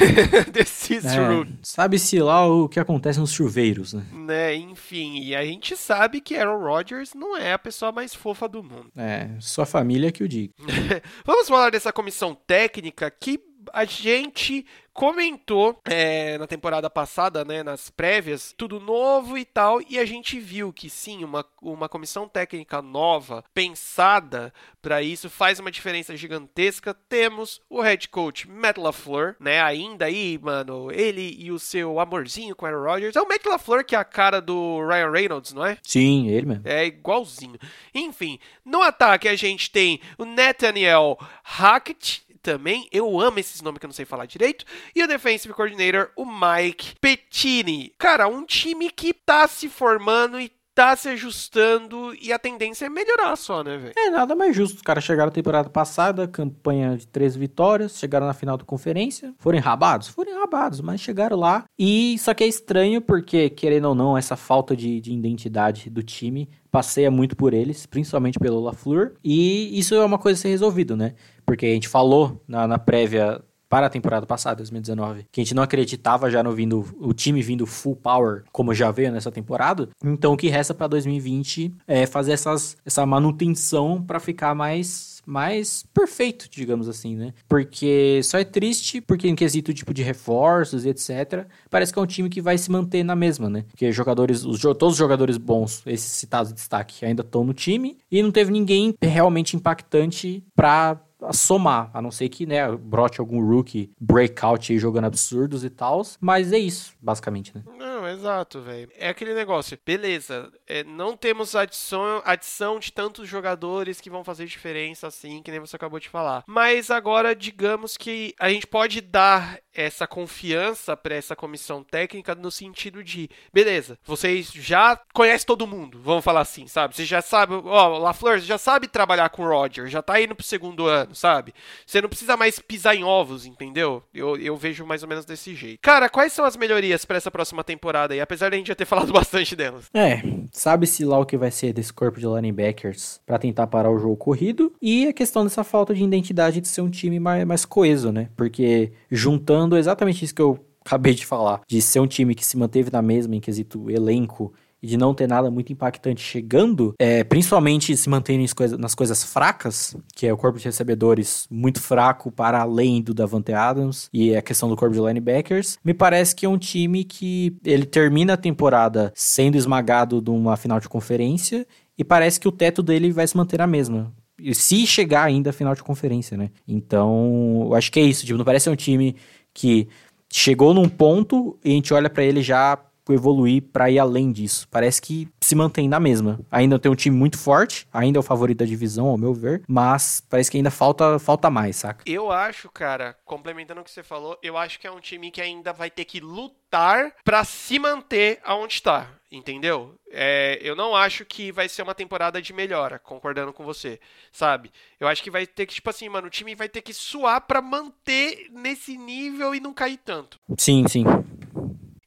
desses 0.53 1.07
é, 1.07 1.17
rookies. 1.17 1.57
Sabe-se 1.63 2.19
lá 2.19 2.47
o 2.47 2.69
que 2.69 2.79
acontece 2.79 3.19
nos 3.19 3.33
chuveiros, 3.33 3.95
né? 3.95 4.05
né? 4.13 4.55
Enfim, 4.55 5.23
e 5.23 5.35
a 5.35 5.43
gente 5.43 5.75
sabe 5.75 6.21
que 6.21 6.37
Aaron 6.37 6.63
Rodgers 6.63 7.15
não 7.15 7.35
é 7.35 7.55
a 7.55 7.59
pessoa 7.59 7.91
mais 7.93 8.15
fofa 8.15 8.47
do 8.47 8.63
mundo. 8.63 8.91
É, 8.95 9.31
sua 9.41 9.65
família 9.65 10.13
que 10.13 10.23
o 10.23 10.29
diga. 10.29 10.53
Vamos 11.25 11.49
falar 11.49 11.71
dessa 11.71 11.91
comissão 11.91 12.26
técnica 12.35 13.11
que 13.11 13.41
a 13.73 13.85
gente 13.85 14.67
comentou 14.97 15.79
é, 15.85 16.39
na 16.39 16.47
temporada 16.47 16.89
passada, 16.89 17.45
né, 17.45 17.63
nas 17.63 17.91
prévias, 17.91 18.55
tudo 18.57 18.81
novo 18.81 19.37
e 19.37 19.45
tal, 19.45 19.79
e 19.91 19.99
a 19.99 20.07
gente 20.07 20.41
viu 20.41 20.73
que 20.73 20.89
sim, 20.89 21.23
uma, 21.23 21.45
uma 21.61 21.87
comissão 21.87 22.27
técnica 22.27 22.81
nova, 22.81 23.45
pensada 23.53 24.53
para 24.81 25.03
isso, 25.03 25.29
faz 25.29 25.61
uma 25.61 25.71
diferença 25.71 26.17
gigantesca. 26.17 26.95
Temos 26.95 27.61
o 27.69 27.83
head 27.83 28.09
coach 28.09 28.49
Matt 28.49 28.79
LaFleur, 28.79 29.37
né, 29.39 29.61
ainda 29.61 30.07
aí, 30.07 30.39
mano, 30.43 30.91
ele 30.91 31.37
e 31.39 31.53
o 31.53 31.59
seu 31.59 32.01
amorzinho 32.01 32.57
com 32.57 32.65
o 32.65 32.69
Aaron 32.69 32.83
Rodgers. 32.83 33.17
É 33.17 33.21
o 33.21 33.29
Matt 33.29 33.45
LaFleur 33.45 33.85
que 33.85 33.95
é 33.95 33.99
a 33.99 34.05
cara 34.05 34.41
do 34.41 34.81
Ryan 34.87 35.11
Reynolds, 35.11 35.53
não 35.53 35.67
é? 35.67 35.77
Sim, 35.83 36.29
ele 36.29 36.47
mesmo. 36.47 36.63
É 36.65 36.87
igualzinho. 36.87 37.59
Enfim, 37.95 38.39
no 38.65 38.81
ataque 38.81 39.29
a 39.29 39.37
gente 39.37 39.71
tem 39.71 40.01
o 40.17 40.25
Nathaniel 40.25 41.19
Hackett, 41.43 42.26
também. 42.47 42.89
Eu 42.93 43.21
amo 43.21 43.41
esses 43.41 43.61
nomes 43.61 43.81
que 43.81 43.87
eu 43.87 43.89
não 43.89 43.95
sei 43.95 44.05
falar 44.05 44.25
direito. 44.27 44.65
E 44.95 45.03
o 45.03 45.09
Defensive 45.09 45.53
Coordinator, 45.53 46.11
o 46.15 46.25
Mike 46.25 46.95
Pettini. 47.01 47.93
Cara, 47.99 48.29
um 48.29 48.45
time 48.45 48.89
que 48.89 49.13
tá 49.13 49.49
se 49.49 49.69
formando 49.69 50.41
e 50.41 50.49
tá 50.77 50.95
se 50.95 51.09
ajustando 51.09 52.15
e 52.21 52.31
a 52.31 52.39
tendência 52.39 52.85
é 52.85 52.91
melhorar 52.91 53.35
só, 53.35 53.65
né, 53.65 53.79
velho? 53.79 53.95
É 53.97 54.11
nada 54.11 54.37
mais 54.37 54.55
justo. 54.55 54.77
Os 54.77 54.83
caras 54.83 55.03
chegaram 55.03 55.29
na 55.31 55.35
temporada 55.35 55.71
passada, 55.71 56.29
campanha 56.29 56.99
de 56.99 57.07
três 57.07 57.35
vitórias, 57.35 57.99
chegaram 57.99 58.27
na 58.27 58.35
final 58.35 58.59
da 58.59 58.65
conferência, 58.65 59.35
foram 59.39 59.57
enrabados? 59.57 60.09
Foram 60.09 60.33
enrabados, 60.33 60.83
mas 60.83 61.01
chegaram 61.01 61.39
lá. 61.39 61.65
E 61.79 62.19
só 62.19 62.35
que 62.35 62.45
é 62.45 62.47
estranho 62.47 63.01
porque, 63.01 63.49
querendo 63.49 63.87
ou 63.87 63.95
não, 63.95 64.19
essa 64.19 64.37
falta 64.37 64.77
de, 64.77 65.01
de 65.01 65.15
identidade 65.15 65.89
do 65.89 66.03
time 66.03 66.47
passeia 66.71 67.11
muito 67.11 67.35
por 67.35 67.55
eles, 67.55 67.87
principalmente 67.87 68.39
pelo 68.39 68.61
LaFleur. 68.61 69.15
E 69.25 69.79
isso 69.79 69.95
é 69.95 70.05
uma 70.05 70.19
coisa 70.19 70.39
a 70.39 70.43
ser 70.43 70.49
resolvido, 70.49 70.95
né? 70.95 71.15
Porque 71.47 71.65
a 71.65 71.71
gente 71.71 71.89
falou 71.89 72.45
na, 72.47 72.69
na 72.69 72.79
prévia 72.79 73.43
para 73.69 73.87
a 73.87 73.91
temporada 73.91 74.27
passada, 74.27 74.57
2019, 74.57 75.27
que 75.31 75.41
a 75.41 75.45
gente 75.45 75.55
não 75.55 75.63
acreditava 75.63 76.31
já 76.31 76.43
no 76.43 76.53
vindo 76.53 76.85
o 76.99 77.13
time 77.13 77.43
vindo 77.43 77.67
full 77.67 77.97
power 77.97 78.45
como 78.53 78.75
já 78.75 78.91
veio 78.91 79.13
nessa 79.13 79.31
temporada. 79.31 79.89
Então 80.05 80.35
o 80.35 80.37
que 80.37 80.49
resta 80.49 80.75
para 80.75 80.87
2020 80.89 81.75
é 81.87 82.07
fazer 82.07 82.33
essas, 82.33 82.77
essa 82.85 83.05
manutenção 83.05 84.03
para 84.03 84.21
ficar 84.21 84.55
mais 84.55 85.17
mais 85.27 85.85
perfeito, 85.93 86.49
digamos 86.49 86.89
assim, 86.89 87.17
né? 87.17 87.35
Porque 87.49 88.21
só 88.23 88.39
é 88.39 88.45
triste 88.45 89.01
porque 89.01 89.29
em 89.29 89.35
quesito 89.35 89.75
tipo 89.75 89.93
de 89.93 90.03
reforços 90.03 90.87
e 90.87 90.91
etc, 90.91 91.47
parece 91.69 91.93
que 91.93 91.99
é 91.99 92.03
um 92.03 92.07
time 92.07 92.31
que 92.31 92.41
vai 92.41 92.57
se 92.57 92.71
manter 92.71 93.03
na 93.03 93.17
mesma, 93.17 93.51
né? 93.51 93.65
Porque 93.69 93.91
jogadores, 93.91 94.45
os, 94.45 94.61
todos 94.61 94.93
os 94.93 94.97
jogadores 94.97 95.37
bons, 95.37 95.83
esses 95.85 96.13
citados 96.13 96.51
de 96.51 96.55
destaque, 96.55 97.05
ainda 97.05 97.23
estão 97.23 97.43
no 97.43 97.53
time 97.53 97.99
e 98.11 98.23
não 98.23 98.31
teve 98.31 98.53
ninguém 98.53 98.95
realmente 99.03 99.57
impactante 99.57 100.45
para 100.55 101.01
a 101.23 101.33
somar, 101.33 101.91
a 101.95 102.03
não 102.03 102.11
ser 102.11 102.29
que, 102.29 102.47
né, 102.47 102.71
brote 102.77 103.21
algum 103.21 103.45
rookie 103.45 103.91
breakout 104.01 104.73
aí 104.73 104.79
jogando 104.79 105.07
absurdos 105.07 105.65
e 105.65 105.71
tal, 105.71 106.03
mas 106.21 106.53
é 106.53 106.59
isso, 106.59 106.95
basicamente, 107.01 107.53
né? 107.55 107.63
Não, 107.79 107.96
exato, 108.17 108.61
velho. 108.61 108.91
É 108.97 109.09
aquele 109.09 109.35
negócio, 109.35 109.79
beleza, 109.85 110.51
é, 110.67 110.83
não 110.85 111.17
temos 111.17 111.55
adição, 111.55 112.23
adição 112.25 112.79
de 112.79 112.93
tantos 112.93 113.29
jogadores 113.29 114.01
que 114.01 114.11
vão 114.11 114.25
fazer 114.25 114.47
diferença 114.47 115.07
assim, 115.07 115.43
que 115.43 115.51
nem 115.51 115.61
você 115.61 115.77
acabou 115.77 116.01
de 116.01 116.09
falar. 116.09 116.45
Mas 116.47 116.91
agora, 116.91 117.35
digamos 117.35 117.97
que 117.97 118.35
a 118.39 118.49
gente 118.49 118.67
pode 118.67 119.01
dar 119.01 119.59
essa 119.73 120.07
confiança 120.07 120.97
para 120.97 121.15
essa 121.15 121.37
comissão 121.37 121.85
técnica 121.85 122.35
no 122.35 122.51
sentido 122.51 123.05
de, 123.05 123.29
beleza, 123.53 123.99
vocês 124.05 124.51
já 124.53 124.99
conhecem 125.13 125.47
todo 125.47 125.67
mundo, 125.67 126.01
vamos 126.03 126.25
falar 126.25 126.41
assim, 126.41 126.67
sabe? 126.67 126.97
Você 126.97 127.05
já 127.05 127.21
sabe, 127.21 127.55
ó, 127.55 127.99
LaFleur, 127.99 128.39
já 128.39 128.57
sabe 128.59 128.89
trabalhar 128.89 129.29
com 129.29 129.43
o 129.43 129.49
Roger, 129.49 129.87
já 129.87 130.01
tá 130.01 130.21
indo 130.21 130.35
pro 130.35 130.45
segundo 130.45 130.87
ano, 130.87 131.15
sabe? 131.15 131.55
Você 131.85 132.01
não 132.01 132.09
precisa 132.09 132.37
mais 132.37 132.59
pisar 132.59 132.97
em 132.97 133.05
ovos, 133.05 133.45
entendeu? 133.45 134.03
Eu, 134.15 134.37
eu 134.37 134.57
vejo 134.57 134.87
mais 134.87 135.03
ou 135.03 135.09
menos 135.09 135.25
desse 135.25 135.55
jeito. 135.55 135.81
Cara, 135.83 136.09
quais 136.09 136.33
são 136.33 136.45
as 136.45 136.57
melhorias 136.57 137.05
para 137.05 137.19
essa 137.19 137.31
próxima 137.31 137.63
temporada 137.63 138.06
aí, 138.13 138.21
apesar 138.21 138.49
de 138.49 138.57
a 138.57 138.59
gente 138.59 138.69
já 138.69 138.75
ter 138.75 138.85
falado 138.85 139.13
bastante 139.13 139.55
delas? 139.55 139.91
É, 139.95 140.23
sabe-se 140.51 141.05
lá 141.05 141.19
o 141.19 141.27
que 141.27 141.37
vai 141.37 141.51
ser 141.51 141.73
desse 141.73 141.93
corpo 141.93 142.19
de 142.21 142.27
linebackers 142.27 143.21
para 143.27 143.39
tentar 143.39 143.67
parar 143.67 143.91
o 143.91 143.99
jogo 143.99 144.17
corrido 144.17 144.73
e 144.81 145.09
a 145.09 145.13
questão 145.13 145.45
dessa 145.45 145.65
falta 145.65 145.95
de 145.95 146.03
identidade 146.03 146.61
de 146.61 146.69
ser 146.69 146.81
um 146.81 146.91
time 146.91 147.19
mais, 147.19 147.45
mais 147.45 147.65
coeso, 147.65 148.13
né? 148.13 148.29
Porque 148.37 148.93
juntando 149.11 149.77
exatamente 149.77 150.25
isso 150.25 150.35
que 150.35 150.43
eu 150.43 150.65
acabei 150.85 151.15
de 151.15 151.27
falar, 151.27 151.61
de 151.67 151.83
ser 151.83 152.01
um 152.01 152.07
time 152.07 152.35
que 152.35 152.47
se 152.47 152.57
manteve 152.57 152.91
na 152.93 153.03
mesma 153.03 153.35
em 153.35 153.41
quesito 153.41 153.91
elenco 153.91 154.53
e 154.83 154.87
de 154.87 154.97
não 154.97 155.15
ter 155.15 155.27
nada 155.27 155.51
muito 155.51 155.73
impactante 155.73 156.21
chegando, 156.21 156.95
é, 156.99 157.25
principalmente 157.25 157.97
se 157.97 158.09
mantendo 158.09 158.45
nas 158.79 158.95
coisas 158.95 159.25
fracas, 159.25 159.97
que 160.15 160.27
é 160.27 160.33
o 160.33 160.37
corpo 160.37 160.59
de 160.59 160.65
recebedores 160.65 161.47
muito 161.51 161.81
fraco 161.81 162.31
para 162.31 162.61
além 162.61 163.03
do 163.03 163.15
Davante 163.15 163.53
Adams 163.53 164.09
e 164.13 164.35
a 164.35 164.43
questão 164.43 164.69
do 164.69 164.77
corpo 164.77 164.95
de 164.95 165.01
linebackers, 165.01 165.79
me 165.85 165.95
parece 165.95 166.35
que 166.35 166.47
é 166.47 166.49
um 166.49 166.59
time 166.59 167.05
que 167.05 167.57
ele 167.65 167.87
termina 167.87 168.35
a 168.35 168.37
temporada 168.37 169.13
sendo 169.15 169.57
esmagado 169.57 170.21
numa 170.21 170.57
final 170.57 170.81
de 170.81 170.89
conferência 170.89 171.67
e 171.99 172.05
parece 172.05 172.39
que 172.39 172.49
o 172.49 172.53
teto 172.53 172.83
dele 172.83 173.11
vai 173.13 173.27
se 173.27 173.37
manter 173.37 173.61
a 173.61 173.67
mesma 173.67 174.13
se 174.53 174.87
chegar 174.87 175.25
ainda 175.25 175.51
à 175.51 175.53
final 175.53 175.75
de 175.75 175.83
conferência, 175.83 176.37
né? 176.37 176.51
Então, 176.69 177.63
eu 177.65 177.75
acho 177.75 177.91
que 177.91 177.99
é 177.99 178.03
isso. 178.03 178.27
Tipo, 178.27 178.37
não 178.39 178.45
parece 178.45 178.69
um 178.69 178.77
time 178.77 179.17
que 179.53 179.89
chegou 180.31 180.75
num 180.75 180.89
ponto 180.89 181.59
e 181.65 181.71
a 181.71 181.75
gente 181.75 181.95
olha 181.95 182.11
para 182.11 182.25
ele 182.25 182.43
já 182.43 182.79
evoluir 183.13 183.63
para 183.63 183.91
ir 183.91 183.99
além 183.99 184.33
disso. 184.33 184.67
Parece 184.71 185.01
que 185.01 185.29
se 185.41 185.55
mantém 185.55 185.89
na 185.89 186.01
mesma. 186.01 186.41
Ainda 186.51 186.79
tem 186.79 186.91
um 186.91 186.95
time 186.95 187.17
muito 187.17 187.39
forte, 187.39 187.87
ainda 187.93 188.19
é 188.19 188.21
o 188.21 188.23
favorito 188.23 188.59
da 188.59 188.65
divisão, 188.65 189.07
ao 189.07 189.19
meu 189.19 189.33
ver, 189.33 189.63
mas 189.69 190.23
parece 190.29 190.51
que 190.51 190.57
ainda 190.57 190.71
falta, 190.71 191.19
falta 191.19 191.51
mais, 191.51 191.77
saca? 191.77 192.05
Eu 192.07 192.31
acho, 192.31 192.69
cara, 192.71 193.17
complementando 193.25 193.81
o 193.81 193.85
que 193.85 193.91
você 193.91 194.03
falou, 194.03 194.39
eu 194.43 194.57
acho 194.57 194.79
que 194.81 194.87
é 194.87 194.91
um 194.91 195.01
time 195.01 195.31
que 195.31 195.41
ainda 195.41 195.73
vai 195.73 195.91
ter 195.91 196.05
que 196.05 196.21
lutar 196.21 197.13
para 197.25 197.45
se 197.45 197.79
manter 197.79 198.41
aonde 198.45 198.75
está. 198.75 199.09
Entendeu? 199.31 199.97
É, 200.09 200.59
eu 200.63 200.77
não 200.77 200.95
acho 200.95 201.25
que 201.25 201.51
vai 201.51 201.69
ser 201.69 201.83
uma 201.83 201.95
temporada 201.95 202.41
de 202.41 202.53
melhora, 202.53 202.99
concordando 202.99 203.53
com 203.53 203.65
você, 203.65 203.99
sabe? 204.31 204.71
Eu 205.01 205.09
acho 205.09 205.23
que 205.23 205.31
vai 205.31 205.47
ter 205.47 205.67
que, 205.67 205.75
tipo 205.75 205.91
assim, 205.91 206.09
mano, 206.09 206.29
o 206.29 206.31
time 206.31 206.55
vai 206.55 206.69
ter 206.69 206.81
que 206.81 206.95
suar 206.95 207.41
para 207.41 207.61
manter 207.61 208.49
nesse 208.53 208.97
nível 208.97 209.53
e 209.53 209.59
não 209.59 209.75
cair 209.75 209.99
tanto. 209.99 210.39
Sim, 210.57 210.87
sim. 210.87 211.05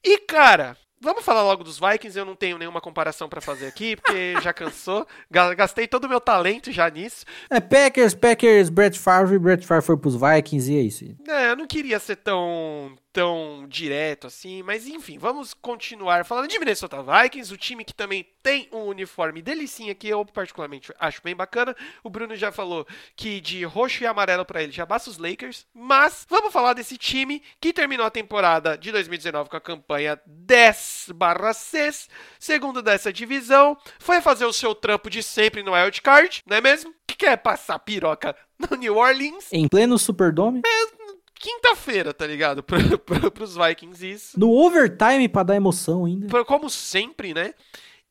E, 0.03 0.17
cara, 0.19 0.77
Vamos 1.01 1.23
falar 1.23 1.43
logo 1.43 1.63
dos 1.63 1.79
Vikings, 1.79 2.17
eu 2.17 2.25
não 2.25 2.35
tenho 2.35 2.57
nenhuma 2.57 2.81
comparação 2.81 3.29
para 3.29 3.39
fazer 3.39 3.67
aqui, 3.67 3.95
porque 3.95 4.33
já 4.43 4.51
cansou. 4.51 5.07
Gastei 5.29 5.87
todo 5.87 6.05
o 6.05 6.09
meu 6.09 6.19
talento 6.19 6.71
já 6.71 6.89
nisso. 6.89 7.25
É, 7.49 7.59
Packers, 7.59 8.13
Packers, 8.13 8.69
Brett 8.69 8.99
Favre, 8.99 9.39
Brett 9.39 9.65
Favre 9.65 9.85
foi 9.85 9.97
pros 9.97 10.15
Vikings 10.15 10.71
e 10.71 10.77
é 10.77 10.81
isso. 10.81 11.05
É, 11.27 11.51
eu 11.51 11.55
não 11.55 11.65
queria 11.65 11.99
ser 11.99 12.17
tão 12.17 12.95
tão 13.11 13.65
direto 13.67 14.27
assim, 14.27 14.61
mas 14.63 14.87
enfim, 14.87 15.17
vamos 15.17 15.53
continuar 15.53 16.25
falando 16.25 16.47
de 16.47 16.59
Minnesota 16.59 16.97
Vikings, 17.01 17.53
o 17.53 17.57
time 17.57 17.83
que 17.83 17.93
também 17.93 18.27
tem 18.43 18.69
um 18.71 18.83
uniforme 18.83 19.41
delicinha 19.41 19.95
que 19.95 20.07
eu 20.07 20.23
particularmente 20.25 20.93
acho 20.99 21.21
bem 21.23 21.35
bacana. 21.35 21.75
O 22.03 22.09
Bruno 22.09 22.35
já 22.35 22.51
falou 22.51 22.87
que 23.15 23.41
de 23.41 23.63
roxo 23.63 24.03
e 24.03 24.07
amarelo 24.07 24.45
para 24.45 24.61
ele 24.61 24.71
já 24.71 24.85
basta 24.85 25.09
os 25.09 25.17
Lakers, 25.17 25.65
mas 25.73 26.25
vamos 26.29 26.53
falar 26.53 26.73
desse 26.73 26.97
time 26.97 27.41
que 27.59 27.73
terminou 27.73 28.05
a 28.05 28.11
temporada 28.11 28.77
de 28.77 28.91
2019 28.91 29.49
com 29.49 29.57
a 29.57 29.61
campanha 29.61 30.19
10/6, 30.27 32.07
segundo 32.39 32.81
dessa 32.81 33.11
divisão, 33.11 33.77
foi 33.97 34.21
fazer 34.21 34.45
o 34.45 34.53
seu 34.53 34.75
trampo 34.75 35.09
de 35.09 35.23
sempre 35.23 35.63
no 35.63 35.73
Wild 35.73 36.01
Card, 36.01 36.43
não 36.45 36.57
é 36.57 36.61
mesmo? 36.61 36.93
Que 37.07 37.15
quer 37.15 37.37
passar 37.37 37.79
piroca 37.79 38.35
no 38.57 38.77
New 38.77 38.97
Orleans? 38.97 39.51
Em 39.51 39.67
pleno 39.67 39.97
Superdome? 39.97 40.61
É, 40.65 40.98
quinta-feira, 41.39 42.13
tá 42.13 42.27
ligado? 42.27 42.61
Pro, 42.63 42.99
pro, 42.99 43.31
pros 43.31 43.55
Vikings 43.55 44.05
isso. 44.05 44.39
No 44.39 44.51
overtime 44.51 45.27
pra 45.27 45.43
dar 45.43 45.55
emoção 45.55 46.05
ainda. 46.05 46.43
Como 46.45 46.69
sempre, 46.69 47.33
né? 47.33 47.53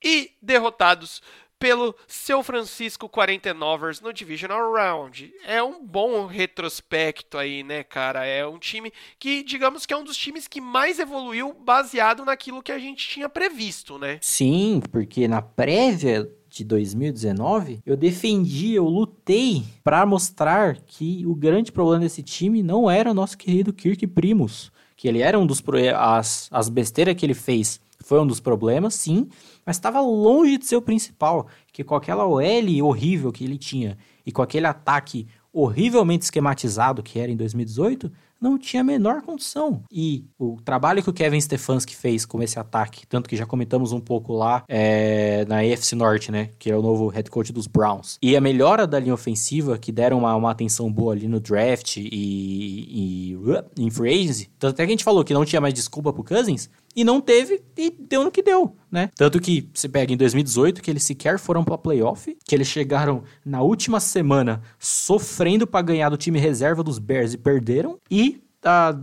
E 0.03 0.33
derrotados 0.43 1.23
pelo 1.59 1.95
seu 2.07 2.43
Francisco 2.43 3.09
49ers 3.09 4.01
no 4.01 4.13
Divisional 4.13 4.73
Round. 4.73 5.33
É 5.45 5.63
um 5.63 5.85
bom 5.85 6.27
retrospecto 6.27 7.37
aí, 7.37 7.63
né, 7.63 7.83
cara? 7.83 8.25
É 8.25 8.47
um 8.47 8.59
time 8.59 8.93
que, 9.19 9.43
digamos 9.43 9.85
que 9.85 9.93
é 9.93 9.97
um 9.97 10.05
dos 10.05 10.17
times 10.17 10.47
que 10.47 10.61
mais 10.61 10.99
evoluiu 10.99 11.53
baseado 11.53 12.25
naquilo 12.25 12.63
que 12.63 12.73
a 12.73 12.79
gente 12.79 13.09
tinha 13.09 13.29
previsto, 13.29 13.99
né? 13.99 14.19
Sim, 14.23 14.81
porque 14.91 15.27
na 15.27 15.43
prévia 15.43 16.31
de 16.59 16.65
2019, 16.65 17.81
eu 17.85 17.97
defendi, 17.97 18.75
eu 18.75 18.85
lutei 18.85 19.65
para 19.83 20.05
mostrar 20.05 20.79
que 20.87 21.25
o 21.27 21.35
grande 21.35 21.73
problema 21.73 22.01
desse 22.01 22.23
time 22.23 22.63
não 22.63 22.91
era 22.91 23.11
o 23.11 23.15
nosso 23.15 23.37
querido 23.37 23.73
Kirk 23.73 24.07
Primos, 24.07 24.73
que 24.97 25.09
ele 25.09 25.21
era 25.21 25.39
um 25.39 25.47
dos 25.47 25.63
as, 25.97 26.49
as 26.51 26.69
besteiras 26.69 27.15
que 27.15 27.25
ele 27.25 27.35
fez 27.35 27.81
foi 28.01 28.21
um 28.21 28.27
dos 28.27 28.41
problemas, 28.41 28.95
sim, 28.95 29.29
mas 29.67 29.77
estava 29.77 30.01
longe 30.01 30.57
de 30.57 30.67
ser 30.67 30.77
o 30.77 30.83
principal, 30.83 31.47
que 31.73 31.85
com 31.85 31.95
aquela 31.95 32.27
OL 32.27 32.85
horrível 32.85 33.33
que 33.33 33.45
ele 33.45 33.59
tinha 33.59 33.99
e 34.25 34.33
com 34.33 34.41
aquele 34.41 34.67
ataque 34.67 35.27
horrivelmente 35.53 36.25
esquematizado 36.25 37.03
que 37.03 37.19
era 37.19 37.31
em 37.31 37.37
2018, 37.37 38.11
não 38.41 38.59
tinha 38.59 38.83
a 38.83 38.85
menor 38.85 39.23
condição. 39.23 39.83
E 39.91 40.25
o 40.39 40.57
trabalho 40.65 41.03
que 41.03 41.11
o 41.11 41.13
Kevin 41.13 41.41
Stefanski 41.41 41.95
fez 41.95 42.25
com 42.25 42.43
esse 42.43 42.59
ataque, 42.59 43.07
tanto 43.07 43.29
que 43.29 43.37
já 43.37 43.47
comentamos 43.47 43.93
um 43.93 44.01
pouco 44.01 44.33
lá 44.33 44.65
é, 44.69 45.45
na 45.47 45.59
AFC 45.61 45.95
Norte, 45.95 46.31
né? 46.31 46.51
Que 46.59 46.71
é 46.71 46.77
o 46.77 46.83
novo 46.83 47.09
head 47.09 47.31
coach 47.31 47.53
dos 47.53 47.67
Browns. 47.67 48.19
E 48.23 48.37
a 48.37 48.41
melhora 48.41 48.87
da 48.87 48.99
linha 48.99 49.15
ofensiva, 49.15 49.79
que 49.79 49.91
deram 49.91 50.19
uma, 50.19 50.35
uma 50.35 50.51
atenção 50.51 50.91
boa 50.91 51.13
ali 51.13 51.29
no 51.29 51.41
draft 51.41 51.97
e, 51.97 52.09
e 52.13 53.39
em 53.79 53.91
free 53.91 54.21
agency. 54.21 54.51
Tanto 54.59 54.75
até 54.75 54.85
que 54.85 54.91
a 54.91 54.93
gente 54.93 55.05
falou 55.05 55.25
que 55.25 55.35
não 55.35 55.45
tinha 55.45 55.61
mais 55.61 55.75
desculpa 55.75 56.13
pro 56.13 56.25
Cousins. 56.25 56.71
E 56.95 57.05
não 57.05 57.21
teve, 57.21 57.63
e 57.77 57.91
deu 57.91 58.25
no 58.25 58.31
que 58.31 58.43
deu, 58.43 58.77
né? 58.91 59.11
Tanto 59.15 59.41
que 59.41 59.69
você 59.73 59.89
pega 59.89 60.13
em 60.13 60.17
2018, 60.17 60.83
que 60.83 60.91
eles 60.91 61.03
sequer 61.03 61.39
foram 61.39 61.63
pra 61.63 61.79
playoff, 61.79 62.37
que 62.45 62.55
eles 62.55 62.67
chegaram 62.67 63.23
na 63.45 63.63
última 63.63 64.01
semana 64.01 64.63
sofrendo 64.79 65.67
para 65.67 65.83
ganhar 65.83 66.09
do 66.09 66.17
time 66.17 66.39
reserva 66.39 66.83
dos 66.83 66.99
Bears 66.99 67.35
e 67.35 67.39
perderam. 67.39 67.99
E, 68.11 68.43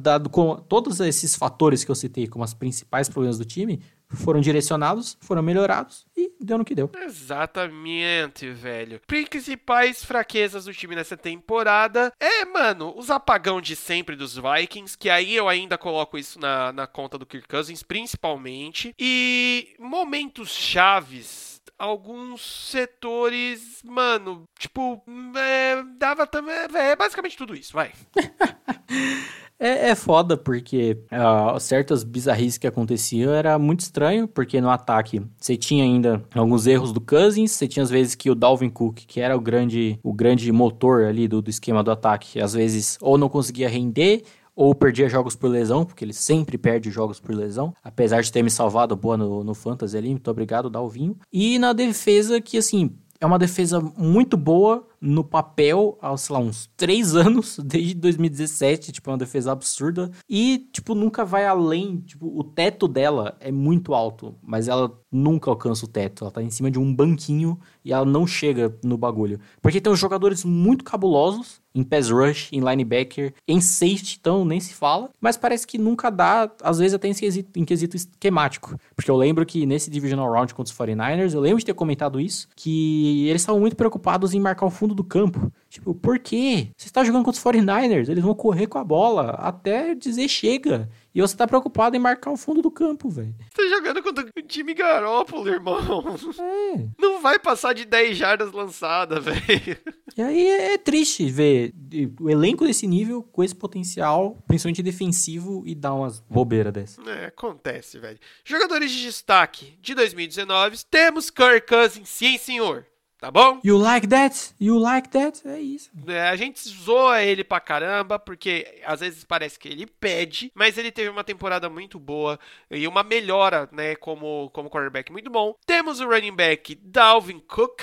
dado 0.02 0.30
com 0.30 0.56
todos 0.56 1.00
esses 1.00 1.36
fatores 1.36 1.84
que 1.84 1.92
eu 1.92 1.96
citei 1.96 2.28
como 2.28 2.44
os 2.44 2.54
principais 2.54 3.08
problemas 3.08 3.38
do 3.38 3.46
time, 3.46 3.80
foram 4.10 4.42
direcionados, 4.42 5.18
foram 5.22 5.42
melhorados 5.42 6.06
e 6.16 6.25
deu 6.46 6.58
no 6.58 6.66
que 6.66 6.76
deu. 6.76 6.90
Exatamente, 7.04 8.50
velho. 8.50 9.02
Principais 9.06 10.04
fraquezas 10.04 10.66
do 10.66 10.74
time 10.74 10.96
nessa 10.96 11.18
temporada 11.18 12.14
é, 12.20 12.46
mano, 12.46 12.94
os 12.96 13.10
apagão 13.10 13.60
de 13.60 13.76
sempre 13.76 14.16
dos 14.16 14.36
Vikings, 14.36 14.98
que 14.98 15.10
aí 15.10 15.36
eu 15.36 15.48
ainda 15.50 15.78
coloco 15.78 16.18
isso 16.18 16.40
na, 16.40 16.72
na 16.72 16.88
conta 16.88 17.18
do 17.18 17.26
Kirk 17.26 17.48
Cousins, 17.48 17.84
principalmente. 17.84 18.94
E 19.00 19.76
momentos 19.80 20.50
chaves 20.52 21.56
alguns 21.78 22.70
setores, 22.72 23.82
mano, 23.84 24.48
tipo, 24.58 25.04
é, 25.36 25.84
dava 25.98 26.26
também. 26.26 26.56
É, 26.74 26.92
é 26.92 26.96
basicamente 26.96 27.38
tudo 27.38 27.56
isso, 27.56 27.74
vai. 27.74 27.92
É, 29.60 29.90
é 29.90 29.96
foda, 29.96 30.36
porque 30.36 30.98
uh, 31.12 31.60
certas 31.60 32.04
bizarrices 32.04 32.58
que 32.58 32.68
aconteciam 32.68 33.34
era 33.34 33.58
muito 33.58 33.82
estranho, 33.82 34.28
porque 34.28 34.60
no 34.60 34.70
ataque 34.70 35.22
você 35.38 35.56
tinha 35.56 35.84
ainda 35.84 36.22
alguns 36.34 36.68
erros 36.68 36.92
do 36.92 37.00
Cousins, 37.00 37.52
você 37.52 37.68
tinha 37.68 37.84
às 37.84 37.90
vezes 37.90 38.16
que 38.16 38.30
o 38.30 38.36
Dalvin 38.36 38.70
Cook, 38.70 39.00
que 39.08 39.22
era 39.22 39.36
o 39.36 39.40
grande, 39.40 39.98
o 40.04 40.14
grande 40.14 40.52
motor 40.52 41.06
ali 41.06 41.28
do, 41.28 41.42
do 41.42 41.50
esquema 41.50 41.84
do 41.84 41.92
ataque, 41.92 42.42
às 42.42 42.54
vezes 42.54 42.98
ou 43.02 43.18
não 43.18 43.30
conseguia 43.30 43.70
render, 43.70 44.24
ou 44.56 44.74
perdia 44.74 45.10
jogos 45.10 45.36
por 45.36 45.50
lesão, 45.50 45.86
porque 45.86 46.04
ele 46.04 46.14
sempre 46.14 46.58
perde 46.58 46.90
jogos 46.90 47.20
por 47.20 47.36
lesão, 47.36 47.74
apesar 47.84 48.22
de 48.22 48.32
ter 48.32 48.42
me 48.42 48.50
salvado 48.50 48.96
boa 48.96 49.18
no, 49.18 49.44
no 49.44 49.54
Fantasy 49.54 49.98
ali, 49.98 50.10
muito 50.10 50.32
obrigado, 50.32 50.70
Dalvinho. 50.70 51.18
E 51.32 51.60
na 51.60 51.74
defesa, 51.74 52.40
que 52.40 52.58
assim, 52.58 52.92
é 53.20 53.26
uma 53.26 53.40
defesa 53.40 53.82
muito 53.98 54.38
boa, 54.38 54.86
no 55.00 55.24
papel 55.24 55.98
há, 56.02 56.16
sei 56.18 56.34
lá, 56.34 56.40
uns 56.40 56.70
três 56.76 57.16
anos, 57.16 57.60
desde 57.64 57.96
2017, 57.96 58.92
tipo, 58.92 59.10
é 59.10 59.14
uma 59.14 59.18
defesa 59.18 59.52
absurda. 59.52 60.12
E, 60.30 60.70
tipo, 60.72 60.96
nunca 60.96 61.26
vai 61.26 61.46
além, 61.46 61.98
tipo, 61.98 62.28
o 62.28 62.44
teto 62.44 62.88
dela 62.88 63.38
é 63.40 63.52
muito 63.52 63.94
alto, 63.94 64.36
mas 64.42 64.68
ela 64.68 64.92
nunca 65.12 65.50
alcança 65.50 65.86
o 65.86 65.88
teto. 65.88 66.24
Ela 66.24 66.32
tá 66.32 66.44
em 66.44 66.50
cima 66.50 66.70
de 66.70 66.78
um 66.78 66.94
banquinho 66.94 67.60
e 67.84 67.94
ela 67.94 68.06
não 68.06 68.28
chega 68.28 68.78
no 68.84 68.98
bagulho. 68.98 69.40
Porque 69.62 69.80
tem 69.80 69.92
uns 69.92 70.00
jogadores 70.00 70.44
muito 70.44 70.84
cabulosos 70.84 71.62
em 71.76 71.84
pass 71.84 72.10
rush, 72.10 72.50
em 72.54 72.62
linebacker, 72.62 73.34
em 73.46 73.60
safety, 73.60 74.18
então 74.20 74.46
nem 74.46 74.62
se 74.62 74.74
fala. 74.74 75.10
Mas 75.20 75.36
parece 75.36 75.68
que 75.68 75.78
nunca 75.78 76.10
dá, 76.10 76.50
às 76.64 76.80
vezes 76.80 76.94
até 76.94 77.10
em 77.10 77.14
quesito, 77.14 77.60
em 77.60 77.66
quesito 77.66 77.98
esquemático. 77.98 78.80
Porque 78.96 79.12
eu 79.12 79.18
lembro 79.18 79.46
que 79.46 79.66
nesse 79.66 79.90
Divisional 79.90 80.32
Round 80.32 80.54
contra 80.54 80.72
os 80.72 80.78
49ers, 80.78 81.34
eu 81.34 81.42
lembro 81.42 81.60
de 81.60 81.66
ter 81.66 81.74
comentado 81.74 82.20
isso, 82.20 82.48
que 82.56 83.28
eles 83.28 83.42
estavam 83.42 83.60
muito 83.60 83.76
preocupados 83.76 84.34
em 84.34 84.40
marcar 84.40 84.66
o 84.66 84.70
fundo 84.86 84.96
do 84.96 85.04
campo. 85.04 85.52
Tipo, 85.70 85.94
por 85.94 86.20
quê? 86.20 86.70
Você 86.78 86.88
está 86.88 87.04
jogando 87.04 87.26
contra 87.26 87.40
os 87.40 87.44
49ers, 87.44 88.08
eles 88.08 88.24
vão 88.24 88.36
correr 88.36 88.68
com 88.68 88.78
a 88.78 88.84
bola 88.84 89.32
até 89.32 89.96
dizer 89.96 90.28
chega. 90.30 90.90
E 91.14 91.22
você 91.22 91.36
tá 91.36 91.48
preocupado 91.48 91.96
em 91.96 92.00
marcar 92.00 92.32
o 92.32 92.38
fundo 92.38 92.62
do 92.62 92.70
campo, 92.70 93.10
velho. 93.10 93.34
Você 93.50 93.64
tá 93.64 93.76
jogando 93.76 94.04
contra 94.04 94.26
o 94.26 94.42
time 94.42 94.74
Garópolo, 94.74 95.48
irmão. 95.48 96.04
É. 96.40 96.88
Não 97.00 97.22
vai 97.22 97.40
passar 97.40 97.74
de 97.74 97.86
10 97.86 98.18
jardas 98.18 98.52
lançadas, 98.52 99.24
velho. 99.24 99.78
E 100.16 100.22
aí 100.22 100.48
é 100.48 100.78
triste 100.78 101.30
ver 101.30 101.74
o 102.20 102.30
elenco 102.30 102.66
desse 102.66 102.86
nível 102.86 103.24
com 103.24 103.44
esse 103.44 103.56
potencial, 103.56 104.44
principalmente 104.46 104.84
defensivo, 104.84 105.64
e 105.66 105.74
dar 105.74 105.94
umas 105.94 106.20
bobeiras 106.20 106.74
dessas. 106.74 107.08
É, 107.08 107.26
acontece, 107.28 107.98
velho. 107.98 108.20
Jogadores 108.44 108.92
de 108.92 109.02
destaque 109.04 109.78
de 109.82 109.96
2019, 109.96 110.78
temos 110.92 111.30
Kirk 111.30 111.68
Cousins, 111.68 112.10
sim 112.10 112.38
senhor. 112.38 112.86
Tá 113.26 113.32
bom? 113.32 113.60
You 113.64 113.80
like 113.80 114.06
that? 114.10 114.54
You 114.60 114.78
like 114.78 115.10
that? 115.10 115.42
É 115.48 115.60
isso. 115.60 115.90
É, 116.06 116.30
a 116.30 116.36
gente 116.36 116.60
zoa 116.70 117.24
ele 117.24 117.44
pra 117.44 117.60
caramba, 117.60 118.20
porque 118.20 118.80
às 118.86 119.00
vezes 119.00 119.24
parece 119.24 119.58
que 119.58 119.68
ele 119.68 119.88
pede, 119.88 120.52
mas 120.54 120.78
ele 120.78 120.92
teve 120.92 121.10
uma 121.10 121.24
temporada 121.24 121.68
muito 121.68 121.98
boa 121.98 122.40
e 122.70 122.88
uma 122.88 123.02
melhora, 123.02 123.68
né, 123.72 123.96
como, 123.96 124.52
como 124.52 124.70
quarterback 124.70 125.12
muito 125.12 125.32
bom. 125.32 125.56
Temos 125.66 126.00
o 126.00 126.08
running 126.08 126.36
back 126.36 126.76
Dalvin 126.76 127.40
Cook, 127.40 127.82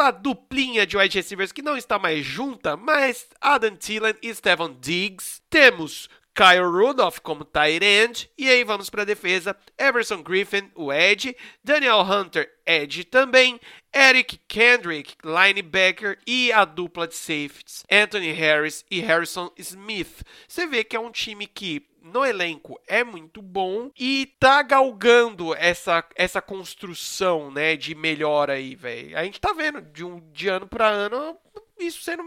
a 0.00 0.10
duplinha 0.10 0.86
de 0.86 0.96
wide 0.96 1.18
receivers 1.18 1.52
que 1.52 1.60
não 1.60 1.76
está 1.76 1.98
mais 1.98 2.24
junta, 2.24 2.74
mas 2.74 3.28
Adam 3.42 3.76
Thielen 3.76 4.14
e 4.22 4.34
Stevan 4.34 4.74
Diggs. 4.80 5.42
Temos 5.50 6.08
Kyle 6.34 6.64
Rudolph 6.64 7.18
como 7.18 7.44
tight 7.44 7.84
end. 7.84 8.30
E 8.38 8.48
aí 8.48 8.64
vamos 8.64 8.88
para 8.88 9.02
a 9.02 9.04
defesa. 9.04 9.54
Everson 9.78 10.22
Griffin, 10.22 10.70
o 10.74 10.92
Ed. 10.92 11.36
Daniel 11.62 12.00
Hunter, 12.00 12.50
Ed 12.66 13.04
também. 13.04 13.60
Eric 13.94 14.40
Kendrick, 14.48 15.14
linebacker. 15.24 16.18
E 16.26 16.52
a 16.52 16.64
dupla 16.64 17.06
de 17.06 17.14
safeties. 17.14 17.84
Anthony 17.90 18.32
Harris 18.32 18.84
e 18.90 19.00
Harrison 19.00 19.50
Smith. 19.58 20.22
Você 20.48 20.66
vê 20.66 20.82
que 20.82 20.96
é 20.96 21.00
um 21.00 21.10
time 21.10 21.46
que 21.46 21.86
no 22.02 22.24
elenco 22.24 22.80
é 22.88 23.04
muito 23.04 23.40
bom 23.40 23.90
e 23.98 24.26
tá 24.38 24.62
galgando 24.62 25.54
essa, 25.54 26.04
essa 26.16 26.42
construção, 26.42 27.50
né, 27.50 27.76
de 27.76 27.94
melhora 27.94 28.54
aí, 28.54 28.74
velho. 28.74 29.16
A 29.16 29.22
gente 29.24 29.40
tá 29.40 29.52
vendo 29.52 29.80
de 29.80 30.04
um 30.04 30.20
de 30.32 30.48
ano 30.48 30.66
para 30.66 30.88
ano 30.88 31.36
isso 31.78 32.02
sendo 32.02 32.22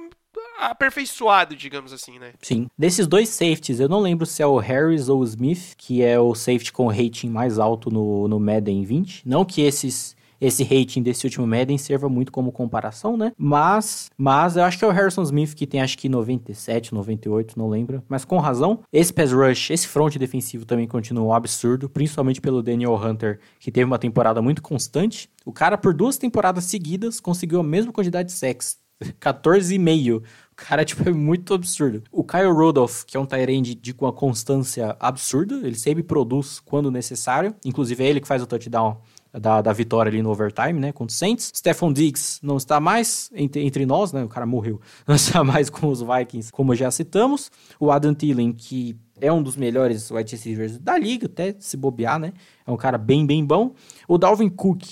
aperfeiçoado, 0.60 1.56
digamos 1.56 1.94
assim, 1.94 2.20
né? 2.20 2.34
Sim. 2.42 2.68
Desses 2.78 3.08
dois 3.08 3.30
safeties, 3.30 3.80
eu 3.80 3.88
não 3.88 4.00
lembro 4.00 4.26
se 4.26 4.42
é 4.42 4.48
o 4.48 4.58
Harris 4.58 5.08
ou 5.08 5.22
o 5.22 5.24
Smith, 5.24 5.76
que 5.78 6.02
é 6.02 6.20
o 6.20 6.36
safety 6.36 6.74
com 6.74 6.88
rating 6.88 7.30
mais 7.30 7.58
alto 7.58 7.90
no, 7.90 8.28
no 8.28 8.40
Madden 8.40 8.84
20. 8.84 9.28
Não 9.28 9.46
que 9.46 9.62
esses 9.62 10.16
esse 10.40 10.64
rating 10.64 11.02
desse 11.02 11.26
último 11.26 11.48
Madden 11.48 11.78
serva 11.78 12.10
muito 12.10 12.32
como 12.32 12.52
comparação, 12.52 13.18
né? 13.18 13.32
Mas, 13.38 14.10
mas 14.18 14.58
eu 14.58 14.64
acho 14.64 14.78
que 14.78 14.86
é 14.86 14.88
o 14.88 14.92
Harrison 14.92 15.24
Smith 15.24 15.54
que 15.54 15.68
tem 15.68 15.82
acho 15.82 15.98
que 15.98 16.10
97, 16.10 16.94
98, 16.94 17.58
não 17.58 17.70
lembro. 17.70 18.04
Mas 18.08 18.26
com 18.26 18.38
razão, 18.38 18.80
esse 18.92 19.14
pass 19.14 19.32
rush, 19.32 19.72
esse 19.72 19.88
front 19.88 20.16
defensivo 20.18 20.66
também 20.66 20.88
continua 20.88 21.26
um 21.26 21.34
absurdo, 21.34 21.90
principalmente 21.90 22.42
pelo 22.42 22.64
Daniel 22.64 22.96
Hunter, 22.96 23.40
que 23.60 23.72
teve 23.72 23.86
uma 23.86 24.00
temporada 24.00 24.42
muito 24.42 24.62
constante. 24.62 25.30
O 25.46 25.52
cara, 25.52 25.78
por 25.78 25.94
duas 25.94 26.18
temporadas 26.18 26.66
seguidas, 26.66 27.20
conseguiu 27.20 27.60
a 27.60 27.64
mesma 27.64 27.92
quantidade 27.92 28.30
de 28.30 28.34
sacks 28.34 28.78
14,5. 29.20 30.18
O 30.18 30.22
cara, 30.56 30.86
tipo, 30.86 31.08
é 31.08 31.12
muito 31.12 31.54
absurdo. 31.54 32.04
O 32.12 32.24
Kyle 32.24 32.52
Rudolph, 32.52 33.04
que 33.04 33.18
é 33.18 33.20
um 33.20 33.26
Tyrande 33.26 33.76
de 33.76 33.94
uma 34.00 34.14
constância 34.14 34.96
absurda, 35.00 35.56
ele 35.56 35.76
sempre 35.76 36.02
produz 36.02 36.60
quando 36.60 36.90
necessário. 36.90 37.54
Inclusive, 37.66 38.04
é 38.04 38.08
ele 38.08 38.22
que 38.22 38.28
faz 38.28 38.42
o 38.42 38.48
touchdown 38.48 39.02
da, 39.40 39.62
da 39.62 39.74
vitória 39.74 40.10
ali 40.10 40.22
no 40.22 40.30
overtime, 40.30 40.80
né, 40.80 40.92
contra 40.92 41.14
o 41.14 41.18
Saints. 41.18 41.52
Stephon 41.56 41.92
Diggs 41.92 42.40
não 42.42 42.58
está 42.58 42.80
mais 42.80 43.30
entre, 43.34 43.66
entre 43.66 43.86
nós, 43.86 44.12
né, 44.12 44.24
o 44.24 44.28
cara 44.28 44.46
morreu. 44.46 44.80
Não 45.08 45.16
está 45.16 45.44
mais 45.44 45.70
com 45.70 45.88
os 45.88 46.02
Vikings, 46.02 46.52
como 46.52 46.76
já 46.76 46.90
citamos. 46.90 47.52
O 47.80 47.92
Adam 47.92 48.14
Thielen, 48.14 48.52
que 48.52 48.98
é 49.20 49.32
um 49.32 49.42
dos 49.42 49.56
melhores 49.56 50.10
wide 50.12 50.32
receivers 50.32 50.78
da 50.78 50.98
liga, 50.98 51.28
até 51.28 51.56
se 51.60 51.78
bobear, 51.78 52.20
né, 52.20 52.34
é 52.66 52.72
um 52.72 52.78
cara 52.78 52.98
bem, 52.98 53.26
bem 53.26 53.46
bom. 53.46 53.74
O 54.08 54.18
Dalvin 54.18 54.50
Cook, 54.50 54.84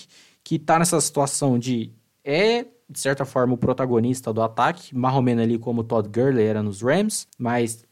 que 0.43 0.59
tá 0.59 0.79
nessa 0.79 0.99
situação 1.01 1.57
de 1.57 1.91
é 2.23 2.65
de 2.93 2.99
certa 2.99 3.25
forma, 3.25 3.55
o 3.55 3.57
protagonista 3.57 4.31
do 4.31 4.41
ataque, 4.41 4.95
menos 4.95 5.43
ali 5.43 5.57
como 5.57 5.83
Todd 5.83 6.07
Gurley 6.07 6.45
era 6.45 6.61
nos 6.61 6.81
Rams, 6.81 7.27
mas 7.39 7.82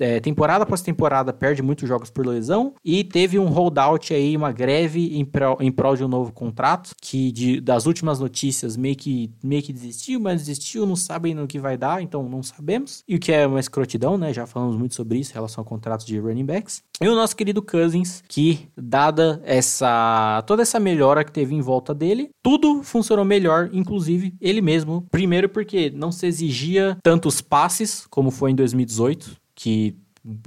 é, 0.00 0.20
temporada 0.20 0.64
após 0.64 0.82
temporada 0.82 1.32
perde 1.32 1.62
muitos 1.62 1.88
jogos 1.88 2.10
por 2.10 2.26
lesão 2.26 2.74
e 2.84 3.04
teve 3.04 3.38
um 3.38 3.46
holdout 3.46 4.12
aí, 4.12 4.36
uma 4.36 4.52
greve 4.52 5.16
em, 5.16 5.24
prol, 5.24 5.56
em 5.60 5.70
prol 5.70 5.96
de 5.96 6.04
um 6.04 6.08
novo 6.08 6.32
contrato, 6.32 6.90
que 7.00 7.32
de, 7.32 7.60
das 7.60 7.86
últimas 7.86 8.18
notícias 8.20 8.76
meio 8.76 8.96
que, 8.96 9.30
meio 9.42 9.62
que 9.62 9.72
desistiu, 9.72 10.20
mas 10.20 10.40
desistiu, 10.40 10.86
não 10.86 10.96
sabem 10.96 11.34
no 11.34 11.46
que 11.46 11.58
vai 11.58 11.76
dar, 11.76 12.02
então 12.02 12.28
não 12.28 12.42
sabemos. 12.42 13.02
E 13.08 13.16
o 13.16 13.18
que 13.18 13.32
é 13.32 13.46
uma 13.46 13.60
escrotidão, 13.60 14.16
né? 14.16 14.32
Já 14.32 14.46
falamos 14.46 14.76
muito 14.76 14.94
sobre 14.94 15.18
isso 15.18 15.32
em 15.32 15.34
relação 15.34 15.62
a 15.62 15.64
contratos 15.64 16.06
de 16.06 16.18
running 16.18 16.44
backs. 16.44 16.82
E 17.00 17.08
o 17.08 17.14
nosso 17.14 17.34
querido 17.34 17.60
Cousins, 17.60 18.22
que 18.28 18.68
dada 18.76 19.42
essa 19.44 20.42
toda 20.46 20.62
essa 20.62 20.78
melhora 20.78 21.24
que 21.24 21.32
teve 21.32 21.54
em 21.54 21.60
volta 21.60 21.92
dele, 21.92 22.30
tudo 22.42 22.82
funcionou 22.82 23.24
melhor, 23.24 23.68
inclusive 23.72 24.34
ele 24.40 24.60
mesmo. 24.60 25.06
Primeiro 25.10 25.48
porque 25.48 25.90
não 25.90 26.12
se 26.12 26.26
exigia 26.26 26.96
tantos 27.02 27.40
passes 27.40 28.06
como 28.08 28.30
foi 28.30 28.52
em 28.52 28.54
2018 28.54 29.43
que 29.54 29.96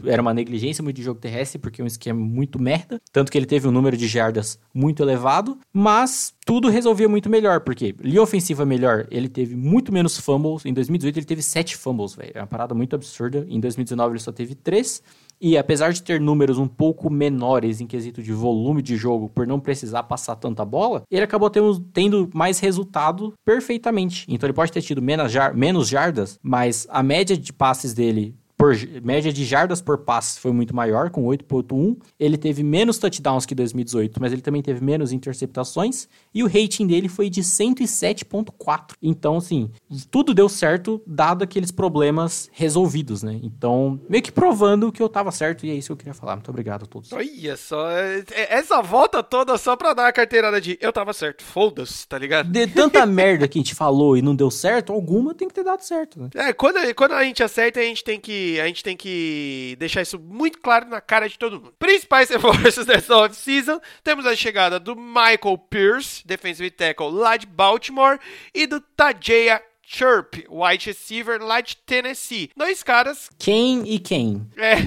era 0.06 0.22
uma 0.22 0.34
negligência 0.34 0.84
muito 0.84 0.96
de 0.96 1.04
jogo 1.04 1.20
terrestre, 1.20 1.60
porque 1.60 1.82
é 1.82 1.84
um 1.84 1.88
esquema 1.88 2.20
muito 2.20 2.60
merda. 2.60 3.00
Tanto 3.12 3.32
que 3.32 3.38
ele 3.38 3.46
teve 3.46 3.68
um 3.68 3.72
número 3.72 3.96
de 3.96 4.08
jardas 4.08 4.60
muito 4.74 5.04
elevado, 5.04 5.60
mas 5.72 6.34
tudo 6.46 6.68
resolvia 6.70 7.08
muito 7.08 7.30
melhor, 7.30 7.60
porque 7.62 7.96
linha 8.02 8.22
ofensiva 8.22 8.66
melhor, 8.66 9.08
ele 9.12 9.30
teve 9.30 9.56
muito 9.56 9.92
menos 9.92 10.18
fumbles. 10.18 10.66
Em 10.66 10.74
2018 10.74 11.20
ele 11.20 11.26
teve 11.26 11.44
7 11.44 11.78
fumbles, 11.78 12.16
velho. 12.16 12.32
É 12.34 12.42
uma 12.42 12.48
parada 12.48 12.74
muito 12.74 12.96
absurda. 12.96 13.46
Em 13.48 13.60
2019 13.60 14.14
ele 14.14 14.20
só 14.20 14.32
teve 14.32 14.56
3. 14.56 15.04
E 15.40 15.56
apesar 15.56 15.94
de 15.94 16.02
ter 16.02 16.20
números 16.20 16.58
um 16.58 16.68
pouco 16.68 17.12
menores 17.12 17.80
em 17.80 17.86
quesito 17.86 18.24
de 18.24 18.34
volume 18.34 18.82
de 18.82 18.96
jogo, 18.96 19.30
por 19.30 19.46
não 19.46 19.60
precisar 19.60 20.02
passar 20.04 20.36
tanta 20.36 20.66
bola, 20.66 21.04
ele 21.12 21.22
acabou 21.22 21.48
tendo, 21.48 21.80
tendo 21.94 22.28
mais 22.34 22.60
resultado 22.60 23.36
perfeitamente. 23.46 24.26
Então 24.28 24.48
ele 24.48 24.56
pode 24.56 24.72
ter 24.72 24.82
tido 24.82 25.00
menos, 25.00 25.32
jar, 25.32 25.56
menos 25.56 25.88
jardas, 25.88 26.40
mas 26.42 26.88
a 26.90 27.04
média 27.04 27.38
de 27.38 27.54
passes 27.54 27.94
dele 27.94 28.36
por 28.58 28.76
média 29.04 29.32
de 29.32 29.46
jardas 29.46 29.82
por 29.82 30.00
passe 30.00 30.40
foi 30.40 30.52
muito 30.52 30.76
maior, 30.76 31.10
com 31.10 31.26
8.1. 31.26 31.98
Ele 32.20 32.38
teve 32.38 32.64
menos 32.64 32.98
touchdowns 32.98 33.46
que 33.46 33.54
2018, 33.54 34.20
mas 34.20 34.34
ele 34.34 34.42
também 34.42 34.62
teve 34.62 34.84
menos 34.84 35.12
interceptações. 35.12 36.08
E 36.34 36.44
o 36.44 36.48
rating 36.48 36.88
dele 36.88 37.08
foi 37.08 37.30
de 37.30 37.42
107.4. 37.42 38.94
Então, 39.02 39.38
assim, 39.38 39.70
tudo 40.10 40.34
deu 40.34 40.50
certo, 40.50 41.02
dado 41.06 41.44
aqueles 41.44 41.72
problemas 41.72 42.50
resolvidos, 42.52 43.22
né? 43.22 43.40
Então, 43.44 44.00
meio 44.10 44.24
que 44.24 44.32
provando 44.32 44.92
que 44.92 45.02
eu 45.02 45.10
tava 45.10 45.32
certo, 45.32 45.66
e 45.66 45.70
é 45.70 45.76
isso 45.76 45.88
que 45.88 45.94
eu 45.94 45.98
queria 45.98 46.14
falar. 46.14 46.36
Muito 46.36 46.50
obrigado 46.50 46.84
a 46.84 46.86
todos. 46.88 47.12
Olha 47.14 47.58
só, 47.58 47.92
é, 47.92 48.24
é, 48.32 48.58
essa 48.58 48.82
volta 48.82 49.22
toda 49.22 49.58
só 49.58 49.76
pra 49.76 49.94
dar 49.94 50.08
a 50.08 50.12
carteirada 50.12 50.60
de 50.60 50.78
eu 50.82 50.92
tava 50.92 51.14
certo. 51.14 51.44
Foda-se, 51.44 52.08
tá 52.08 52.18
ligado? 52.18 52.50
De 52.50 52.66
tanta 52.68 53.06
merda 53.08 53.48
que 53.48 53.60
a 53.60 53.62
gente 53.62 53.76
falou 53.76 54.18
e 54.18 54.22
não 54.22 54.36
deu 54.36 54.50
certo, 54.50 54.92
alguma 54.92 55.34
tem 55.34 55.48
que 55.48 55.54
ter 55.54 55.64
dado 55.64 55.82
certo, 55.82 56.20
né? 56.20 56.30
É, 56.36 56.54
quando, 56.54 56.78
quando 56.96 57.14
a 57.14 57.24
gente 57.24 57.44
acerta, 57.44 57.80
a 57.80 57.84
gente 57.84 58.04
tem 58.04 58.20
que, 58.20 58.47
a 58.62 58.68
gente 58.68 58.84
tem 58.84 58.96
que 58.96 59.76
deixar 59.80 60.02
isso 60.02 60.20
muito 60.20 60.60
claro 60.60 60.88
na 60.88 61.02
cara 61.02 61.28
de 61.28 61.38
todo 61.38 61.60
mundo. 61.60 61.74
Principais 61.78 62.30
reforços 62.30 62.86
dessa 62.86 63.16
off-season, 63.16 63.80
temos 64.04 64.26
a 64.26 64.36
chegada 64.36 64.80
do 64.80 64.96
Michael 64.96 65.58
Pierce, 65.70 66.26
defensive 66.26 66.72
tackle 66.72 67.12
lá 67.12 67.38
de 67.38 67.46
Baltimore, 67.46 68.20
e 68.54 68.66
do 68.66 68.80
Tajaya 68.80 69.62
Chirp, 69.90 70.46
wide 70.50 70.86
receiver 70.86 71.42
lá 71.42 71.62
de 71.62 71.78
Tennessee. 71.78 72.52
Dois 72.58 72.84
caras. 72.84 73.30
Quem 73.40 73.90
e 73.90 74.00
quem? 74.00 74.46
É. 74.58 74.80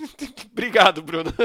Obrigado, 0.50 1.02
Bruno. 1.02 1.30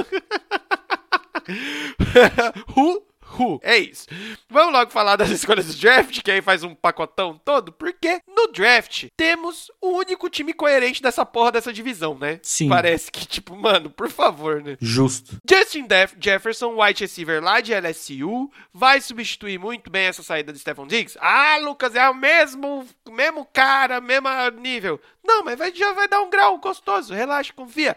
Who 2.75 3.03
Who. 3.39 3.59
É 3.63 3.77
isso. 3.77 4.07
Vamos 4.49 4.73
logo 4.73 4.91
falar 4.91 5.15
das 5.15 5.29
escolhas 5.31 5.67
do 5.67 5.79
draft, 5.79 6.21
que 6.21 6.31
aí 6.31 6.41
faz 6.41 6.63
um 6.63 6.75
pacotão 6.75 7.39
todo, 7.43 7.71
porque 7.71 8.21
no 8.27 8.51
draft 8.51 9.07
temos 9.15 9.71
o 9.81 9.89
único 9.89 10.29
time 10.29 10.53
coerente 10.53 11.01
dessa 11.01 11.25
porra 11.25 11.51
dessa 11.51 11.73
divisão, 11.73 12.17
né? 12.17 12.39
Sim. 12.43 12.69
Parece 12.69 13.11
que, 13.11 13.25
tipo, 13.25 13.55
mano, 13.55 13.89
por 13.89 14.09
favor, 14.09 14.61
né? 14.61 14.77
Justo. 14.79 15.39
Justin 15.49 15.85
Def 15.85 16.13
Jefferson, 16.19 16.75
wide 16.81 17.01
receiver 17.03 17.43
lá 17.43 17.61
de 17.61 17.73
LSU, 17.73 18.51
vai 18.73 19.01
substituir 19.01 19.59
muito 19.59 19.89
bem 19.89 20.07
essa 20.07 20.23
saída 20.23 20.51
de 20.51 20.59
Stephon 20.59 20.87
Diggs? 20.87 21.17
Ah, 21.21 21.57
Lucas, 21.57 21.95
é 21.95 22.09
o 22.09 22.13
mesmo, 22.13 22.85
mesmo 23.09 23.45
cara, 23.53 24.01
mesmo 24.01 24.29
nível. 24.59 24.99
Não, 25.23 25.43
mas 25.43 25.57
vai, 25.57 25.73
já 25.73 25.93
vai 25.93 26.07
dar 26.07 26.21
um 26.21 26.29
grau 26.29 26.57
gostoso, 26.57 27.13
relaxa, 27.13 27.53
confia. 27.53 27.95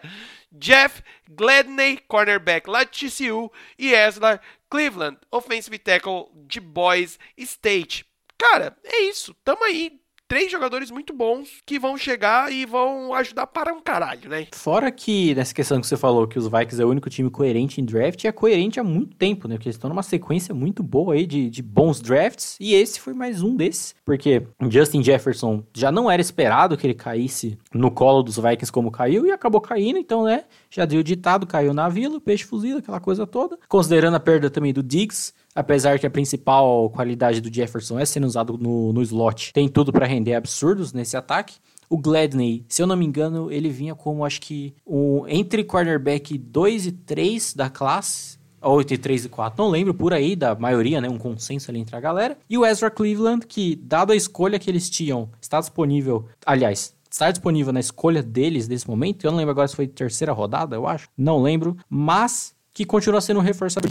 Jeff 0.51 1.03
Gladney, 1.29 1.97
cornerback 2.07 2.69
lá 2.69 2.83
de 2.83 3.09
TCU, 3.09 3.51
e 3.77 3.93
Eslar 3.93 4.41
Cleveland, 4.75 5.17
offensive 5.31 5.79
tackle 5.79 6.25
de 6.33 6.59
Boys 6.59 7.17
State. 7.37 8.05
Cara, 8.37 8.77
é 8.83 9.03
isso. 9.03 9.33
Tamo 9.35 9.63
aí 9.63 10.01
três 10.27 10.51
jogadores 10.51 10.91
muito 10.91 11.13
bons 11.13 11.61
que 11.65 11.79
vão 11.79 11.97
chegar 11.97 12.51
e 12.51 12.65
vão 12.65 13.13
ajudar 13.13 13.47
para 13.47 13.73
um 13.73 13.81
caralho, 13.81 14.29
né? 14.29 14.47
Fora 14.53 14.91
que, 14.91 15.35
nessa 15.35 15.53
questão 15.53 15.79
que 15.79 15.87
você 15.87 15.97
falou, 15.97 16.27
que 16.27 16.39
os 16.39 16.47
Vikings 16.47 16.81
é 16.81 16.85
o 16.85 16.89
único 16.89 17.09
time 17.09 17.29
coerente 17.29 17.79
em 17.79 17.85
draft, 17.85 18.23
é 18.25 18.31
coerente 18.31 18.79
há 18.79 18.83
muito 18.83 19.15
tempo, 19.15 19.47
né? 19.47 19.55
Porque 19.55 19.69
eles 19.69 19.75
estão 19.75 19.89
numa 19.89 20.03
sequência 20.03 20.53
muito 20.53 20.81
boa 20.81 21.13
aí 21.13 21.25
de, 21.25 21.49
de 21.49 21.61
bons 21.61 22.01
drafts, 22.01 22.57
e 22.59 22.73
esse 22.73 22.99
foi 22.99 23.13
mais 23.13 23.41
um 23.41 23.55
desses. 23.55 23.95
Porque 24.03 24.45
Justin 24.69 25.03
Jefferson 25.03 25.63
já 25.73 25.91
não 25.91 26.09
era 26.09 26.21
esperado 26.21 26.77
que 26.77 26.85
ele 26.85 26.93
caísse 26.93 27.57
no 27.73 27.91
colo 27.91 28.23
dos 28.23 28.37
Vikings 28.37 28.71
como 28.71 28.91
caiu, 28.91 29.25
e 29.25 29.31
acabou 29.31 29.61
caindo, 29.61 29.99
então, 29.99 30.23
né? 30.23 30.45
Já 30.69 30.85
deu 30.85 31.03
ditado, 31.03 31.45
caiu 31.45 31.73
na 31.73 31.87
vila, 31.87 32.19
peixe 32.19 32.43
fuzil, 32.43 32.77
aquela 32.77 32.99
coisa 32.99 33.27
toda. 33.27 33.57
Considerando 33.67 34.15
a 34.15 34.19
perda 34.19 34.49
também 34.49 34.73
do 34.73 34.81
Diggs, 34.81 35.33
apesar 35.55 35.97
que 35.97 36.05
a 36.05 36.09
principal 36.09 36.89
qualidade 36.89 37.39
do 37.39 37.51
Jefferson 37.51 37.97
é 37.97 38.05
sendo 38.05 38.27
usado 38.27 38.57
no, 38.57 38.91
no 38.91 39.01
slot, 39.01 39.53
tem 39.53 39.69
tudo 39.69 39.93
para 39.93 40.05
render 40.05 40.35
absurdos 40.35 40.91
nesse 40.91 41.15
ataque. 41.15 41.55
O 41.89 41.97
Gladney, 41.97 42.65
se 42.67 42.81
eu 42.81 42.87
não 42.87 42.97
me 42.97 43.05
engano, 43.05 43.51
ele 43.51 43.69
vinha 43.69 43.95
como 43.95 44.25
acho 44.25 44.41
que 44.41 44.73
um, 44.85 45.25
entre 45.27 45.63
cornerback 45.63 46.37
2 46.37 46.87
e 46.87 46.91
3 46.91 47.53
da 47.53 47.69
classe, 47.69 48.37
ou 48.59 48.81
entre 48.81 48.97
3 48.97 49.25
e 49.25 49.29
4, 49.29 49.63
não 49.63 49.69
lembro, 49.69 49.93
por 49.93 50.11
aí, 50.11 50.35
da 50.35 50.55
maioria, 50.55 50.99
né, 50.99 51.07
um 51.07 51.19
consenso 51.19 51.69
ali 51.69 51.79
entre 51.79 51.95
a 51.95 51.99
galera. 51.99 52.37
E 52.49 52.57
o 52.57 52.65
Ezra 52.65 52.89
Cleveland, 52.89 53.45
que, 53.45 53.75
dado 53.75 54.11
a 54.11 54.15
escolha 54.15 54.57
que 54.57 54.69
eles 54.69 54.89
tinham, 54.89 55.29
está 55.39 55.59
disponível, 55.59 56.25
aliás, 56.43 56.95
está 57.09 57.29
disponível 57.29 57.71
na 57.71 57.79
escolha 57.79 58.23
deles 58.23 58.67
nesse 58.67 58.87
momento, 58.89 59.23
eu 59.23 59.31
não 59.31 59.37
lembro 59.37 59.51
agora 59.51 59.67
se 59.67 59.75
foi 59.75 59.87
terceira 59.87 60.33
rodada, 60.33 60.75
eu 60.75 60.87
acho, 60.87 61.07
não 61.15 61.41
lembro, 61.41 61.77
mas 61.87 62.55
que 62.73 62.83
continua 62.83 63.21
sendo 63.21 63.39
um 63.39 63.43
reforçado 63.43 63.87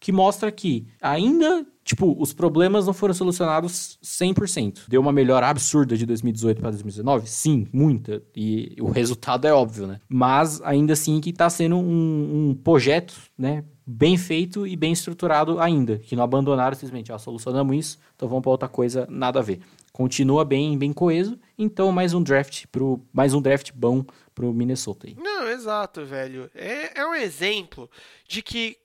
que 0.00 0.12
mostra 0.12 0.50
que 0.50 0.86
ainda, 1.00 1.66
tipo, 1.84 2.16
os 2.20 2.32
problemas 2.32 2.86
não 2.86 2.92
foram 2.92 3.14
solucionados 3.14 3.98
100%. 4.02 4.80
Deu 4.88 5.00
uma 5.00 5.12
melhora 5.12 5.48
absurda 5.48 5.96
de 5.96 6.06
2018 6.06 6.60
para 6.60 6.70
2019? 6.70 7.28
Sim, 7.28 7.66
muita. 7.72 8.22
E 8.34 8.76
o 8.80 8.90
resultado 8.90 9.46
é 9.46 9.52
óbvio, 9.52 9.86
né? 9.86 10.00
Mas 10.08 10.60
ainda 10.62 10.92
assim 10.92 11.20
que 11.20 11.30
está 11.30 11.50
sendo 11.50 11.76
um, 11.76 12.50
um 12.50 12.54
projeto, 12.54 13.14
né? 13.36 13.64
bem 13.90 14.18
feito 14.18 14.66
e 14.66 14.76
bem 14.76 14.92
estruturado 14.92 15.58
ainda, 15.58 15.98
que 15.98 16.14
não 16.14 16.22
abandonaram 16.22 16.74
simplesmente, 16.74 17.10
ó, 17.10 17.16
solucionamos 17.16 17.74
isso, 17.74 17.98
então 18.14 18.28
vamos 18.28 18.42
para 18.42 18.50
outra 18.50 18.68
coisa, 18.68 19.06
nada 19.08 19.38
a 19.38 19.42
ver. 19.42 19.60
Continua 19.94 20.44
bem, 20.44 20.76
bem 20.76 20.92
coeso, 20.92 21.38
então 21.56 21.90
mais 21.90 22.12
um 22.12 22.22
draft 22.22 22.66
pro, 22.70 23.00
mais 23.10 23.32
um 23.32 23.40
draft 23.40 23.72
bom 23.74 24.04
pro 24.34 24.52
Minnesota 24.52 25.06
aí. 25.06 25.16
Não, 25.18 25.48
exato, 25.48 26.04
velho. 26.04 26.50
É, 26.54 27.00
é 27.00 27.06
um 27.06 27.14
exemplo 27.14 27.90
de 28.28 28.42
que 28.42 28.76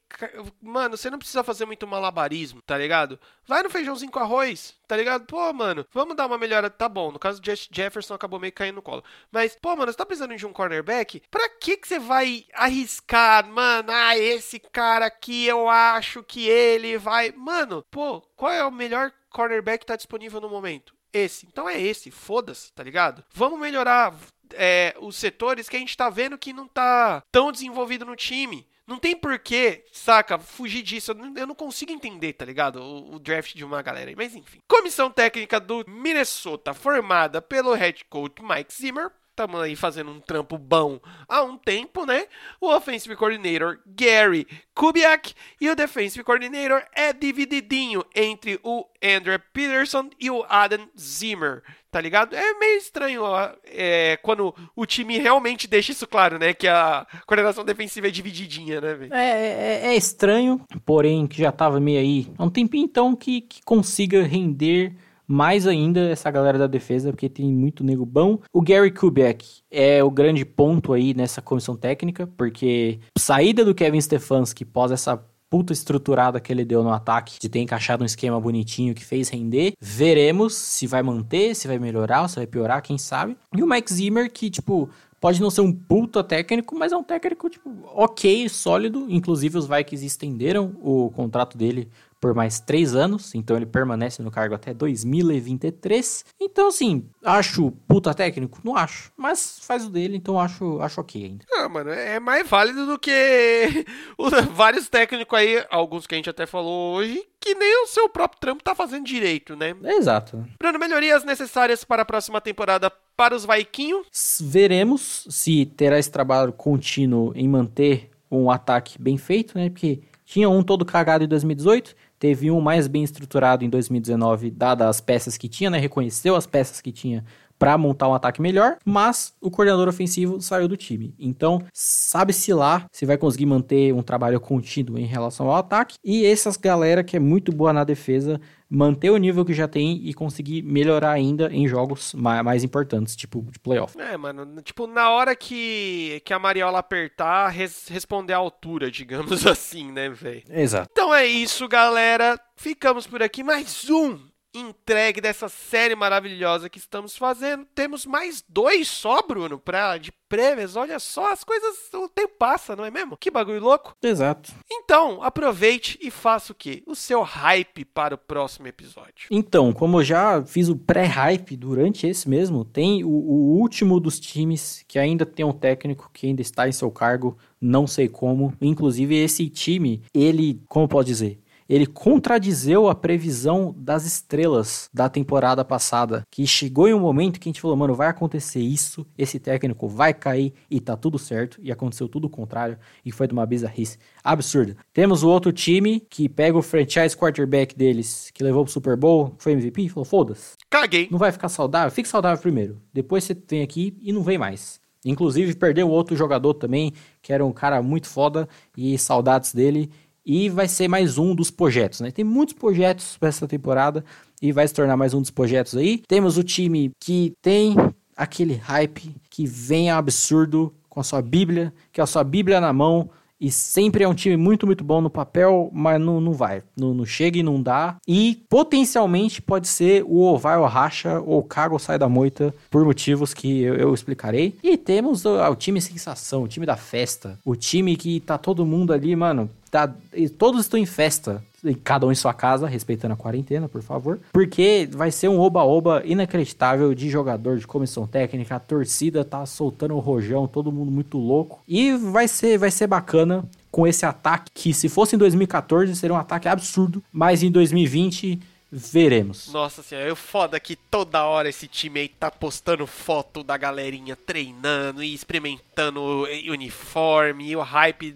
Mano, 0.62 0.98
você 0.98 1.10
não 1.10 1.18
precisa 1.18 1.44
fazer 1.44 1.66
muito 1.66 1.88
malabarismo, 1.88 2.62
tá 2.62 2.78
ligado? 2.78 3.20
Vai 3.46 3.64
no 3.64 3.70
feijãozinho 3.70 4.12
com 4.12 4.20
arroz, 4.20 4.76
tá 4.88 4.96
ligado? 4.96 5.26
Pô, 5.26 5.52
mano, 5.54 5.86
vamos 5.92 6.16
dar 6.16 6.28
uma 6.28 6.38
melhora. 6.38 6.70
Tá 6.70 6.88
bom, 6.88 7.12
no 7.12 7.20
caso 7.20 7.42
do 7.42 7.46
Jefferson 7.72 8.14
acabou 8.14 8.40
meio 8.40 8.54
caindo 8.54 8.76
no 8.76 8.82
colo. 8.82 9.04
Mas, 9.32 9.56
pô, 9.56 9.76
mano, 9.76 9.92
você 9.92 9.98
tá 9.98 10.06
precisando 10.06 10.36
de 10.36 10.46
um 10.46 10.54
cornerback? 10.54 11.22
Pra 11.30 11.50
que 11.50 11.78
que 11.78 11.88
você 11.88 12.00
vai 12.00 12.46
arriscar, 12.54 13.48
mano? 13.48 13.92
Ah, 13.92 14.18
esse 14.18 14.60
cara 14.60 15.08
aqui 15.08 15.46
eu 15.46 15.68
acho 15.68 16.24
que 16.24 16.48
ele 16.48 16.98
vai. 16.98 17.32
Mano, 17.32 17.84
pô, 17.90 18.22
qual 18.36 18.52
é 18.52 18.64
o 18.66 18.72
melhor 18.72 19.12
cornerback 19.30 19.80
que 19.80 19.86
tá 19.86 19.96
disponível 19.96 20.40
no 20.40 20.50
momento? 20.50 20.94
Esse. 21.12 21.46
Então 21.46 21.70
é 21.70 21.80
esse, 21.80 22.10
foda-se, 22.10 22.74
tá 22.74 22.84
ligado? 22.84 23.24
Vamos 23.32 23.60
melhorar 23.60 24.16
é, 24.54 24.96
os 25.00 25.16
setores 25.16 25.70
que 25.70 25.76
a 25.76 25.80
gente 25.80 25.96
tá 25.96 26.10
vendo 26.10 26.38
que 26.38 26.54
não 26.54 26.68
tá 26.68 27.24
tão 27.32 27.52
desenvolvido 27.52 28.06
no 28.06 28.16
time. 28.16 28.68
Não 28.86 29.00
tem 29.00 29.16
porquê, 29.16 29.86
saca, 29.92 30.38
fugir 30.38 30.82
disso. 30.82 31.14
Eu 31.36 31.48
não, 31.48 31.56
consigo 31.56 31.92
entender, 31.92 32.34
tá 32.34 32.44
ligado? 32.44 32.82
O, 32.82 33.16
o, 33.16 33.20
draft 33.20 33.56
de 33.56 33.64
uma 33.64 33.82
galera 33.82 34.10
aí. 34.10 34.16
Mas 34.16 34.36
enfim. 34.36 34.60
Comissão 34.68 35.10
técnica 35.10 35.60
do 35.60 35.86
Minnesota, 35.88 36.74
formada 36.74 37.42
pelo 37.42 37.74
head 37.74 38.04
coach 38.06 38.44
Mike 38.44 38.74
Zimmer, 38.74 39.10
estamos 39.34 39.60
aí 39.62 39.76
fazendo 39.76 40.12
um 40.12 40.20
trampo 40.20 40.58
bom 40.58 41.00
há 41.28 41.42
um 41.44 41.58
tempo, 41.58 42.06
né? 42.06 42.28
O 42.62 42.68
offensive 42.68 43.16
coordinator 43.16 43.80
Gary 43.86 44.48
Kubiak 44.76 45.34
e 45.60 45.70
o 45.70 45.76
defensive 45.76 46.24
coordinator 46.24 46.84
é 46.94 47.12
divididinho 47.12 48.06
entre 48.14 48.60
o 48.64 48.86
Andrew 49.02 49.40
Peterson 49.52 50.10
e 50.20 50.30
o 50.30 50.46
Adam 50.48 50.88
Zimmer, 50.98 51.64
tá 51.94 52.02
ligado? 52.02 52.36
É 52.36 52.58
meio 52.58 52.76
estranho 52.80 53.22
ó, 53.22 53.52
é, 53.66 54.18
quando 54.24 54.54
o 54.76 54.84
time 54.84 55.20
realmente 55.20 55.68
deixa 55.68 55.92
isso 55.92 56.08
claro, 56.08 56.40
né? 56.40 56.52
Que 56.52 56.68
a 56.68 57.06
coordenação 57.28 57.64
defensiva 57.64 58.08
é 58.08 58.10
divididinha, 58.10 58.82
né, 58.82 58.96
velho? 58.96 59.14
É, 59.14 59.30
é, 59.30 59.82
é, 59.90 59.96
estranho, 59.96 60.60
porém 60.84 61.28
que 61.28 61.38
já 61.38 61.52
tava 61.52 61.80
meio 61.80 62.00
aí 62.00 62.28
há 62.36 62.44
um 62.44 62.50
tempinho 62.50 62.86
então 62.86 63.16
que, 63.16 63.42
que 63.42 63.62
consiga 63.64 64.24
render 64.24 64.96
mais 65.28 65.68
ainda 65.68 66.10
essa 66.10 66.32
galera 66.32 66.58
da 66.58 66.66
defesa, 66.66 67.12
porque 67.12 67.30
tem 67.30 67.54
muito 67.54 67.84
nego 67.84 68.08
bom. 68.08 68.40
O 68.52 68.62
Gary 68.62 68.92
Kubiak 68.92 69.46
é 69.70 70.04
o 70.04 70.10
grande 70.10 70.44
ponto 70.44 70.94
aí 70.94 71.14
nessa 71.14 71.44
comissão 71.44 71.78
técnica, 71.78 72.28
porque 72.36 73.00
saída 73.18 73.64
do 73.64 73.76
Kevin 73.76 74.02
Stefanski 74.02 74.66
pós 74.66 74.92
essa 74.92 75.24
puta 75.54 75.72
estruturada 75.72 76.40
que 76.40 76.52
ele 76.52 76.66
deu 76.66 76.82
no 76.82 76.92
ataque, 76.92 77.38
de 77.40 77.48
ter 77.48 77.60
encaixado 77.60 78.02
um 78.02 78.08
esquema 78.08 78.42
bonitinho 78.42 78.96
que 78.96 79.06
fez 79.06 79.30
render. 79.30 79.74
Veremos 79.80 80.56
se 80.56 80.88
vai 80.88 81.04
manter, 81.04 81.54
se 81.54 81.68
vai 81.68 81.78
melhorar, 81.78 82.28
se 82.28 82.38
vai 82.38 82.48
piorar, 82.48 82.82
quem 82.82 82.98
sabe. 82.98 83.38
E 83.56 83.62
o 83.62 83.68
Mike 83.68 83.94
Zimmer, 83.94 84.32
que, 84.32 84.50
tipo, 84.50 84.90
pode 85.22 85.40
não 85.40 85.52
ser 85.52 85.62
um 85.62 85.72
puta 85.72 86.24
técnico, 86.24 86.76
mas 86.76 86.92
é 86.92 86.98
um 86.98 87.04
técnico, 87.04 87.52
tipo, 87.52 87.70
ok, 87.94 88.50
sólido. 88.50 89.06
Inclusive, 89.08 89.56
os 89.60 89.68
Vikings 89.68 90.04
estenderam 90.04 90.76
o 90.82 91.12
contrato 91.12 91.56
dele 91.56 91.88
por 92.24 92.34
mais 92.34 92.62
três 92.62 92.96
anos, 92.96 93.36
então 93.36 93.58
ele 93.58 93.66
permanece 93.66 94.24
no 94.24 94.32
cargo 94.32 94.56
até 94.56 94.74
2023. 94.74 96.24
Então, 96.40 96.70
assim, 96.70 97.06
acho 97.22 97.70
puta 97.86 98.14
técnico? 98.14 98.62
Não 98.64 98.78
acho. 98.78 99.12
Mas 99.18 99.60
faz 99.62 99.86
o 99.86 99.90
dele, 99.90 100.16
então 100.16 100.40
acho, 100.40 100.80
acho 100.80 101.02
ok 101.02 101.22
ainda. 101.22 101.46
Ah, 101.54 101.68
mano, 101.68 101.90
é 101.90 102.22
mais 102.22 102.48
válido 102.48 102.86
do 102.86 102.98
que 102.98 103.86
vários 104.56 104.88
técnicos 104.88 105.38
aí, 105.38 105.66
alguns 105.70 106.08
que 106.08 106.16
a 106.16 106.18
gente 106.18 106.30
até 106.30 106.46
falou 106.46 106.96
hoje, 106.96 107.22
que 107.42 107.56
nem 107.56 107.84
o 107.84 107.88
seu 107.88 108.08
próprio 108.08 108.40
trampo 108.40 108.64
tá 108.64 108.74
fazendo 108.74 109.04
direito, 109.04 109.58
né? 109.58 109.76
Exato. 109.84 110.48
Bruno, 110.58 110.80
melhorias 110.80 111.26
necessárias 111.26 111.84
para 111.84 112.04
a 112.04 112.06
próxima 112.06 112.40
temporada 112.40 112.90
para 113.18 113.36
os 113.36 113.44
Vaikinhos? 113.44 114.08
Veremos 114.40 115.28
se 115.30 115.66
terá 115.66 116.00
esse 116.00 116.10
trabalho 116.10 116.54
contínuo 116.54 117.34
em 117.36 117.50
manter 117.50 118.12
um 118.32 118.50
ataque 118.50 118.98
bem 118.98 119.18
feito, 119.18 119.58
né? 119.58 119.70
Porque 119.70 120.00
tinha 120.26 120.50
um 120.50 120.64
todo 120.64 120.86
cagado 120.86 121.24
em 121.24 121.28
2018, 121.28 121.96
teve 122.24 122.50
um 122.50 122.62
mais 122.62 122.88
bem 122.88 123.04
estruturado 123.04 123.66
em 123.66 123.70
2019, 123.70 124.50
dadas 124.50 124.88
as 124.88 125.02
peças 125.02 125.36
que 125.36 125.50
tinha, 125.50 125.70
né? 125.70 125.78
Reconheceu 125.78 126.38
as 126.38 126.48
peças 126.48 126.80
que 126.80 126.90
tinha 126.90 127.26
para 127.64 127.78
montar 127.78 128.10
um 128.10 128.14
ataque 128.14 128.42
melhor, 128.42 128.76
mas 128.84 129.34
o 129.40 129.50
coordenador 129.50 129.88
ofensivo 129.88 130.42
saiu 130.42 130.68
do 130.68 130.76
time. 130.76 131.16
Então, 131.18 131.64
sabe-se 131.72 132.54
lá 132.54 132.86
se 132.92 133.06
vai 133.06 133.18
conseguir 133.18 133.46
manter 133.46 133.94
um 133.94 134.04
trabalho 134.04 134.38
contínuo 134.42 135.00
em 135.00 135.06
relação 135.06 135.48
ao 135.50 135.56
ataque 135.56 135.96
e 136.04 136.26
essas 136.26 136.58
galera 136.58 137.06
que 137.06 137.16
é 137.16 137.20
muito 137.22 137.54
boa 137.54 137.72
na 137.72 137.86
defesa 137.86 138.38
manter 138.70 139.12
o 139.12 139.18
nível 139.18 139.46
que 139.46 139.54
já 139.54 139.66
tem 139.66 140.02
e 140.04 140.14
conseguir 140.14 140.62
melhorar 140.62 141.12
ainda 141.12 141.50
em 141.54 141.66
jogos 141.66 142.14
mais, 142.14 142.66
importantes, 142.66 143.16
tipo 143.16 143.48
de 143.50 143.60
playoff. 143.60 143.98
É, 143.98 144.18
mano, 144.18 144.62
tipo, 144.62 144.86
na 144.86 145.12
hora 145.12 145.34
que, 145.34 146.22
que 146.26 146.34
a 146.34 146.40
Mariola 146.40 146.80
apertar, 146.80 147.48
res, 147.48 147.88
responder 147.88 148.34
à 148.34 148.38
altura, 148.38 148.92
digamos 148.92 149.46
assim, 149.48 149.90
né, 149.90 150.10
velho? 150.10 150.44
Exato. 150.50 150.90
Então 150.92 151.14
é 151.16 151.26
isso, 151.26 151.66
galera. 151.70 152.38
Ficamos 152.58 153.08
por 153.08 153.24
aqui. 153.24 153.42
Mais 153.42 153.90
um 153.90 154.33
entregue 154.54 155.20
dessa 155.20 155.50
série 155.50 155.96
maravilhosa 155.96 156.70
que 156.70 156.78
estamos 156.78 157.18
fazendo. 157.18 157.66
Temos 157.74 158.06
mais 158.06 158.44
dois 158.48 158.88
só, 158.88 159.22
Bruno, 159.22 159.58
pra, 159.58 159.98
de 159.98 160.12
prêmios. 160.30 160.76
Olha 160.76 161.00
só, 161.00 161.32
as 161.32 161.44
coisas, 161.44 161.92
o 161.94 162.08
tempo 162.08 162.34
passa, 162.38 162.76
não 162.76 162.86
é 162.86 162.92
mesmo? 162.92 163.18
Que 163.18 163.32
bagulho 163.32 163.62
louco. 163.62 163.96
Exato. 164.02 164.52
Então, 164.72 165.22
aproveite 165.24 165.98
e 166.02 166.10
faça 166.12 166.52
o 166.52 166.56
quê? 166.56 166.84
O 166.86 166.96
seu 166.96 167.22
hype 167.22 167.86
para 167.86 168.16
o 168.16 168.18
próximo 168.18 168.68
episódio. 168.68 169.28
Então, 169.30 169.74
como 169.74 170.00
eu 170.00 170.04
já 170.04 170.44
fiz 170.44 170.70
o 170.70 170.76
pré-hype 170.76 171.56
durante 171.56 172.08
esse 172.08 172.30
mesmo, 172.30 172.66
tem 172.66 173.04
o, 173.04 173.10
o 173.10 173.60
último 173.60 174.00
dos 174.00 174.20
times 174.20 174.84
que 174.88 175.00
ainda 175.00 175.26
tem 175.26 175.46
um 175.46 175.54
técnico 175.54 176.10
que 176.14 176.28
ainda 176.28 176.42
está 176.42 176.68
em 176.68 176.72
seu 176.72 176.92
cargo, 176.92 177.38
não 177.60 177.88
sei 177.88 178.08
como. 178.08 178.54
Inclusive, 178.62 179.16
esse 179.16 179.50
time, 179.50 180.04
ele, 180.14 180.62
como 180.68 180.88
pode 180.88 181.08
dizer, 181.08 181.40
ele 181.68 181.86
contradizeu 181.86 182.88
a 182.88 182.96
previsão 182.96 183.74
das 183.78 184.06
estrelas 184.06 184.90
da 184.94 185.10
temporada 185.10 185.64
passada, 185.64 186.24
que 186.30 186.46
chegou 186.46 186.88
em 186.88 186.94
um 186.94 187.00
momento 187.00 187.40
que 187.40 187.48
a 187.48 187.52
gente 187.52 187.62
falou, 187.62 187.78
mano, 187.78 187.96
vai 187.96 188.08
acontecer 188.08 188.60
isso, 188.60 189.06
esse 189.18 189.40
técnico 189.40 189.88
vai 189.88 190.14
cair 190.14 190.54
e 190.70 190.80
tá 190.80 190.96
tudo 190.96 191.18
certo, 191.18 191.60
e 191.62 191.72
aconteceu 191.72 192.08
tudo 192.08 192.26
o 192.26 192.30
contrário, 192.30 192.78
e 193.06 193.12
foi 193.12 193.28
de 193.28 193.34
uma 193.34 193.46
bizarrice 193.46 193.98
absurda. 194.24 194.76
Temos 194.94 195.24
o 195.24 195.30
outro 195.30 195.52
time 195.52 196.00
que 196.00 196.30
pega 196.30 196.58
o 196.58 196.62
franchise 196.62 197.16
quarterback 197.16 197.76
deles, 197.76 198.32
que 198.34 198.44
levou 198.44 198.64
pro 198.64 198.74
Super 198.74 198.96
Bowl, 198.96 199.34
foi 199.38 199.54
MVP, 199.54 199.90
falou, 199.90 200.06
foda-se. 200.06 200.56
Caguei. 200.70 201.08
Não 201.12 201.20
vai 201.20 201.32
ficar 201.32 201.50
saudável? 201.50 201.92
Fique 201.92 202.08
saudável 202.08 202.42
primeiro. 202.42 202.82
Depois 202.94 203.24
você 203.24 203.38
vem 203.48 203.62
aqui 203.62 203.98
e 204.02 204.12
não 204.12 204.24
vem 204.24 204.38
mais. 204.38 204.82
Inclusive, 205.06 205.54
perdeu 205.56 205.90
outro 205.90 206.16
jogador 206.16 206.54
também, 206.54 206.94
que 207.22 207.34
era 207.34 207.46
um 207.46 207.52
cara 207.52 207.82
muito 207.82 208.08
foda, 208.08 208.48
e 208.76 208.98
saudades 208.98 209.54
dele. 209.54 209.92
E 210.26 210.50
vai 210.50 210.68
ser 210.68 210.88
mais 210.88 211.18
um 211.18 211.36
dos 211.36 211.52
projetos, 211.52 212.02
né? 212.02 212.12
Tem 212.12 212.24
muitos 212.24 212.54
projetos 212.54 213.18
para 213.18 213.30
essa 213.30 213.48
temporada 213.48 214.04
e 214.42 214.52
vai 214.52 214.68
se 214.68 214.74
tornar 214.74 214.96
mais 214.96 215.14
um 215.14 215.22
dos 215.22 215.32
projetos 215.32 215.76
aí. 215.76 215.98
Temos 216.08 216.38
o 216.38 216.44
time 216.44 216.92
que 217.00 217.34
tem 217.42 217.76
aquele 218.16 218.56
hype 218.56 219.16
que 219.30 219.46
vem 219.46 219.90
absurdo 219.90 220.74
com 220.90 221.00
a 221.00 221.04
sua 221.04 221.22
Bíblia, 221.22 221.74
que 221.92 222.00
é 222.00 222.04
a 222.04 222.08
sua 222.08 222.24
Bíblia 222.24 222.62
na 222.62 222.72
mão, 222.72 223.10
e 223.44 223.52
sempre 223.52 224.06
é 224.06 224.08
um 224.08 224.14
time 224.14 224.38
muito, 224.38 224.66
muito 224.66 224.86
bom 224.86 225.02
no 225.02 225.10
papel, 225.10 225.70
mas 225.74 226.00
não, 226.00 226.22
não 226.22 226.32
vai. 226.32 226.64
Não, 226.78 226.94
não 226.94 227.06
chega 227.06 227.38
e 227.38 227.44
não 227.44 227.62
dá. 227.62 227.98
E 228.08 228.42
potencialmente 228.48 229.42
pode 229.42 229.68
ser 229.68 230.04
o 230.04 230.20
ou 230.20 230.40
ou 230.42 230.66
racha, 230.66 231.20
ou 231.20 231.44
caga 231.44 231.78
sai 231.78 232.00
da 232.00 232.08
moita, 232.08 232.56
por 232.70 232.86
motivos 232.86 233.34
que 233.34 233.62
eu, 233.62 233.76
eu 233.76 233.94
explicarei. 233.94 234.56
E 234.64 234.78
temos 234.78 235.26
o, 235.26 235.38
o, 235.38 235.56
time 235.58 235.82
sensação, 235.82 236.44
o 236.44 236.48
time 236.48 236.66
da 236.66 236.78
festa. 236.78 237.38
O 237.44 237.54
time 237.54 237.98
que 237.98 238.22
tá 238.22 238.38
todo 238.38 238.66
mundo 238.66 238.94
ali, 238.94 239.14
mano. 239.14 239.50
Tá, 239.74 239.92
todos 240.38 240.62
estão 240.62 240.80
em 240.80 240.86
festa 240.86 241.44
cada 241.84 242.06
um 242.06 242.12
em 242.12 242.16
sua 242.16 242.32
casa, 242.32 242.68
respeitando 242.68 243.16
a 243.16 243.18
quarentena, 243.18 243.68
por 243.68 243.82
favor. 243.82 244.20
Porque 244.32 244.88
vai 244.92 245.10
ser 245.10 245.30
um 245.30 245.40
oba-oba 245.40 246.04
inacreditável 246.06 246.94
de 246.94 247.10
jogador, 247.10 247.58
de 247.58 247.66
comissão 247.66 248.06
técnica. 248.06 248.56
A 248.56 248.60
torcida 248.60 249.26
tá 249.26 249.44
soltando 249.48 249.96
o 249.96 250.00
rojão, 250.00 250.46
todo 250.46 250.72
mundo 250.72 250.92
muito 250.92 251.18
louco. 251.18 251.64
E 251.68 251.94
vai 251.94 252.28
ser, 252.28 252.60
vai 252.60 252.70
ser 252.70 252.86
bacana 252.86 253.44
com 253.72 253.88
esse 253.88 254.06
ataque, 254.06 254.52
que 254.54 254.76
se 254.76 254.88
fosse 254.88 255.16
em 255.16 255.18
2014 255.20 255.96
seria 255.96 256.14
um 256.14 256.20
ataque 256.20 256.48
absurdo, 256.48 257.02
mas 257.12 257.42
em 257.42 257.50
2020 257.50 258.40
veremos. 258.72 259.52
Nossa 259.52 259.84
senhora, 259.84 260.08
eu 260.08 260.16
foda 260.16 260.60
que 260.60 260.76
toda 260.76 261.24
hora 261.26 261.50
esse 261.50 261.68
time 261.68 262.00
aí 262.00 262.08
tá 262.08 262.30
postando 262.32 262.86
foto 262.88 263.44
da 263.44 263.56
galerinha 263.58 264.16
treinando 264.16 265.04
e 265.04 265.14
experimentando 265.14 266.28
uniforme 266.48 267.50
e 267.50 267.56
o 267.56 267.62
hype 267.62 268.16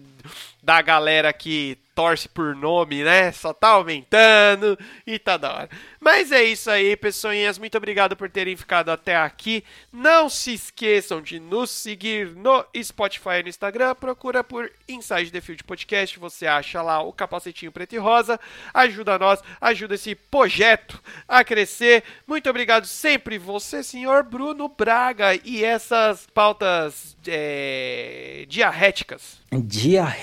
da 0.62 0.82
galera 0.82 1.32
que 1.32 1.78
torce 1.98 2.28
por 2.28 2.54
nome, 2.54 3.02
né? 3.02 3.32
Só 3.32 3.52
tá 3.52 3.70
aumentando 3.70 4.78
e 5.04 5.18
tá 5.18 5.36
da 5.36 5.52
hora. 5.52 5.70
Mas 5.98 6.30
é 6.30 6.44
isso 6.44 6.70
aí, 6.70 6.96
pessoinhas. 6.96 7.58
Muito 7.58 7.76
obrigado 7.76 8.16
por 8.16 8.30
terem 8.30 8.56
ficado 8.56 8.90
até 8.90 9.16
aqui. 9.16 9.64
Não 9.92 10.28
se 10.28 10.54
esqueçam 10.54 11.20
de 11.20 11.40
nos 11.40 11.70
seguir 11.70 12.36
no 12.36 12.64
Spotify 12.80 13.40
e 13.40 13.42
no 13.42 13.48
Instagram. 13.48 13.96
Procura 13.96 14.44
por 14.44 14.70
Inside 14.88 15.32
the 15.32 15.40
Field 15.40 15.64
Podcast. 15.64 16.20
Você 16.20 16.46
acha 16.46 16.80
lá 16.82 17.02
o 17.02 17.12
capacetinho 17.12 17.72
preto 17.72 17.94
e 17.94 17.98
rosa. 17.98 18.38
Ajuda 18.72 19.18
nós, 19.18 19.42
ajuda 19.60 19.96
esse 19.96 20.14
projeto 20.14 21.02
a 21.26 21.42
crescer. 21.42 22.04
Muito 22.24 22.48
obrigado 22.48 22.86
sempre, 22.86 23.38
você, 23.38 23.82
senhor 23.82 24.22
Bruno 24.22 24.68
Braga, 24.68 25.34
e 25.44 25.64
essas 25.64 26.28
pautas 26.32 27.16
é, 27.26 28.44
diarréticas. 28.48 29.40
Diarréticas. 29.50 30.17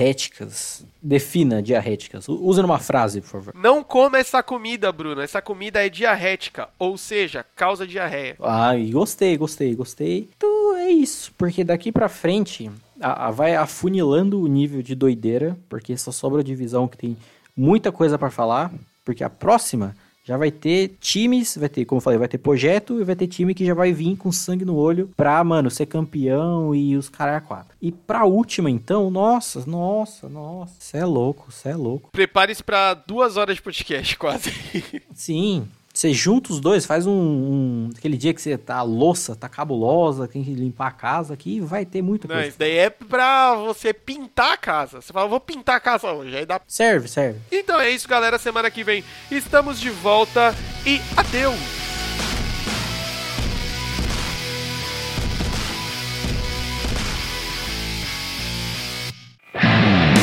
Defina 1.02 1.62
diarréticas. 1.62 2.28
Use 2.28 2.62
numa 2.62 2.80
frase, 2.80 3.22
por 3.22 3.30
favor. 3.30 3.54
Não 3.56 3.84
coma 3.84 4.18
essa 4.18 4.42
comida, 4.44 4.92
Bruno. 4.92 5.22
Essa 5.22 5.42
comida 5.42 5.86
é 5.86 5.90
diarrética, 5.90 6.68
ou 6.78 6.98
seja, 6.98 7.46
causa 7.56 7.86
diarreia. 7.88 8.36
Ai, 8.42 8.90
gostei, 8.92 9.38
gostei, 9.38 9.76
gostei. 9.76 10.30
Então 10.36 10.78
é 10.78 10.90
isso, 10.90 11.32
porque 11.38 11.64
daqui 11.64 11.92
pra 11.92 12.10
frente 12.10 12.70
a, 13.00 13.28
a 13.28 13.32
vai 13.32 13.56
afunilando 13.56 14.42
o 14.42 14.48
nível 14.48 14.82
de 14.82 14.96
doideira, 14.96 15.58
porque 15.70 15.96
só 15.98 16.12
sobra 16.12 16.44
divisão 16.44 16.88
que 16.88 16.98
tem 16.98 17.18
muita 17.56 17.92
coisa 17.92 18.18
para 18.18 18.32
falar, 18.32 18.72
porque 19.04 19.24
a 19.24 19.30
próxima 19.30 19.96
já 20.26 20.38
vai 20.38 20.50
ter 20.50 20.98
times, 21.00 21.56
vai 21.56 21.70
ter, 21.70 21.86
como 21.86 22.00
eu 22.00 22.02
falei, 22.02 22.18
vai 22.18 22.28
ter 22.28 22.40
projeto 22.40 23.00
e 23.00 23.04
vai 23.04 23.16
ter 23.16 23.28
time 23.28 23.54
que 23.54 23.64
já 23.64 23.76
vai 23.76 23.94
vir 23.94 24.18
com 24.18 24.32
sangue 24.32 24.66
no 24.66 24.76
olho 24.76 25.10
pra, 25.16 25.44
mano, 25.44 25.70
ser 25.70 25.86
campeão 25.86 26.74
e 26.74 26.98
os 26.98 27.08
caras 27.08 27.38
a 27.38 27.42
quatro. 27.42 27.76
E 27.80 27.92
pra 27.92 28.26
última, 28.26 28.70
então, 28.70 29.12
nossa, 29.12 29.64
nossa, 29.68 30.28
nossa, 30.28 30.74
você 30.80 30.98
é 30.98 31.06
louco, 31.06 31.52
você 31.52 31.70
é 31.70 31.76
louco. 31.76 32.10
Prepare-se 32.12 32.64
pra 32.64 32.96
duas 32.96 33.38
horas 33.38 33.58
de 33.58 33.62
podcast, 33.62 34.18
quase. 34.18 34.52
Sim, 35.14 35.68
você 36.00 36.14
junta 36.14 36.52
os 36.52 36.60
dois, 36.60 36.86
faz 36.86 37.08
um, 37.08 37.12
um, 37.12 37.90
Aquele 37.98 38.18
dia 38.18 38.34
que 38.34 38.42
você 38.42 38.58
tá 38.58 38.76
a 38.78 38.82
louça, 38.82 39.36
tá 39.36 39.48
cabulosa, 39.48 40.28
tem 40.28 40.44
que 40.44 40.54
limpar 40.54 40.88
a 40.88 40.92
casa 40.92 41.34
aqui, 41.34 41.60
vai 41.60 41.86
ter 41.86 42.02
muita 42.02 42.28
coisa. 42.28 42.42
Não, 42.42 42.50
isso 42.50 42.60
daí 42.60 42.78
é 42.78 42.90
pra 42.90 43.56
você 43.56 43.94
pintar 43.94 44.54
a 44.54 44.58
casa. 44.58 45.02
Você 45.02 45.14
fala, 45.14 45.28
vou 45.28 45.40
pintar 45.40 45.78
a 45.78 45.80
casa 45.80 46.12
hoje. 46.12 46.36
Aí 46.36 46.46
dá. 46.46 46.60
Serve, 46.68 47.08
serve. 47.08 47.40
Então 47.52 47.80
é 47.80 47.90
isso, 47.90 48.08
galera. 48.08 48.38
Semana 48.38 48.70
que 48.70 48.84
vem 48.84 49.04
estamos 49.32 49.80
de 49.80 49.90
volta 49.90 50.54
e 50.86 51.00
adeus! 51.16 51.85